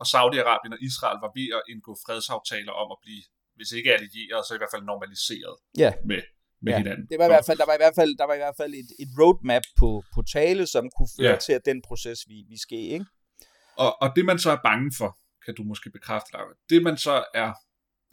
og 0.00 0.06
Saudi-Arabien 0.12 0.72
og 0.76 0.80
Israel 0.88 1.18
var 1.24 1.30
ved 1.38 1.48
at 1.58 1.62
indgå 1.72 1.92
fredsaftaler 2.06 2.72
om 2.82 2.88
at 2.94 2.98
blive, 3.04 3.22
hvis 3.56 3.70
ikke 3.78 3.90
allieret, 3.98 4.40
så 4.46 4.52
i 4.54 4.60
hvert 4.60 4.72
fald 4.74 4.84
normaliseret 4.92 5.56
ja. 5.84 5.90
med, 6.10 6.22
med 6.64 6.72
ja. 6.72 6.78
hinanden. 6.78 7.06
Det 7.10 7.18
var 7.18 7.26
i 7.28 7.32
hvert 7.34 7.48
fald, 7.48 7.58
der 7.62 7.66
var 7.70 7.76
i 7.78 7.82
hvert 7.84 7.98
fald, 8.00 8.12
der 8.20 8.26
var 8.30 8.36
i 8.38 8.42
hvert 8.44 8.58
fald 8.60 8.72
et, 8.82 8.90
et 9.04 9.10
roadmap 9.20 9.64
på, 9.80 9.90
på 10.14 10.20
tale, 10.36 10.66
som 10.74 10.84
kunne 10.96 11.12
føre 11.18 11.36
ja. 11.36 11.44
til, 11.46 11.52
at 11.58 11.64
den 11.70 11.78
proces 11.88 12.18
vi, 12.30 12.36
vi 12.50 12.56
ske, 12.66 12.80
ikke? 12.96 13.06
Og, 13.84 13.90
og 14.02 14.08
det 14.16 14.24
man 14.30 14.38
så 14.44 14.50
er 14.56 14.60
bange 14.70 14.90
for, 14.98 15.10
kan 15.44 15.54
du 15.58 15.62
måske 15.62 15.90
bekræfte, 15.90 16.32
Laura, 16.32 16.54
det 16.70 16.82
man 16.82 16.96
så 16.96 17.24
er 17.34 17.52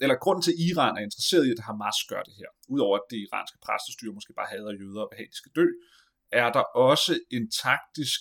eller 0.00 0.16
grunden 0.24 0.42
til, 0.42 0.52
at 0.54 0.62
Iran 0.68 0.96
er 0.96 1.04
interesseret 1.08 1.46
i, 1.46 1.50
at 1.50 1.64
Hamas 1.66 1.98
gør 2.08 2.22
det 2.28 2.34
her, 2.40 2.50
udover 2.68 2.96
at 2.98 3.06
det 3.10 3.18
iranske 3.26 3.58
præstestyre 3.66 4.12
måske 4.18 4.32
bare 4.38 4.52
hader 4.52 4.72
jøder 4.82 5.02
og 5.04 5.10
vil 5.10 5.30
de 5.32 5.36
skal 5.42 5.52
dø, 5.58 5.66
er 6.42 6.48
der 6.56 6.64
også 6.88 7.12
en 7.30 7.50
taktisk, 7.50 8.20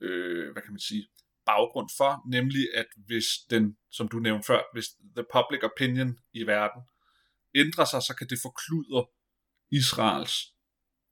øh, 0.00 0.52
hvad 0.52 0.62
kan 0.62 0.72
man 0.72 0.86
sige, 0.90 1.04
baggrund 1.46 1.88
for, 1.98 2.10
nemlig 2.36 2.64
at 2.74 2.86
hvis 3.06 3.28
den, 3.50 3.76
som 3.90 4.08
du 4.08 4.18
nævnte 4.18 4.46
før, 4.46 4.60
hvis 4.72 4.88
the 5.16 5.26
public 5.36 5.62
opinion 5.70 6.10
i 6.32 6.42
verden 6.46 6.82
ændrer 7.54 7.84
sig, 7.84 8.02
så 8.02 8.14
kan 8.18 8.26
det 8.30 8.38
forkludre 8.46 9.06
Israels 9.70 10.36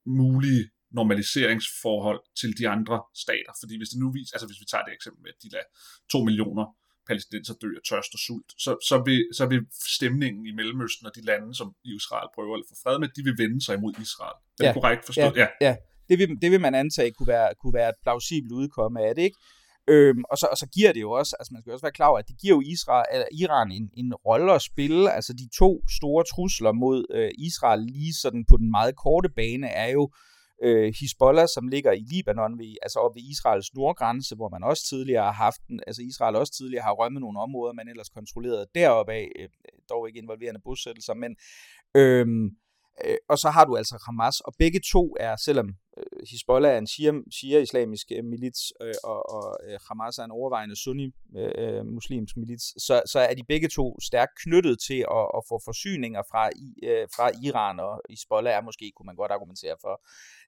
mulige 0.07 0.65
normaliseringsforhold 0.91 2.21
til 2.41 2.59
de 2.59 2.69
andre 2.69 3.03
stater. 3.25 3.53
Fordi 3.61 3.77
hvis 3.77 3.89
det 3.89 3.99
nu 3.99 4.13
viser, 4.13 4.35
altså 4.35 4.47
hvis 4.47 4.61
vi 4.61 4.67
tager 4.71 4.85
det 4.85 4.95
eksempel 4.95 5.23
med, 5.23 5.31
at 5.35 5.43
de 5.43 5.49
lader 5.55 5.69
to 6.13 6.19
millioner 6.25 6.67
palæstinenser 7.09 7.55
dør 7.63 7.75
af 7.81 7.85
tørst 7.89 8.13
og 8.17 8.21
sult, 8.27 8.51
så, 8.65 8.71
så, 8.89 8.97
vil, 9.07 9.21
så 9.39 9.45
vil 9.47 9.61
stemningen 9.97 10.43
i 10.51 10.53
Mellemøsten 10.59 11.07
og 11.07 11.13
de 11.19 11.25
lande, 11.31 11.55
som 11.61 11.69
Israel 11.85 12.29
prøver 12.35 12.55
at 12.57 12.65
få 12.71 12.75
fred 12.83 12.99
med, 12.99 13.09
de 13.17 13.23
vil 13.29 13.37
vende 13.43 13.65
sig 13.65 13.75
imod 13.79 13.93
Israel. 14.07 14.37
Er 14.39 14.65
ja. 14.65 14.67
det 14.67 14.75
korrekt 14.79 15.03
forstået? 15.09 15.37
Ja, 15.37 15.47
ja. 15.61 15.67
ja. 15.69 15.75
Det, 16.09 16.19
vil, 16.19 16.29
det 16.43 16.51
vil 16.51 16.61
man 16.61 16.75
antage 16.75 17.11
kunne 17.13 17.31
være, 17.37 17.49
kunne 17.61 17.75
være 17.81 17.89
et 17.89 18.01
plausibelt 18.03 18.53
udkomme 18.53 18.99
af 19.07 19.15
det, 19.15 19.23
ikke? 19.23 19.39
Øhm, 19.89 20.23
og, 20.31 20.37
så, 20.39 20.47
og 20.53 20.57
så 20.57 20.67
giver 20.77 20.93
det 20.93 21.01
jo 21.01 21.11
også, 21.11 21.37
altså 21.39 21.51
man 21.53 21.63
skal 21.63 21.73
også 21.73 21.87
være 21.89 21.99
klar 21.99 22.09
over, 22.09 22.19
at 22.19 22.29
det 22.29 22.37
giver 22.41 22.55
jo 22.57 22.63
Israel, 22.75 23.07
eller 23.13 23.27
Iran 23.43 23.73
en, 23.73 23.91
en 23.97 24.15
rolle 24.15 24.53
at 24.55 24.63
spille. 24.63 25.13
Altså 25.13 25.33
de 25.33 25.49
to 25.59 25.71
store 25.99 26.25
trusler 26.33 26.73
mod 26.73 26.99
øh, 27.17 27.31
Israel 27.49 27.81
lige 27.81 28.15
sådan 28.23 28.45
på 28.51 28.57
den 28.57 28.71
meget 28.71 28.97
korte 28.97 29.29
bane 29.29 29.69
er 29.69 29.91
jo 29.99 30.05
øh, 30.05 30.32
Øh, 30.63 30.93
Hezbollah, 31.01 31.49
som 31.55 31.69
ligger 31.69 31.93
i 31.93 32.05
Libanon, 32.13 32.59
ved, 32.59 32.75
altså 32.83 32.99
op 32.99 33.15
ved 33.15 33.23
Israels 33.23 33.75
nordgrænse, 33.75 34.35
hvor 34.37 34.49
man 34.49 34.65
også 34.65 34.83
tidligere 34.89 35.25
har 35.25 35.33
haft, 35.33 35.61
altså 35.87 36.03
Israel 36.03 36.37
også 36.37 36.53
tidligere 36.53 36.85
har 36.85 36.93
rømmet 36.93 37.21
nogle 37.21 37.41
områder, 37.41 37.73
man 37.73 37.89
ellers 37.89 38.09
kontrollerede 38.09 38.67
deroppe 38.75 39.13
af, 39.13 39.29
øh, 39.39 39.49
dog 39.91 40.09
ikke 40.09 40.19
involverende 40.23 40.61
bosættelser, 40.65 41.15
men 41.15 41.37
øh, 41.97 42.27
Øh, 43.05 43.17
og 43.29 43.39
så 43.39 43.49
har 43.51 43.65
du 43.65 43.77
altså 43.77 44.03
Hamas, 44.07 44.41
og 44.41 44.53
begge 44.59 44.81
to 44.93 45.17
er, 45.21 45.37
selvom 45.37 45.69
Øh, 45.99 46.27
Hezbollah 46.31 46.75
er 46.75 46.79
en 46.79 46.87
shia-islamisk 47.37 48.07
øh, 48.17 48.25
milits, 48.25 48.73
øh, 48.81 48.95
og, 49.05 49.31
og 49.37 49.59
øh, 49.67 49.79
Hamas 49.89 50.19
er 50.19 50.25
en 50.25 50.31
overvejende 50.31 50.77
sunni-muslimsk 50.77 52.37
øh, 52.37 52.41
milits, 52.41 52.85
så, 52.87 53.03
så 53.07 53.19
er 53.19 53.35
de 53.35 53.45
begge 53.49 53.69
to 53.69 54.01
stærkt 54.01 54.33
knyttet 54.43 54.81
til 54.81 55.01
at, 55.19 55.27
at 55.37 55.43
få 55.49 55.61
forsyninger 55.65 56.23
fra, 56.31 56.51
øh, 56.83 57.09
fra 57.17 57.31
Iran, 57.45 57.81
og 57.81 58.01
Hezbollah 58.11 58.55
er 58.57 58.63
måske, 58.63 58.93
kunne 58.97 59.07
man 59.07 59.17
godt 59.17 59.33
argumentere 59.33 59.77
for, 59.81 60.01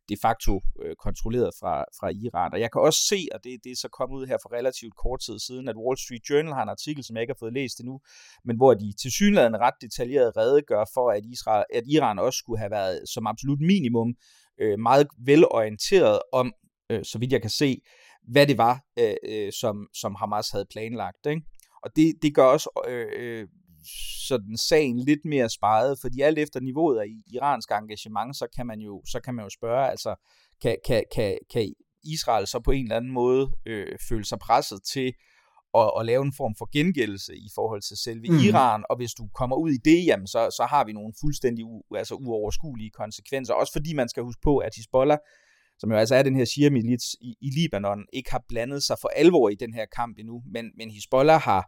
de 0.09 0.17
facto 0.23 0.61
øh, 0.83 0.97
kontrolleret 0.97 1.51
fra, 1.61 1.85
fra 1.99 2.09
Iran. 2.09 2.53
Og 2.53 2.61
jeg 2.61 2.73
kan 2.73 2.81
også 2.81 3.01
se, 3.09 3.29
og 3.35 3.45
det, 3.45 3.65
det 3.65 3.73
er 3.73 3.77
så 3.77 3.89
kommet 3.89 4.17
ud 4.19 4.27
her 4.27 4.39
for 4.43 4.53
relativt 4.53 4.97
kort 4.97 5.21
tid 5.21 5.39
siden, 5.39 5.69
at 5.69 5.77
Wall 5.77 5.99
Street 5.99 6.31
Journal 6.31 6.55
har 6.55 6.63
en 6.63 6.69
artikel, 6.69 7.05
som 7.05 7.17
jeg 7.17 7.23
ikke 7.23 7.35
har 7.35 7.43
fået 7.45 7.53
læst 7.53 7.81
endnu, 7.81 8.01
men 8.45 8.57
hvor 8.57 8.75
de 8.75 8.93
til 9.03 9.11
synligheden 9.13 9.61
ret 9.61 9.75
detaljeret 9.81 10.37
redegør 10.37 10.85
for, 10.95 11.11
at, 11.11 11.25
Israel, 11.25 11.65
at 11.75 11.85
Iran 11.87 12.19
også 12.19 12.39
skulle 12.39 12.59
have 12.59 12.71
været 12.71 13.09
som 13.09 13.27
absolut 13.27 13.61
minimum 13.61 14.15
øh, 14.61 14.79
meget 14.79 15.07
velorienteret 15.19 16.19
om, 16.33 16.53
øh, 16.91 17.05
så 17.05 17.19
vidt 17.19 17.33
jeg 17.33 17.41
kan 17.41 17.51
se, 17.51 17.81
hvad 18.33 18.47
det 18.47 18.59
var, 18.59 18.81
øh, 18.99 19.15
øh 19.29 19.53
som, 19.53 19.89
som 19.95 20.15
Hamas 20.15 20.51
havde 20.51 20.67
planlagt. 20.71 21.27
Ikke? 21.27 21.43
Og 21.83 21.91
det, 21.97 22.15
det 22.23 22.35
gør 22.35 22.45
også 22.45 22.85
øh, 22.89 23.07
øh 23.17 23.49
sådan 24.29 24.57
sagen 24.57 24.99
lidt 24.99 25.25
mere 25.25 25.51
sparet, 25.51 25.99
fordi 26.01 26.21
alt 26.21 26.39
efter 26.39 26.61
niveauet 26.61 26.99
af 26.99 27.07
iransk 27.27 27.71
engagement, 27.71 28.37
så 28.37 28.47
kan 28.57 28.67
man 28.67 28.81
jo, 28.81 29.03
så 29.07 29.21
kan 29.21 29.35
man 29.35 29.45
jo 29.45 29.51
spørge, 29.51 29.91
altså, 29.91 30.15
kan, 30.63 30.77
kan, 30.87 31.05
kan, 31.15 31.39
kan 31.53 31.75
Israel 32.05 32.47
så 32.47 32.61
på 32.61 32.71
en 32.71 32.85
eller 32.85 32.97
anden 32.97 33.13
måde 33.13 33.51
øh, 33.67 33.99
føle 34.09 34.25
sig 34.25 34.39
presset 34.39 34.83
til 34.83 35.13
at, 35.81 35.91
at 35.99 36.07
lave 36.07 36.23
en 36.23 36.33
form 36.37 36.55
for 36.59 36.69
gengældelse 36.73 37.37
i 37.37 37.49
forhold 37.55 37.83
til 37.83 37.97
selve 37.97 38.29
mm. 38.29 38.39
Iran, 38.39 38.85
og 38.91 38.97
hvis 38.97 39.15
du 39.15 39.29
kommer 39.35 39.57
ud 39.57 39.71
i 39.71 39.81
det, 39.85 40.07
jamen 40.07 40.27
så, 40.27 40.41
så 40.57 40.67
har 40.71 40.85
vi 40.85 40.93
nogle 40.93 41.13
fuldstændig 41.21 41.65
u, 41.65 41.83
altså 41.97 42.15
uoverskuelige 42.15 42.91
konsekvenser, 42.91 43.55
også 43.55 43.73
fordi 43.73 43.95
man 43.95 44.09
skal 44.09 44.23
huske 44.23 44.41
på, 44.43 44.59
at 44.59 44.73
Hezbollah, 44.77 45.19
som 45.79 45.91
jo 45.91 45.97
altså 45.97 46.15
er 46.15 46.23
den 46.23 46.37
her 46.37 46.45
Shia-milits 46.45 47.17
i, 47.21 47.35
i 47.41 47.51
Libanon, 47.51 48.05
ikke 48.13 48.31
har 48.31 48.45
blandet 48.49 48.83
sig 48.83 48.97
for 49.01 49.09
alvor 49.09 49.49
i 49.49 49.55
den 49.55 49.75
her 49.75 49.87
kamp 49.97 50.19
endnu, 50.19 50.43
men, 50.53 50.71
men 50.79 50.91
Hezbollah 50.91 51.41
har, 51.41 51.63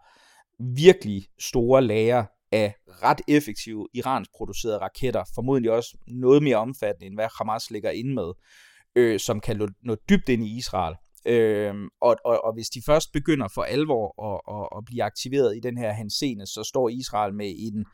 virkelig 0.58 1.26
store 1.38 1.82
lager 1.82 2.24
af 2.52 2.74
ret 2.86 3.20
effektive 3.28 3.88
iransk 3.94 4.30
producerede 4.36 4.78
raketter, 4.78 5.24
formodentlig 5.34 5.72
også 5.72 5.98
noget 6.06 6.42
mere 6.42 6.56
omfattende, 6.56 7.06
end 7.06 7.14
hvad 7.14 7.28
Hamas 7.38 7.70
ligger 7.70 7.90
inde 7.90 8.14
med, 8.14 8.32
øh, 8.96 9.20
som 9.20 9.40
kan 9.40 9.74
nå 9.82 9.96
dybt 10.08 10.28
ind 10.28 10.44
i 10.44 10.56
Israel. 10.56 10.94
Øh, 11.26 11.74
og, 12.00 12.16
og, 12.24 12.44
og 12.44 12.54
hvis 12.54 12.68
de 12.68 12.82
først 12.86 13.12
begynder 13.12 13.48
for 13.54 13.62
alvor 13.62 14.06
at, 14.28 14.40
at, 14.56 14.78
at 14.78 14.84
blive 14.84 15.02
aktiveret 15.02 15.56
i 15.56 15.60
den 15.60 15.78
her 15.78 15.92
henseende, 15.92 16.46
så 16.46 16.62
står 16.64 16.88
Israel 16.88 17.34
med 17.34 17.54
en, 17.58 17.84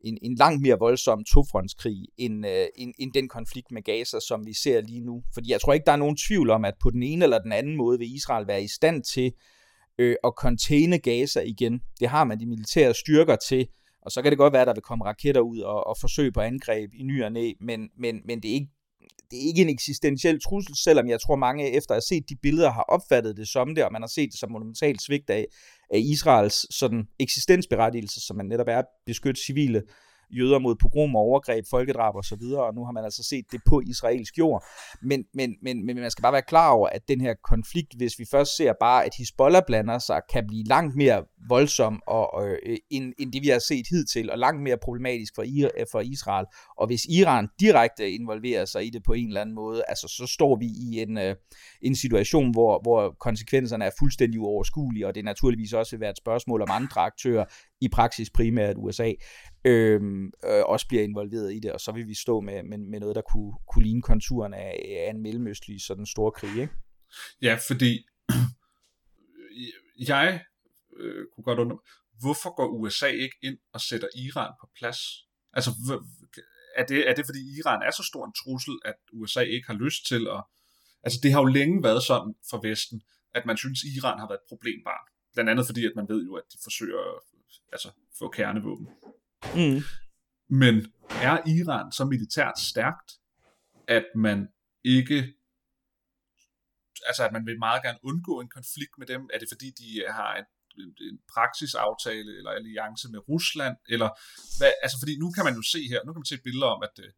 en, 0.00 0.18
en 0.22 0.34
langt 0.34 0.62
mere 0.62 0.78
voldsom 0.78 1.24
tofrontskrig 1.24 2.06
end, 2.18 2.46
øh, 2.46 2.66
end, 2.76 2.94
end 2.98 3.12
den 3.12 3.28
konflikt 3.28 3.70
med 3.70 3.82
Gaza, 3.82 4.20
som 4.20 4.46
vi 4.46 4.54
ser 4.54 4.80
lige 4.80 5.00
nu. 5.00 5.22
Fordi 5.34 5.52
jeg 5.52 5.60
tror 5.60 5.72
ikke, 5.72 5.86
der 5.86 5.92
er 5.92 5.96
nogen 5.96 6.16
tvivl 6.16 6.50
om, 6.50 6.64
at 6.64 6.74
på 6.82 6.90
den 6.90 7.02
ene 7.02 7.24
eller 7.24 7.38
den 7.38 7.52
anden 7.52 7.76
måde 7.76 7.98
vil 7.98 8.14
Israel 8.14 8.46
være 8.46 8.62
i 8.62 8.68
stand 8.68 9.02
til 9.02 9.32
øh, 9.98 10.16
at 10.24 10.32
containe 10.38 10.98
Gaza 10.98 11.40
igen. 11.40 11.80
Det 12.00 12.08
har 12.08 12.24
man 12.24 12.40
de 12.40 12.46
militære 12.46 12.94
styrker 12.94 13.36
til, 13.36 13.66
og 14.02 14.10
så 14.12 14.22
kan 14.22 14.32
det 14.32 14.38
godt 14.38 14.52
være, 14.52 14.62
at 14.62 14.68
der 14.68 14.74
vil 14.74 14.82
komme 14.82 15.04
raketter 15.04 15.40
ud 15.40 15.58
og, 15.58 15.86
og 15.86 15.96
forsøge 16.00 16.32
på 16.32 16.40
angreb 16.40 16.90
i 16.94 17.02
ny 17.02 17.24
og 17.24 17.32
næ, 17.32 17.52
men, 17.60 17.88
men, 17.98 18.20
men 18.24 18.42
det, 18.42 18.50
er 18.50 18.54
ikke, 18.54 18.70
det 19.30 19.42
er 19.42 19.46
ikke 19.46 19.62
en 19.62 19.68
eksistentiel 19.68 20.40
trussel, 20.40 20.76
selvom 20.76 21.08
jeg 21.08 21.20
tror 21.20 21.36
mange 21.36 21.72
efter 21.76 21.94
at 21.94 21.96
have 21.96 22.02
set 22.02 22.28
de 22.28 22.36
billeder 22.42 22.70
har 22.70 22.82
opfattet 22.82 23.36
det 23.36 23.48
som 23.48 23.74
det, 23.74 23.84
og 23.84 23.92
man 23.92 24.02
har 24.02 24.08
set 24.08 24.30
det 24.32 24.40
som 24.40 24.50
monumentalt 24.50 25.02
svigt 25.02 25.30
af, 25.30 25.46
af 25.90 25.98
Israels 25.98 26.74
sådan 26.74 27.08
eksistensberettigelse, 27.18 28.20
som 28.26 28.36
man 28.36 28.46
netop 28.46 28.68
er 28.68 28.78
at 28.78 28.84
beskytte 29.06 29.40
civile 29.46 29.82
jøder 30.30 30.58
mod 30.58 30.74
pogrom 30.74 31.16
og 31.16 31.22
overgreb, 31.22 31.64
folkedrab 31.70 32.14
og 32.14 32.24
så 32.24 32.36
videre, 32.36 32.64
og 32.64 32.74
nu 32.74 32.84
har 32.84 32.92
man 32.92 33.04
altså 33.04 33.22
set 33.22 33.44
det 33.52 33.60
på 33.66 33.80
israelsk 33.80 34.38
jord. 34.38 34.64
Men, 35.02 35.24
men, 35.34 35.56
men, 35.62 35.86
men 35.86 35.96
man 35.96 36.10
skal 36.10 36.22
bare 36.22 36.32
være 36.32 36.42
klar 36.42 36.70
over, 36.70 36.88
at 36.88 37.08
den 37.08 37.20
her 37.20 37.34
konflikt, 37.44 37.94
hvis 37.96 38.18
vi 38.18 38.24
først 38.30 38.56
ser 38.56 38.72
bare, 38.80 39.04
at 39.04 39.14
Hezbollah 39.18 39.62
blander 39.66 39.98
sig, 39.98 40.20
kan 40.32 40.46
blive 40.46 40.64
langt 40.64 40.96
mere 40.96 41.24
voldsom 41.48 42.02
og, 42.06 42.34
og, 42.34 42.48
øh, 42.48 42.76
end, 42.90 43.12
end 43.18 43.32
det, 43.32 43.42
vi 43.42 43.48
har 43.48 43.58
set 43.58 43.86
hidtil, 43.90 44.30
og 44.30 44.38
langt 44.38 44.62
mere 44.62 44.76
problematisk 44.82 45.34
for, 45.34 45.44
for 45.92 46.00
Israel. 46.00 46.46
Og 46.76 46.86
hvis 46.86 47.04
Iran 47.04 47.48
direkte 47.60 48.10
involverer 48.10 48.64
sig 48.64 48.86
i 48.86 48.90
det 48.90 49.02
på 49.02 49.12
en 49.12 49.26
eller 49.26 49.40
anden 49.40 49.54
måde, 49.54 49.82
altså 49.88 50.08
så 50.08 50.26
står 50.26 50.56
vi 50.56 50.66
i 50.66 51.02
en, 51.02 51.18
øh, 51.18 51.34
en 51.82 51.96
situation, 51.96 52.50
hvor, 52.50 52.80
hvor 52.82 53.16
konsekvenserne 53.20 53.84
er 53.84 53.90
fuldstændig 53.98 54.40
uoverskuelige, 54.40 55.06
og 55.06 55.14
det 55.14 55.24
naturligvis 55.24 55.72
også 55.72 55.96
vil 55.96 56.00
være 56.00 56.10
et 56.10 56.16
spørgsmål 56.16 56.62
om 56.62 56.68
andre 56.70 57.00
aktører, 57.00 57.44
i 57.80 57.88
praksis 57.88 58.30
primært 58.30 58.76
USA, 58.78 59.12
øh, 59.64 60.00
øh, 60.44 60.64
også 60.66 60.88
bliver 60.88 61.02
involveret 61.02 61.54
i 61.54 61.58
det, 61.58 61.72
og 61.72 61.80
så 61.80 61.92
vil 61.92 62.08
vi 62.08 62.14
stå 62.14 62.40
med, 62.40 62.62
med, 62.62 62.78
med 62.78 63.00
noget, 63.00 63.16
der 63.16 63.22
kunne, 63.32 63.52
kunne 63.72 63.84
ligne 63.84 64.02
konturen 64.02 64.54
af, 64.54 65.04
af 65.06 65.10
en 65.10 65.22
mellemøstlig 65.22 65.82
sådan 65.82 66.06
stor 66.06 66.30
krig, 66.30 66.60
ikke? 66.60 66.74
Ja, 67.42 67.58
fordi 67.68 68.06
jeg 70.08 70.40
øh, 70.96 71.24
kunne 71.34 71.44
godt 71.44 71.58
undre 71.58 71.78
hvorfor 72.20 72.50
går 72.56 72.68
USA 72.68 73.06
ikke 73.06 73.36
ind 73.42 73.58
og 73.72 73.80
sætter 73.80 74.08
Iran 74.16 74.52
på 74.60 74.66
plads? 74.78 75.00
Altså, 75.52 75.70
er 76.76 76.84
det, 76.86 77.08
er 77.08 77.14
det 77.14 77.24
fordi 77.26 77.42
Iran 77.58 77.82
er 77.82 77.90
så 77.90 78.02
stor 78.10 78.26
en 78.26 78.38
trussel, 78.40 78.76
at 78.84 78.98
USA 79.12 79.40
ikke 79.40 79.66
har 79.66 79.78
lyst 79.84 80.06
til 80.06 80.22
at... 80.36 80.42
Altså, 81.04 81.18
det 81.22 81.32
har 81.32 81.40
jo 81.40 81.46
længe 81.58 81.82
været 81.82 82.02
sådan 82.02 82.34
for 82.50 82.58
Vesten, 82.68 83.02
at 83.34 83.46
man 83.46 83.56
synes, 83.56 83.78
Iran 83.96 84.18
har 84.18 84.28
været 84.28 84.42
et 84.42 84.50
problembarn. 84.52 85.06
Blandt 85.34 85.50
andet 85.50 85.66
fordi, 85.66 85.82
at 85.86 85.92
man 85.96 86.08
ved 86.08 86.20
jo, 86.28 86.34
at 86.34 86.46
de 86.52 86.58
forsøger 86.62 87.00
at 87.10 87.18
altså, 87.72 87.90
få 88.18 88.28
kernevåben. 88.28 88.88
Mm. 89.54 89.80
Men 90.48 90.74
er 91.10 91.36
Iran 91.56 91.92
så 91.92 92.04
militært 92.04 92.58
stærkt, 92.58 93.10
at 93.88 94.04
man 94.14 94.48
ikke 94.84 95.34
altså 97.08 97.22
at 97.26 97.32
man 97.32 97.46
vil 97.46 97.58
meget 97.58 97.82
gerne 97.86 97.98
undgå 98.10 98.34
en 98.40 98.50
konflikt 98.58 98.94
med 98.98 99.06
dem? 99.12 99.22
Er 99.34 99.38
det 99.38 99.48
fordi, 99.52 99.68
de 99.80 99.88
har 100.18 100.32
en, 100.40 100.48
en 101.10 101.18
praksisaftale 101.34 102.30
eller 102.38 102.50
alliance 102.50 103.06
med 103.14 103.20
Rusland? 103.30 103.76
Eller 103.94 104.10
hvad, 104.58 104.72
altså 104.84 104.96
fordi 105.02 105.14
nu 105.22 105.28
kan 105.36 105.44
man 105.48 105.54
jo 105.60 105.62
se 105.74 105.80
her, 105.92 106.00
nu 106.04 106.10
kan 106.12 106.20
man 106.22 106.32
se 106.32 106.46
billeder 106.46 106.70
om, 106.76 106.82
at, 106.88 106.96
øh, 107.04 107.12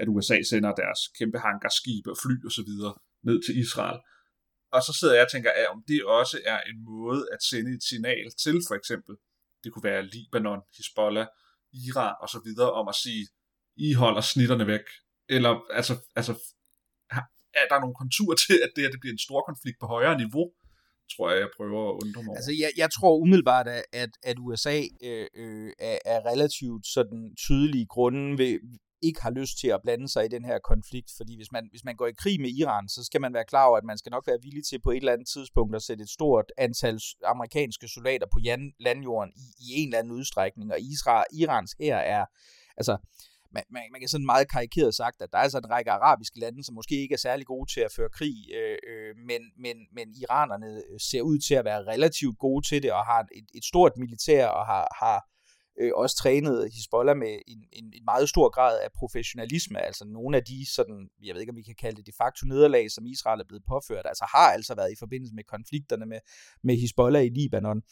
at 0.00 0.08
USA 0.14 0.36
sender 0.50 0.72
deres 0.82 1.00
kæmpe 1.18 1.38
hangarskibe 1.46 2.08
og 2.12 2.18
fly 2.24 2.36
og 2.48 2.52
så 2.58 2.62
videre 2.70 2.94
ned 3.28 3.38
til 3.46 3.54
Israel. 3.64 4.00
Og 4.76 4.80
så 4.86 4.92
sidder 4.98 5.14
jeg 5.14 5.24
og 5.26 5.32
tænker, 5.32 5.50
at 5.60 5.66
om 5.74 5.80
det 5.90 6.00
også 6.20 6.36
er 6.52 6.60
en 6.70 6.78
måde 6.92 7.22
at 7.34 7.40
sende 7.50 7.70
et 7.76 7.84
signal 7.90 8.26
til 8.44 8.56
for 8.68 8.74
eksempel 8.80 9.14
det 9.64 9.72
kunne 9.72 9.88
være 9.90 10.06
Libanon, 10.06 10.60
Hezbollah, 10.76 11.26
Iran 11.72 12.14
og 12.22 12.28
så 12.28 12.40
videre, 12.44 12.72
om 12.72 12.88
at 12.88 12.94
sige, 12.94 13.26
I 13.76 13.92
holder 13.92 14.20
snitterne 14.20 14.66
væk. 14.66 14.86
Eller 15.28 15.52
altså, 15.78 15.94
altså 16.16 16.32
er 17.60 17.66
der 17.70 17.80
nogle 17.80 17.94
konturer 18.02 18.36
til, 18.46 18.56
at 18.64 18.70
det 18.74 18.82
her 18.82 18.90
det 18.90 19.00
bliver 19.00 19.12
en 19.12 19.26
stor 19.26 19.40
konflikt 19.50 19.78
på 19.80 19.86
højere 19.86 20.16
niveau? 20.18 20.46
tror 21.12 21.30
jeg, 21.30 21.40
jeg 21.40 21.50
prøver 21.56 21.82
at 21.90 21.94
undre 22.02 22.22
mig 22.22 22.36
Altså, 22.36 22.52
jeg, 22.62 22.70
jeg 22.76 22.90
tror 22.96 23.20
umiddelbart, 23.24 23.68
at, 24.02 24.12
at 24.22 24.36
USA 24.38 24.78
øh, 25.08 25.26
øh, 25.42 25.70
er, 25.78 25.98
er 26.04 26.20
relativt 26.32 26.86
sådan 26.86 27.34
tydelige 27.46 27.86
grunde 27.86 28.38
ved, 28.38 28.54
ikke 29.02 29.22
har 29.22 29.30
lyst 29.30 29.58
til 29.58 29.68
at 29.68 29.82
blande 29.82 30.08
sig 30.08 30.24
i 30.24 30.28
den 30.28 30.44
her 30.44 30.58
konflikt, 30.58 31.10
fordi 31.16 31.36
hvis 31.36 31.52
man, 31.52 31.68
hvis 31.70 31.84
man 31.84 31.96
går 31.96 32.06
i 32.06 32.12
krig 32.12 32.40
med 32.40 32.50
Iran, 32.50 32.88
så 32.88 33.04
skal 33.04 33.20
man 33.20 33.34
være 33.34 33.44
klar 33.44 33.66
over, 33.66 33.78
at 33.78 33.84
man 33.84 33.98
skal 33.98 34.10
nok 34.10 34.26
være 34.26 34.42
villig 34.42 34.64
til 34.66 34.80
på 34.80 34.90
et 34.90 34.96
eller 34.96 35.12
andet 35.12 35.28
tidspunkt 35.28 35.76
at 35.76 35.82
sætte 35.82 36.02
et 36.02 36.10
stort 36.10 36.52
antal 36.58 37.00
amerikanske 37.24 37.88
soldater 37.88 38.26
på 38.32 38.38
landjorden 38.80 39.32
i, 39.36 39.46
i 39.64 39.66
en 39.80 39.88
eller 39.88 39.98
anden 39.98 40.12
udstrækning, 40.12 40.72
og 40.72 40.80
Israel, 40.80 41.26
Irans 41.32 41.74
her 41.80 41.96
er, 41.96 42.24
altså, 42.76 42.96
man, 43.52 43.64
man, 43.70 43.82
man 43.92 44.00
kan 44.00 44.08
sådan 44.08 44.26
meget 44.26 44.50
karikeret 44.50 44.94
sagt, 44.94 45.22
at 45.22 45.28
der 45.32 45.38
er 45.38 45.42
altså 45.42 45.58
en 45.58 45.70
række 45.70 45.90
arabiske 45.90 46.40
lande, 46.40 46.64
som 46.64 46.74
måske 46.74 47.02
ikke 47.02 47.12
er 47.12 47.18
særlig 47.18 47.46
gode 47.46 47.72
til 47.72 47.80
at 47.80 47.92
føre 47.96 48.08
krig, 48.18 48.36
øh, 48.54 48.78
øh, 48.90 49.16
men, 49.16 49.42
men, 49.64 49.76
men 49.92 50.14
iranerne 50.22 50.66
øh, 50.66 51.00
ser 51.10 51.22
ud 51.22 51.38
til 51.38 51.54
at 51.54 51.64
være 51.64 51.86
relativt 51.92 52.38
gode 52.38 52.68
til 52.68 52.82
det, 52.82 52.92
og 52.92 53.06
har 53.06 53.20
et, 53.20 53.48
et 53.54 53.64
stort 53.64 53.92
militær, 53.96 54.46
og 54.46 54.66
har, 54.66 54.86
har 55.00 55.18
øh, 55.80 55.90
også 55.94 56.16
trænet 56.16 56.72
Hisbollah 56.72 57.16
med 57.16 57.38
en, 57.46 57.64
en, 57.72 57.84
en 57.84 58.04
meget 58.04 58.28
stor 58.28 58.48
grad 58.48 58.80
af 58.80 58.92
professionalisme, 58.92 59.80
altså 59.80 60.04
nogle 60.04 60.36
af 60.36 60.44
de 60.44 60.66
sådan, 60.74 61.08
jeg 61.22 61.34
ved 61.34 61.40
ikke 61.40 61.50
om 61.50 61.56
vi 61.56 61.62
kan 61.62 61.74
kalde 61.74 61.96
det 61.96 62.06
de 62.06 62.12
facto 62.18 62.46
nederlag, 62.46 62.90
som 62.90 63.06
Israel 63.06 63.40
er 63.40 63.44
blevet 63.48 63.64
påført, 63.68 64.06
altså 64.06 64.24
har 64.34 64.48
altså 64.56 64.74
været 64.74 64.92
i 64.92 64.98
forbindelse 64.98 65.34
med 65.34 65.44
konflikterne 65.44 66.06
med, 66.06 66.20
med 66.62 66.76
Hisbollah 66.76 67.24
i 67.24 67.28
Libanon. 67.28 67.82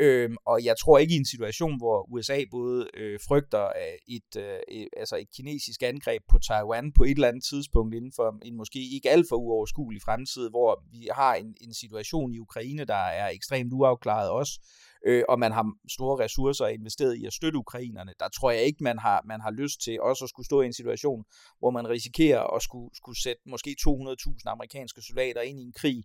Øhm, 0.00 0.36
og 0.46 0.64
jeg 0.64 0.74
tror 0.78 0.98
ikke 0.98 1.14
i 1.14 1.16
en 1.16 1.26
situation, 1.26 1.76
hvor 1.76 2.12
USA 2.12 2.44
både 2.50 2.88
øh, 2.94 3.20
frygter 3.28 3.64
øh, 3.64 4.16
et, 4.16 4.36
øh, 4.36 4.86
altså 4.96 5.16
et 5.16 5.30
kinesisk 5.36 5.82
angreb 5.82 6.22
på 6.30 6.38
Taiwan 6.38 6.92
på 6.92 7.04
et 7.04 7.10
eller 7.10 7.28
andet 7.28 7.44
tidspunkt 7.44 7.94
inden 7.94 8.12
for 8.16 8.38
en 8.42 8.56
måske 8.56 8.78
ikke 8.94 9.10
alt 9.10 9.26
for 9.28 9.36
uoverskuelig 9.36 10.02
fremtid, 10.02 10.50
hvor 10.50 10.84
vi 10.90 11.08
har 11.12 11.34
en, 11.34 11.54
en 11.60 11.74
situation 11.74 12.34
i 12.34 12.38
Ukraine, 12.38 12.84
der 12.84 12.94
er 12.94 13.28
ekstremt 13.28 13.72
uafklaret 13.72 14.30
også, 14.30 14.60
øh, 15.06 15.24
og 15.28 15.38
man 15.38 15.52
har 15.52 15.72
store 15.88 16.24
ressourcer 16.24 16.66
investeret 16.66 17.16
i 17.16 17.26
at 17.26 17.32
støtte 17.32 17.58
ukrainerne. 17.58 18.12
Der 18.20 18.28
tror 18.28 18.50
jeg 18.50 18.62
ikke, 18.62 18.84
man 18.84 18.98
har, 18.98 19.22
man 19.24 19.40
har 19.40 19.50
lyst 19.50 19.80
til 19.84 20.00
også 20.00 20.24
at 20.24 20.28
skulle 20.28 20.46
stå 20.46 20.60
i 20.60 20.66
en 20.66 20.72
situation, 20.72 21.24
hvor 21.58 21.70
man 21.70 21.88
risikerer 21.88 22.54
at 22.56 22.62
skulle, 22.62 22.90
skulle 22.94 23.22
sætte 23.22 23.42
måske 23.46 23.76
200.000 23.88 24.42
amerikanske 24.46 25.02
soldater 25.02 25.40
ind 25.40 25.60
i 25.60 25.62
en 25.62 25.72
krig, 25.72 26.04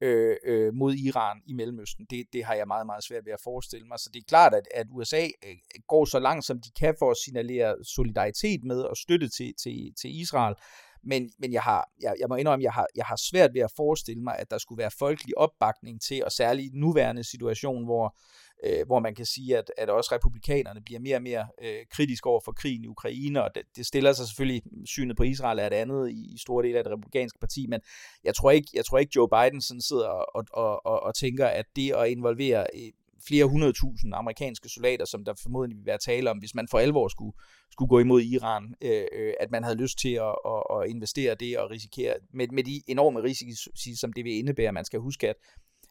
øh, 0.00 0.36
øh, 0.44 0.74
mod 0.74 0.94
Iran 0.94 1.42
i 1.46 1.52
Mellemøsten. 1.52 2.06
Det, 2.10 2.26
det 2.32 2.44
har 2.44 2.54
jeg 2.54 2.66
meget, 2.66 2.86
meget 2.86 3.04
svært 3.04 3.24
ved 3.24 3.32
at 3.32 3.40
forestille 3.44 3.86
mig. 3.86 3.98
Så 3.98 4.10
det 4.14 4.20
er 4.20 4.28
klart, 4.28 4.54
at, 4.54 4.68
at 4.74 4.86
USA 4.90 5.24
øh, 5.24 5.56
går 5.86 6.04
så 6.04 6.18
langt, 6.18 6.44
som 6.44 6.60
de 6.60 6.70
kan 6.80 6.94
for 6.98 7.10
at 7.10 7.16
signalere 7.24 7.84
solidaritet 7.84 8.64
med 8.64 8.80
og 8.80 8.96
støtte 8.96 9.28
til, 9.28 9.54
til, 9.62 9.92
til 10.00 10.20
Israel. 10.20 10.54
Men, 11.02 11.30
men 11.38 11.52
jeg, 11.52 11.62
har, 11.62 11.88
jeg, 12.02 12.14
jeg 12.20 12.28
må 12.28 12.36
indrømme, 12.36 12.62
jeg 12.62 12.72
har, 12.72 12.86
jeg 12.96 13.04
har 13.04 13.16
svært 13.30 13.54
ved 13.54 13.60
at 13.60 13.72
forestille 13.76 14.22
mig, 14.22 14.36
at 14.38 14.50
der 14.50 14.58
skulle 14.58 14.78
være 14.78 14.90
folkelig 14.98 15.38
opbakning 15.38 16.02
til, 16.02 16.24
og 16.24 16.32
særligt 16.32 16.66
i 16.66 16.68
den 16.68 16.80
nuværende 16.80 17.24
situation, 17.24 17.84
hvor 17.84 18.16
øh, 18.64 18.86
hvor 18.86 18.98
man 18.98 19.14
kan 19.14 19.26
sige, 19.26 19.58
at, 19.58 19.70
at 19.76 19.90
også 19.90 20.14
republikanerne 20.14 20.80
bliver 20.84 21.00
mere 21.00 21.16
og 21.16 21.22
mere 21.22 21.46
øh, 21.62 21.86
kritisk 21.90 22.26
over 22.26 22.40
for 22.44 22.52
krigen 22.52 22.84
i 22.84 22.88
Ukraine, 22.88 23.44
og 23.44 23.50
det, 23.54 23.62
det 23.76 23.86
stiller 23.86 24.12
sig 24.12 24.26
selvfølgelig, 24.26 24.62
synet 24.84 25.16
på 25.16 25.22
Israel 25.22 25.58
er 25.58 25.66
et 25.66 25.72
andet 25.72 26.10
i, 26.10 26.34
i 26.34 26.38
store 26.38 26.66
dele 26.66 26.78
af 26.78 26.84
det 26.84 26.92
republikanske 26.92 27.38
parti, 27.38 27.66
men 27.66 27.80
jeg 28.24 28.34
tror 28.34 28.50
ikke, 28.50 28.68
jeg 28.74 28.84
tror 28.84 28.98
ikke 28.98 29.12
Joe 29.16 29.28
Biden 29.28 29.60
sådan 29.60 29.80
sidder 29.80 30.08
og, 30.08 30.44
og, 30.52 30.86
og, 30.86 31.02
og 31.02 31.14
tænker, 31.14 31.46
at 31.46 31.66
det 31.76 31.92
at 31.92 32.08
involvere 32.10 32.66
øh, 32.74 32.92
flere 33.28 33.44
hundredtusind 33.44 34.14
amerikanske 34.14 34.68
soldater, 34.68 35.04
som 35.04 35.24
der 35.24 35.34
formodentlig 35.42 35.78
vil 35.78 35.86
være 35.86 35.98
tale 35.98 36.30
om, 36.30 36.38
hvis 36.38 36.54
man 36.54 36.68
for 36.70 36.78
alvor 36.78 37.08
skulle, 37.08 37.36
skulle 37.70 37.88
gå 37.88 37.98
imod 37.98 38.22
Iran, 38.22 38.74
øh, 38.82 39.04
øh, 39.12 39.32
at 39.40 39.50
man 39.50 39.64
havde 39.64 39.76
lyst 39.76 39.98
til 39.98 40.14
at, 40.14 40.34
at, 40.46 40.62
at 40.76 40.90
investere 40.90 41.34
det 41.34 41.58
og 41.58 41.70
risikere, 41.70 42.14
med, 42.32 42.48
med 42.48 42.64
de 42.64 42.82
enorme 42.86 43.22
risici, 43.22 43.96
som 43.96 44.12
det 44.12 44.24
vil 44.24 44.38
indebære. 44.38 44.72
Man 44.72 44.84
skal 44.84 45.00
huske, 45.00 45.28
at, 45.28 45.36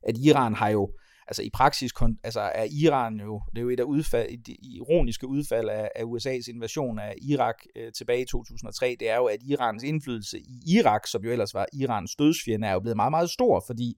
at 0.03 0.17
Iran 0.17 0.53
har 0.53 0.69
jo 0.69 0.91
altså 1.27 1.41
i 1.41 1.49
praksis 1.49 1.91
altså 2.23 2.39
er 2.39 2.67
Iran 2.83 3.19
jo, 3.19 3.41
det 3.51 3.57
er 3.57 3.61
jo 3.61 3.69
et 3.69 3.79
af 3.79 3.83
udfald, 3.83 4.29
et 4.29 4.57
ironiske 4.61 5.27
udfald 5.27 5.69
af, 5.69 5.89
af 5.95 6.03
USA's 6.03 6.49
invasion 6.49 6.99
af 6.99 7.15
Irak 7.21 7.55
øh, 7.75 7.91
tilbage 7.91 8.21
i 8.21 8.25
2003, 8.25 8.95
det 8.99 9.09
er 9.09 9.15
jo, 9.15 9.25
at 9.25 9.39
Irans 9.43 9.83
indflydelse 9.83 10.39
i 10.39 10.61
Irak, 10.67 11.07
som 11.07 11.23
jo 11.23 11.31
ellers 11.31 11.53
var 11.53 11.65
Irans 11.73 12.15
dødsfjende, 12.15 12.67
er 12.67 12.73
jo 12.73 12.79
blevet 12.79 12.95
meget, 12.95 13.11
meget 13.11 13.29
stor, 13.29 13.63
fordi 13.67 13.97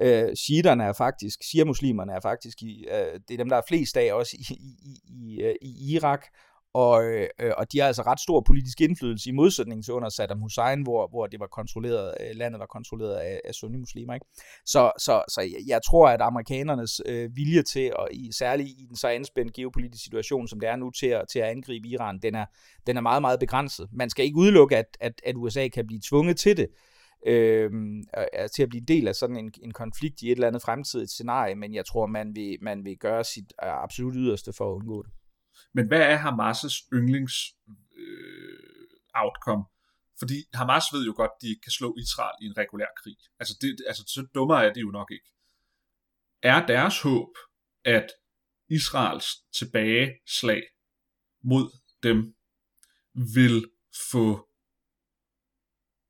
øh, 0.00 0.34
shiiterne 0.34 0.84
er 0.84 0.92
faktisk, 0.92 1.42
shia-muslimerne 1.42 2.12
er 2.12 2.20
faktisk, 2.20 2.62
i, 2.62 2.86
øh, 2.90 3.20
det 3.28 3.34
er 3.34 3.38
dem, 3.38 3.48
der 3.48 3.56
er 3.56 3.62
flest 3.68 3.96
af 3.96 4.12
også 4.12 4.36
i, 4.38 4.54
i, 4.54 4.98
i, 5.04 5.42
øh, 5.42 5.54
i 5.62 5.94
Irak, 5.94 6.26
og, 6.74 7.04
øh, 7.04 7.28
og 7.56 7.72
de 7.72 7.78
har 7.78 7.86
altså 7.86 8.02
ret 8.02 8.20
stor 8.20 8.40
politisk 8.40 8.80
indflydelse 8.80 9.30
i 9.30 9.32
modsætning 9.32 9.84
til 9.84 9.94
under 9.94 10.08
Saddam 10.08 10.40
Hussein, 10.40 10.82
hvor, 10.82 11.08
hvor 11.08 11.26
det 11.26 11.40
var 11.40 11.46
kontrolleret, 11.46 12.14
øh, 12.20 12.36
landet 12.36 12.60
var 12.60 12.66
kontrolleret 12.66 13.14
af, 13.14 13.40
af 13.44 13.54
sunni-muslimer. 13.54 14.14
Ikke? 14.14 14.26
Så, 14.66 14.92
så, 14.98 15.22
så 15.28 15.40
jeg, 15.66 15.80
tror, 15.86 16.08
at 16.08 16.20
amerikanernes 16.20 17.00
øh, 17.06 17.36
vilje 17.36 17.62
til, 17.62 17.96
og 17.96 18.08
i, 18.12 18.32
særligt 18.32 18.68
i 18.68 18.86
den 18.88 18.96
så 18.96 19.08
anspændte 19.08 19.52
geopolitiske 19.52 20.04
situation, 20.04 20.48
som 20.48 20.60
det 20.60 20.68
er 20.68 20.76
nu, 20.76 20.90
til 20.90 21.06
at, 21.06 21.24
til 21.32 21.38
at 21.38 21.48
angribe 21.48 21.88
Iran, 21.88 22.18
den 22.18 22.34
er, 22.34 22.46
den 22.86 22.96
er 22.96 23.00
meget, 23.00 23.20
meget 23.20 23.40
begrænset. 23.40 23.88
Man 23.92 24.10
skal 24.10 24.24
ikke 24.24 24.36
udelukke, 24.36 24.76
at, 24.76 24.96
at, 25.00 25.20
at 25.24 25.36
USA 25.36 25.68
kan 25.68 25.86
blive 25.86 26.00
tvunget 26.08 26.36
til 26.36 26.56
det, 26.56 26.66
øhm, 27.26 27.98
øh, 27.98 28.24
øh, 28.42 28.48
til 28.54 28.62
at 28.62 28.68
blive 28.68 28.80
en 28.80 28.88
del 28.88 29.08
af 29.08 29.14
sådan 29.14 29.36
en, 29.36 29.52
en 29.62 29.72
konflikt 29.72 30.22
i 30.22 30.26
et 30.26 30.32
eller 30.32 30.48
andet 30.48 30.62
fremtidigt 30.62 31.10
scenarie, 31.10 31.54
men 31.54 31.74
jeg 31.74 31.86
tror, 31.86 32.06
man 32.06 32.36
vil, 32.36 32.58
man 32.62 32.84
vil 32.84 32.96
gøre 32.96 33.24
sit 33.24 33.52
øh, 33.64 33.82
absolut 33.82 34.14
yderste 34.16 34.52
for 34.52 34.70
at 34.70 34.74
undgå 34.74 35.02
det. 35.02 35.12
Men 35.74 35.86
hvad 35.88 36.00
er 36.00 36.18
Hamas' 36.18 36.88
yndlings 36.92 37.34
øh, 37.96 38.88
outcome? 39.14 39.64
Fordi 40.18 40.34
Hamas 40.54 40.84
ved 40.92 41.06
jo 41.06 41.14
godt, 41.16 41.30
at 41.34 41.42
de 41.42 41.48
ikke 41.48 41.60
kan 41.60 41.72
slå 41.72 41.94
Israel 41.98 42.36
i 42.42 42.46
en 42.46 42.56
regulær 42.56 42.92
krig. 43.02 43.16
Altså, 43.38 43.54
det, 43.60 43.84
altså 43.86 44.02
så 44.06 44.26
dummere 44.34 44.66
er 44.66 44.72
det 44.72 44.80
jo 44.80 44.90
nok 44.90 45.10
ikke. 45.10 45.30
Er 46.42 46.66
deres 46.66 47.02
håb, 47.02 47.32
at 47.84 48.06
Israels 48.68 49.26
tilbageslag 49.58 50.62
mod 51.42 51.66
dem 52.02 52.34
vil 53.34 53.70
få 54.12 54.48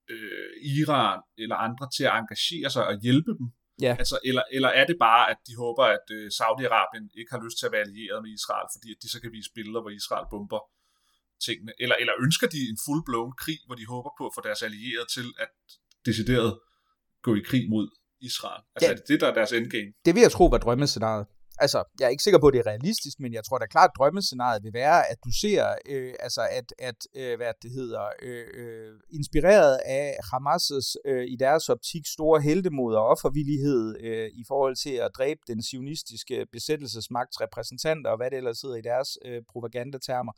øh, 0.09 0.53
Iran 0.79 1.23
eller 1.39 1.57
andre 1.57 1.91
til 1.97 2.05
at 2.05 2.15
engagere 2.19 2.71
sig 2.71 2.87
og 2.87 3.01
hjælpe 3.03 3.31
dem 3.31 3.53
Ja. 3.81 3.97
Altså, 3.99 4.19
eller, 4.25 4.43
eller 4.57 4.69
er 4.69 4.87
det 4.87 4.97
bare, 5.07 5.31
at 5.33 5.37
de 5.47 5.57
håber, 5.57 5.85
at 5.97 6.07
uh, 6.17 6.27
Saudi-Arabien 6.39 7.07
ikke 7.21 7.31
har 7.35 7.41
lyst 7.45 7.57
til 7.59 7.67
at 7.67 7.73
være 7.73 7.87
allieret 7.89 8.23
med 8.25 8.31
Israel, 8.39 8.69
fordi 8.75 8.89
at 8.95 8.99
de 9.03 9.09
så 9.13 9.19
kan 9.23 9.31
vise 9.33 9.51
billeder, 9.55 9.81
hvor 9.83 9.95
Israel 10.01 10.27
bomber 10.31 10.63
tingene? 11.47 11.73
Eller, 11.83 11.97
eller 12.03 12.15
ønsker 12.25 12.47
de 12.55 12.61
en 12.73 12.79
full-blown 12.87 13.33
krig, 13.43 13.61
hvor 13.67 13.77
de 13.81 13.87
håber 13.95 14.11
på 14.19 14.25
at 14.29 14.33
få 14.37 14.41
deres 14.49 14.63
allierede 14.69 15.09
til 15.17 15.27
at 15.45 15.51
decideret 16.09 16.51
gå 17.27 17.31
i 17.41 17.43
krig 17.51 17.65
mod 17.75 17.87
Israel? 18.31 18.63
Altså, 18.75 18.87
ja. 18.87 18.93
er 18.93 18.97
det 18.99 19.07
det, 19.09 19.19
der 19.21 19.29
er 19.31 19.35
deres 19.41 19.53
endgame? 19.59 19.91
Det 20.05 20.13
vil 20.15 20.21
jeg 20.27 20.33
tro 20.37 20.45
var 20.55 20.59
drømmescenariet 20.65 21.27
altså, 21.59 21.85
jeg 22.01 22.07
er 22.07 22.09
ikke 22.09 22.23
sikker 22.23 22.41
på, 22.41 22.47
at 22.47 22.55
det 22.55 22.59
er 22.61 22.67
realistisk, 22.67 23.21
men 23.21 23.35
jeg 23.35 23.45
tror 23.45 23.59
da 23.59 23.67
klart, 23.67 23.91
at 23.91 23.99
drømmescenariet 23.99 24.65
vil 24.65 24.73
være, 24.73 25.11
at 25.11 25.19
du 25.25 25.31
ser, 25.41 25.75
øh, 25.89 26.15
altså, 26.21 26.43
at, 26.51 26.75
at 26.79 26.99
øh, 27.17 27.37
hvad 27.37 27.53
det 27.63 27.71
hedder, 27.71 28.05
øh, 28.23 28.47
øh, 28.55 28.93
inspireret 29.13 29.79
af 29.85 30.17
Hamas' 30.31 30.95
øh, 31.05 31.25
i 31.29 31.37
deres 31.37 31.69
optik 31.69 32.07
store 32.07 32.41
heldemod 32.41 32.95
og 32.95 33.07
offervillighed 33.07 33.97
øh, 34.01 34.29
i 34.35 34.45
forhold 34.49 34.77
til 34.77 34.95
at 35.07 35.11
dræbe 35.19 35.41
den 35.47 35.63
sionistiske 35.63 36.47
besættelsesmagts 36.53 37.41
repræsentanter, 37.41 38.11
og 38.11 38.17
hvad 38.17 38.31
det 38.31 38.37
ellers 38.37 38.61
hedder 38.61 38.77
i 38.77 38.83
deres 38.83 39.09
øh, 39.25 39.43
propagandatermer, 39.53 40.33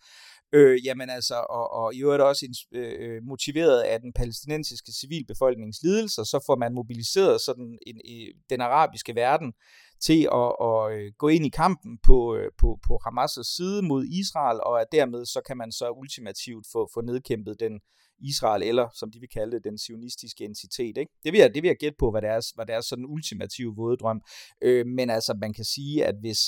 øh, 0.52 0.86
jamen 0.86 1.10
altså, 1.10 1.46
og, 1.50 1.72
og 1.72 1.94
i 1.94 2.02
øvrigt 2.02 2.22
også 2.22 2.66
øh, 2.72 2.92
øh, 2.98 3.22
motiveret 3.22 3.80
af 3.80 4.00
den 4.00 4.12
palæstinensiske 4.12 4.92
civilbefolknings 5.00 5.78
lidelser, 5.82 6.24
så 6.24 6.44
får 6.46 6.56
man 6.56 6.74
mobiliseret 6.74 7.40
sådan 7.40 7.78
en, 7.86 8.00
en, 8.04 8.32
den 8.50 8.60
arabiske 8.60 9.14
verden 9.14 9.52
til 10.00 10.28
at, 10.32 10.52
at 10.68 10.80
øh, 10.92 11.12
gå 11.18 11.28
ind 11.28 11.46
i 11.46 11.48
kampen 11.48 11.98
på, 12.06 12.36
øh, 12.36 12.50
på, 12.60 12.78
på 12.86 12.98
Hamas' 13.06 13.56
side 13.56 13.82
mod 13.82 14.04
Israel, 14.04 14.60
og 14.62 14.80
at 14.80 14.86
dermed 14.92 15.26
så 15.26 15.40
kan 15.46 15.56
man 15.56 15.72
så 15.72 15.90
ultimativt 15.90 16.66
få, 16.72 16.88
få 16.94 17.00
nedkæmpet 17.00 17.60
den 17.60 17.80
Israel, 18.18 18.62
eller 18.62 18.88
som 18.94 19.10
de 19.10 19.20
vil 19.20 19.28
kalde 19.28 19.52
det, 19.52 19.64
den 19.64 19.78
sionistiske 19.78 20.44
entitet. 20.44 20.96
Ikke? 20.98 21.12
Det, 21.24 21.32
vil 21.32 21.38
jeg, 21.38 21.54
det 21.54 21.62
vil 21.62 21.68
jeg 21.68 21.76
gætte 21.76 21.96
på, 21.98 22.10
hvad 22.10 22.22
deres, 22.22 22.50
hvad 22.50 22.66
deres 22.66 22.86
sådan 22.86 23.06
ultimative 23.06 23.74
våde 23.76 23.96
drøm. 23.96 24.20
Øh, 24.62 24.86
men 24.86 25.10
altså, 25.10 25.38
man 25.40 25.52
kan 25.52 25.64
sige, 25.64 26.04
at 26.04 26.14
hvis, 26.20 26.40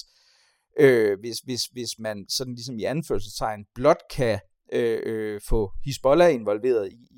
øh, 0.81 1.19
hvis, 1.21 1.39
hvis, 1.39 1.65
hvis 1.65 1.99
man 1.99 2.27
sådan 2.29 2.55
ligesom 2.55 2.79
i 2.79 2.85
anførselstegn 2.85 3.65
blot 3.75 4.03
kan 4.11 4.41
øh, 4.73 5.01
øh, 5.07 5.41
få 5.49 5.73
Hezbollah 5.85 6.35
involveret 6.35 6.93
i, 6.93 7.18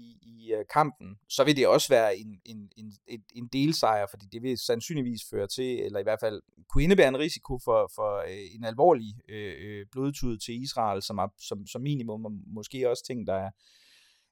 i, 0.51 0.55
uh, 0.59 0.65
kampen, 0.73 1.17
så 1.29 1.45
vil 1.45 1.57
det 1.57 1.67
også 1.67 1.89
være 1.89 2.17
en, 2.17 2.41
en, 2.45 2.69
en, 2.77 2.93
en, 3.07 3.21
en 3.35 3.49
delsejr, 3.53 4.07
fordi 4.11 4.27
det 4.33 4.43
vil 4.43 4.59
sandsynligvis 4.59 5.21
føre 5.31 5.47
til, 5.47 5.81
eller 5.85 6.01
i 6.01 6.03
hvert 6.03 6.21
fald 6.21 6.43
kunne 6.69 6.85
indebære 6.85 7.09
en 7.09 7.19
risiko 7.19 7.59
for, 7.65 7.93
for 7.95 8.19
øh, 8.19 8.55
en 8.57 8.65
alvorlig 8.65 9.15
øh, 9.29 9.55
øh 9.61 9.87
blodtud 9.93 10.39
til 10.39 10.63
Israel, 10.63 11.03
som, 11.03 11.19
er, 11.19 11.29
som, 11.39 11.67
som 11.67 11.83
minimum, 11.83 12.25
og 12.25 12.33
måske 12.47 12.91
også 12.91 13.05
ting, 13.07 13.27
der 13.27 13.35
er, 13.35 13.51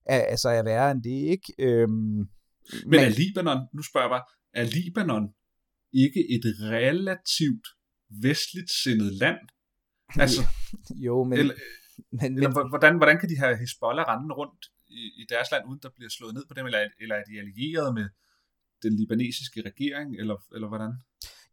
er, 0.06 0.20
altså 0.20 0.48
er 0.48 0.62
værre 0.62 0.90
end 0.90 1.02
det, 1.02 1.30
ikke? 1.34 1.52
Øhm, 1.58 1.90
men, 1.90 2.28
men 2.86 3.00
er 3.00 3.08
Libanon, 3.08 3.60
nu 3.74 3.82
spørger 3.82 4.06
jeg 4.06 4.10
bare, 4.10 4.26
er 4.62 4.64
Libanon 4.76 5.28
ikke 5.92 6.20
et 6.34 6.44
relativt 6.60 7.66
vestligt 8.22 8.70
sindet 8.82 9.12
land? 9.12 9.38
Altså, 10.16 10.42
jo, 11.06 11.24
men... 11.24 11.38
Eller, 11.38 11.54
men, 12.12 12.34
eller 12.34 12.50
men, 12.50 12.68
hvordan, 12.68 12.96
hvordan 12.96 13.18
kan 13.20 13.28
de 13.28 13.36
have 13.38 13.56
Hezbollah 13.56 14.04
rende 14.08 14.34
rundt 14.34 14.66
i, 14.88 15.02
i 15.22 15.26
deres 15.28 15.50
land, 15.52 15.64
uden 15.68 15.80
der 15.82 15.88
bliver 15.96 16.10
slået 16.10 16.34
ned 16.34 16.44
på 16.48 16.54
dem, 16.54 16.66
eller, 16.66 16.88
eller 17.00 17.14
er 17.14 17.24
de 17.24 17.38
allieret 17.38 17.94
med 17.94 18.08
den 18.82 18.96
libanesiske 18.96 19.62
regering, 19.70 20.16
eller, 20.20 20.36
eller 20.54 20.68
hvordan? 20.68 20.92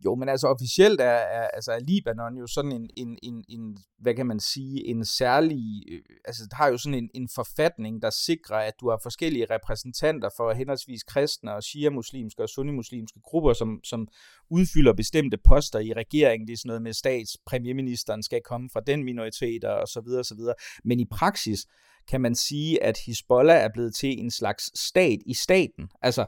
Jo, 0.06 0.16
men 0.16 0.30
altså 0.30 0.48
officielt 0.48 1.02
er, 1.02 1.20
er, 1.38 1.48
altså 1.48 1.72
er 1.72 1.80
Libanon 1.80 2.38
jo 2.38 2.48
sådan 2.48 2.72
en, 2.72 2.90
en, 2.98 3.18
en, 3.24 3.46
en, 3.50 3.78
hvad 4.00 4.14
kan 4.16 4.26
man 4.26 4.40
sige, 4.40 4.88
en 4.88 5.06
særlig, 5.06 5.84
øh, 5.92 6.02
altså 6.26 6.48
har 6.52 6.68
jo 6.68 6.78
sådan 6.78 6.98
en, 6.98 7.10
en 7.14 7.30
forfatning, 7.36 8.02
der 8.02 8.10
sikrer, 8.10 8.58
at 8.58 8.74
du 8.80 8.90
har 8.90 9.00
forskellige 9.04 9.48
repræsentanter 9.50 10.30
for 10.38 10.54
henholdsvis 10.54 11.04
kristne 11.04 11.54
og 11.54 11.64
shia-muslimske 11.64 12.42
og 12.44 12.50
sunni-muslimske 12.50 13.20
grupper, 13.24 13.54
som, 13.54 13.80
som 13.84 14.08
udfylder 14.50 14.94
bestemte 14.94 15.38
poster 15.38 15.80
i 15.80 15.94
regeringen. 15.94 16.48
Det 16.48 16.54
er 16.54 16.58
sådan 16.58 16.68
noget 16.68 16.82
med 16.82 16.94
statspremierministeren 16.94 18.24
skal 18.24 18.42
komme 18.42 18.70
fra 18.74 18.82
den 18.88 19.04
minoritet 19.04 19.64
og 19.64 19.88
så 19.88 20.02
videre, 20.02 20.20
og 20.20 20.26
så 20.26 20.36
videre. 20.36 20.56
Men 20.84 21.00
i 21.00 21.06
praksis, 21.06 21.68
kan 22.10 22.22
man 22.22 22.36
sige, 22.36 22.84
at 22.84 22.98
Hezbollah 23.06 23.64
er 23.64 23.70
blevet 23.74 23.96
til 23.96 24.20
en 24.20 24.32
slags 24.32 24.80
stat 24.80 25.20
i 25.26 25.34
staten. 25.34 25.90
Altså, 26.02 26.26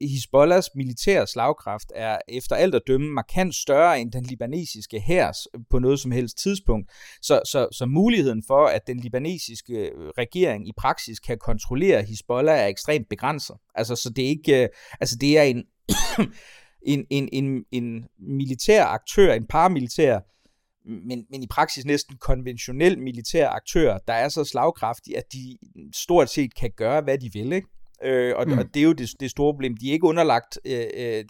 Hezbollahs 0.00 0.70
militære 0.74 1.26
slagkraft 1.26 1.92
er 1.94 2.18
efter 2.28 2.56
alt 2.56 2.74
at 2.74 2.82
dømme 2.86 3.10
markant 3.10 3.54
større 3.54 4.00
end 4.00 4.12
den 4.12 4.24
libanesiske 4.24 5.00
hærs 5.00 5.46
på 5.70 5.78
noget 5.78 6.00
som 6.00 6.10
helst 6.10 6.38
tidspunkt. 6.38 6.90
Så, 7.22 7.40
så, 7.44 7.68
så 7.72 7.86
muligheden 7.86 8.42
for, 8.46 8.66
at 8.66 8.86
den 8.86 9.00
libanesiske 9.00 9.74
øh, 9.74 10.08
regering 10.18 10.68
i 10.68 10.72
praksis 10.76 11.20
kan 11.20 11.38
kontrollere 11.38 12.02
Hezbollah 12.02 12.58
er 12.58 12.66
ekstremt 12.66 13.08
begrænset. 13.08 13.56
Altså, 13.74 13.96
så 13.96 14.10
det 14.10 14.24
er 14.24 14.28
ikke, 14.28 14.62
øh, 14.62 14.68
altså 15.00 15.16
det 15.20 15.38
er 15.38 15.42
en, 15.42 15.64
en, 16.92 17.06
en, 17.10 17.28
en, 17.32 17.64
en 17.72 18.04
militær 18.18 18.84
aktør, 18.84 19.32
en 19.32 19.46
paramilitær, 19.46 20.20
men, 20.88 21.26
men 21.30 21.42
i 21.42 21.46
praksis 21.46 21.84
næsten 21.84 22.16
konventionel 22.16 22.98
militær 22.98 23.48
aktør, 23.48 23.98
der 23.98 24.12
er 24.12 24.28
så 24.28 24.44
slagkraftig, 24.44 25.16
at 25.16 25.32
de 25.32 25.58
stort 25.94 26.30
set 26.30 26.54
kan 26.54 26.70
gøre, 26.76 27.00
hvad 27.00 27.18
de 27.18 27.30
vil. 27.32 27.52
Ikke? 27.52 27.68
Øh, 28.02 28.36
og, 28.36 28.48
mm. 28.48 28.58
og 28.58 28.64
det 28.74 28.80
er 28.80 28.84
jo 28.84 28.92
det, 28.92 29.10
det 29.20 29.30
store 29.30 29.52
problem. 29.52 29.76
De 29.76 29.88
er 29.88 29.92
ikke 29.92 30.06
underlagt, 30.06 30.58
øh, 30.64 30.86
øh, 30.96 31.24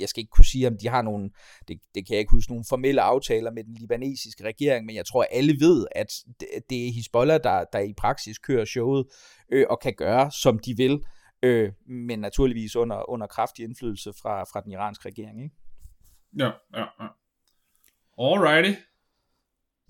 jeg 0.00 0.08
skal 0.08 0.20
ikke 0.20 0.30
kunne 0.30 0.44
sige, 0.44 0.66
om 0.66 0.76
de 0.78 0.88
har 0.88 1.02
nogle, 1.02 1.30
det, 1.68 1.80
det 1.94 2.06
kan 2.06 2.14
jeg 2.14 2.18
ikke 2.18 2.30
huske, 2.30 2.52
nogle 2.52 2.64
formelle 2.68 3.02
aftaler 3.02 3.50
med 3.50 3.64
den 3.64 3.74
libanesiske 3.74 4.44
regering, 4.44 4.86
men 4.86 4.96
jeg 4.96 5.06
tror, 5.06 5.26
alle 5.30 5.56
ved, 5.60 5.86
at 5.92 6.06
det, 6.40 6.48
det 6.70 6.88
er 6.88 6.92
Hezbollah, 6.92 7.40
der, 7.44 7.64
der 7.72 7.78
i 7.78 7.92
praksis 7.96 8.38
kører 8.38 8.64
showet 8.64 9.06
øh, 9.52 9.66
og 9.70 9.80
kan 9.80 9.94
gøre, 9.94 10.30
som 10.30 10.58
de 10.58 10.76
vil, 10.76 11.04
øh, 11.42 11.72
men 11.86 12.18
naturligvis 12.18 12.76
under, 12.76 13.10
under 13.10 13.26
kraftig 13.26 13.64
indflydelse 13.64 14.12
fra, 14.22 14.44
fra 14.44 14.60
den 14.60 14.72
iranske 14.72 15.08
regering. 15.08 15.42
Ikke? 15.42 15.54
Ja, 16.38 16.50
ja, 16.74 16.84
ja. 17.00 17.08
Alrighty. 18.18 18.80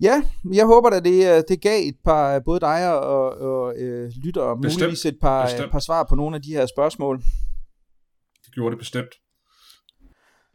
Ja, 0.01 0.23
jeg 0.53 0.65
håber 0.65 0.89
at 0.89 1.05
det, 1.05 1.37
øh, 1.37 1.43
det 1.47 1.61
gav 1.61 1.87
et 1.87 1.95
par, 2.05 2.39
både 2.39 2.59
dig 2.59 2.93
og, 2.93 2.99
og, 2.99 3.37
og 3.37 3.75
øh, 3.77 4.11
lytter 4.23 4.55
bestemt, 4.55 4.81
muligvis 4.81 5.05
et 5.05 5.17
par, 5.21 5.45
bestemt. 5.45 5.71
par 5.71 5.79
svar 5.79 6.03
på 6.09 6.15
nogle 6.15 6.35
af 6.35 6.41
de 6.41 6.49
her 6.49 6.65
spørgsmål. 6.65 7.17
Det 8.45 8.53
gjorde 8.53 8.71
det 8.71 8.79
bestemt. 8.79 9.09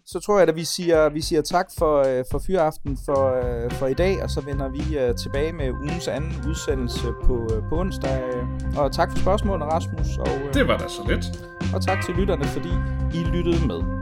Så 0.07 0.21
tror 0.21 0.39
jeg, 0.39 0.49
at 0.49 0.57
vi 0.57 0.65
siger, 0.65 1.09
vi 1.09 1.21
siger 1.21 1.43
tak 1.43 1.67
for, 1.79 1.99
øh, 1.99 2.25
for 2.31 2.39
fyraften 2.47 2.99
for, 3.05 3.23
øh, 3.41 3.71
for 3.71 3.87
i 3.87 3.95
dag, 3.95 4.23
og 4.23 4.31
så 4.31 4.41
vender 4.41 4.69
vi 4.69 5.15
tilbage 5.23 5.53
med 5.53 5.71
ugens 5.71 6.09
anden 6.09 6.33
udsendelse 6.49 7.07
på, 7.25 7.49
på 7.69 7.79
onsdag. 7.79 8.23
Og 8.77 8.93
tak 8.93 9.11
for 9.11 9.19
spørgsmålene, 9.19 9.65
Rasmus. 9.65 10.19
Og, 10.19 10.55
det 10.55 10.69
var 10.69 10.79
da 10.79 10.89
så 10.89 11.03
lidt. 11.09 11.25
Og 11.75 11.83
tak 11.87 12.05
til 12.05 12.15
lytterne, 12.15 12.45
fordi 12.45 12.73
I 13.19 13.25
lyttede 13.25 13.67
med. 13.67 14.01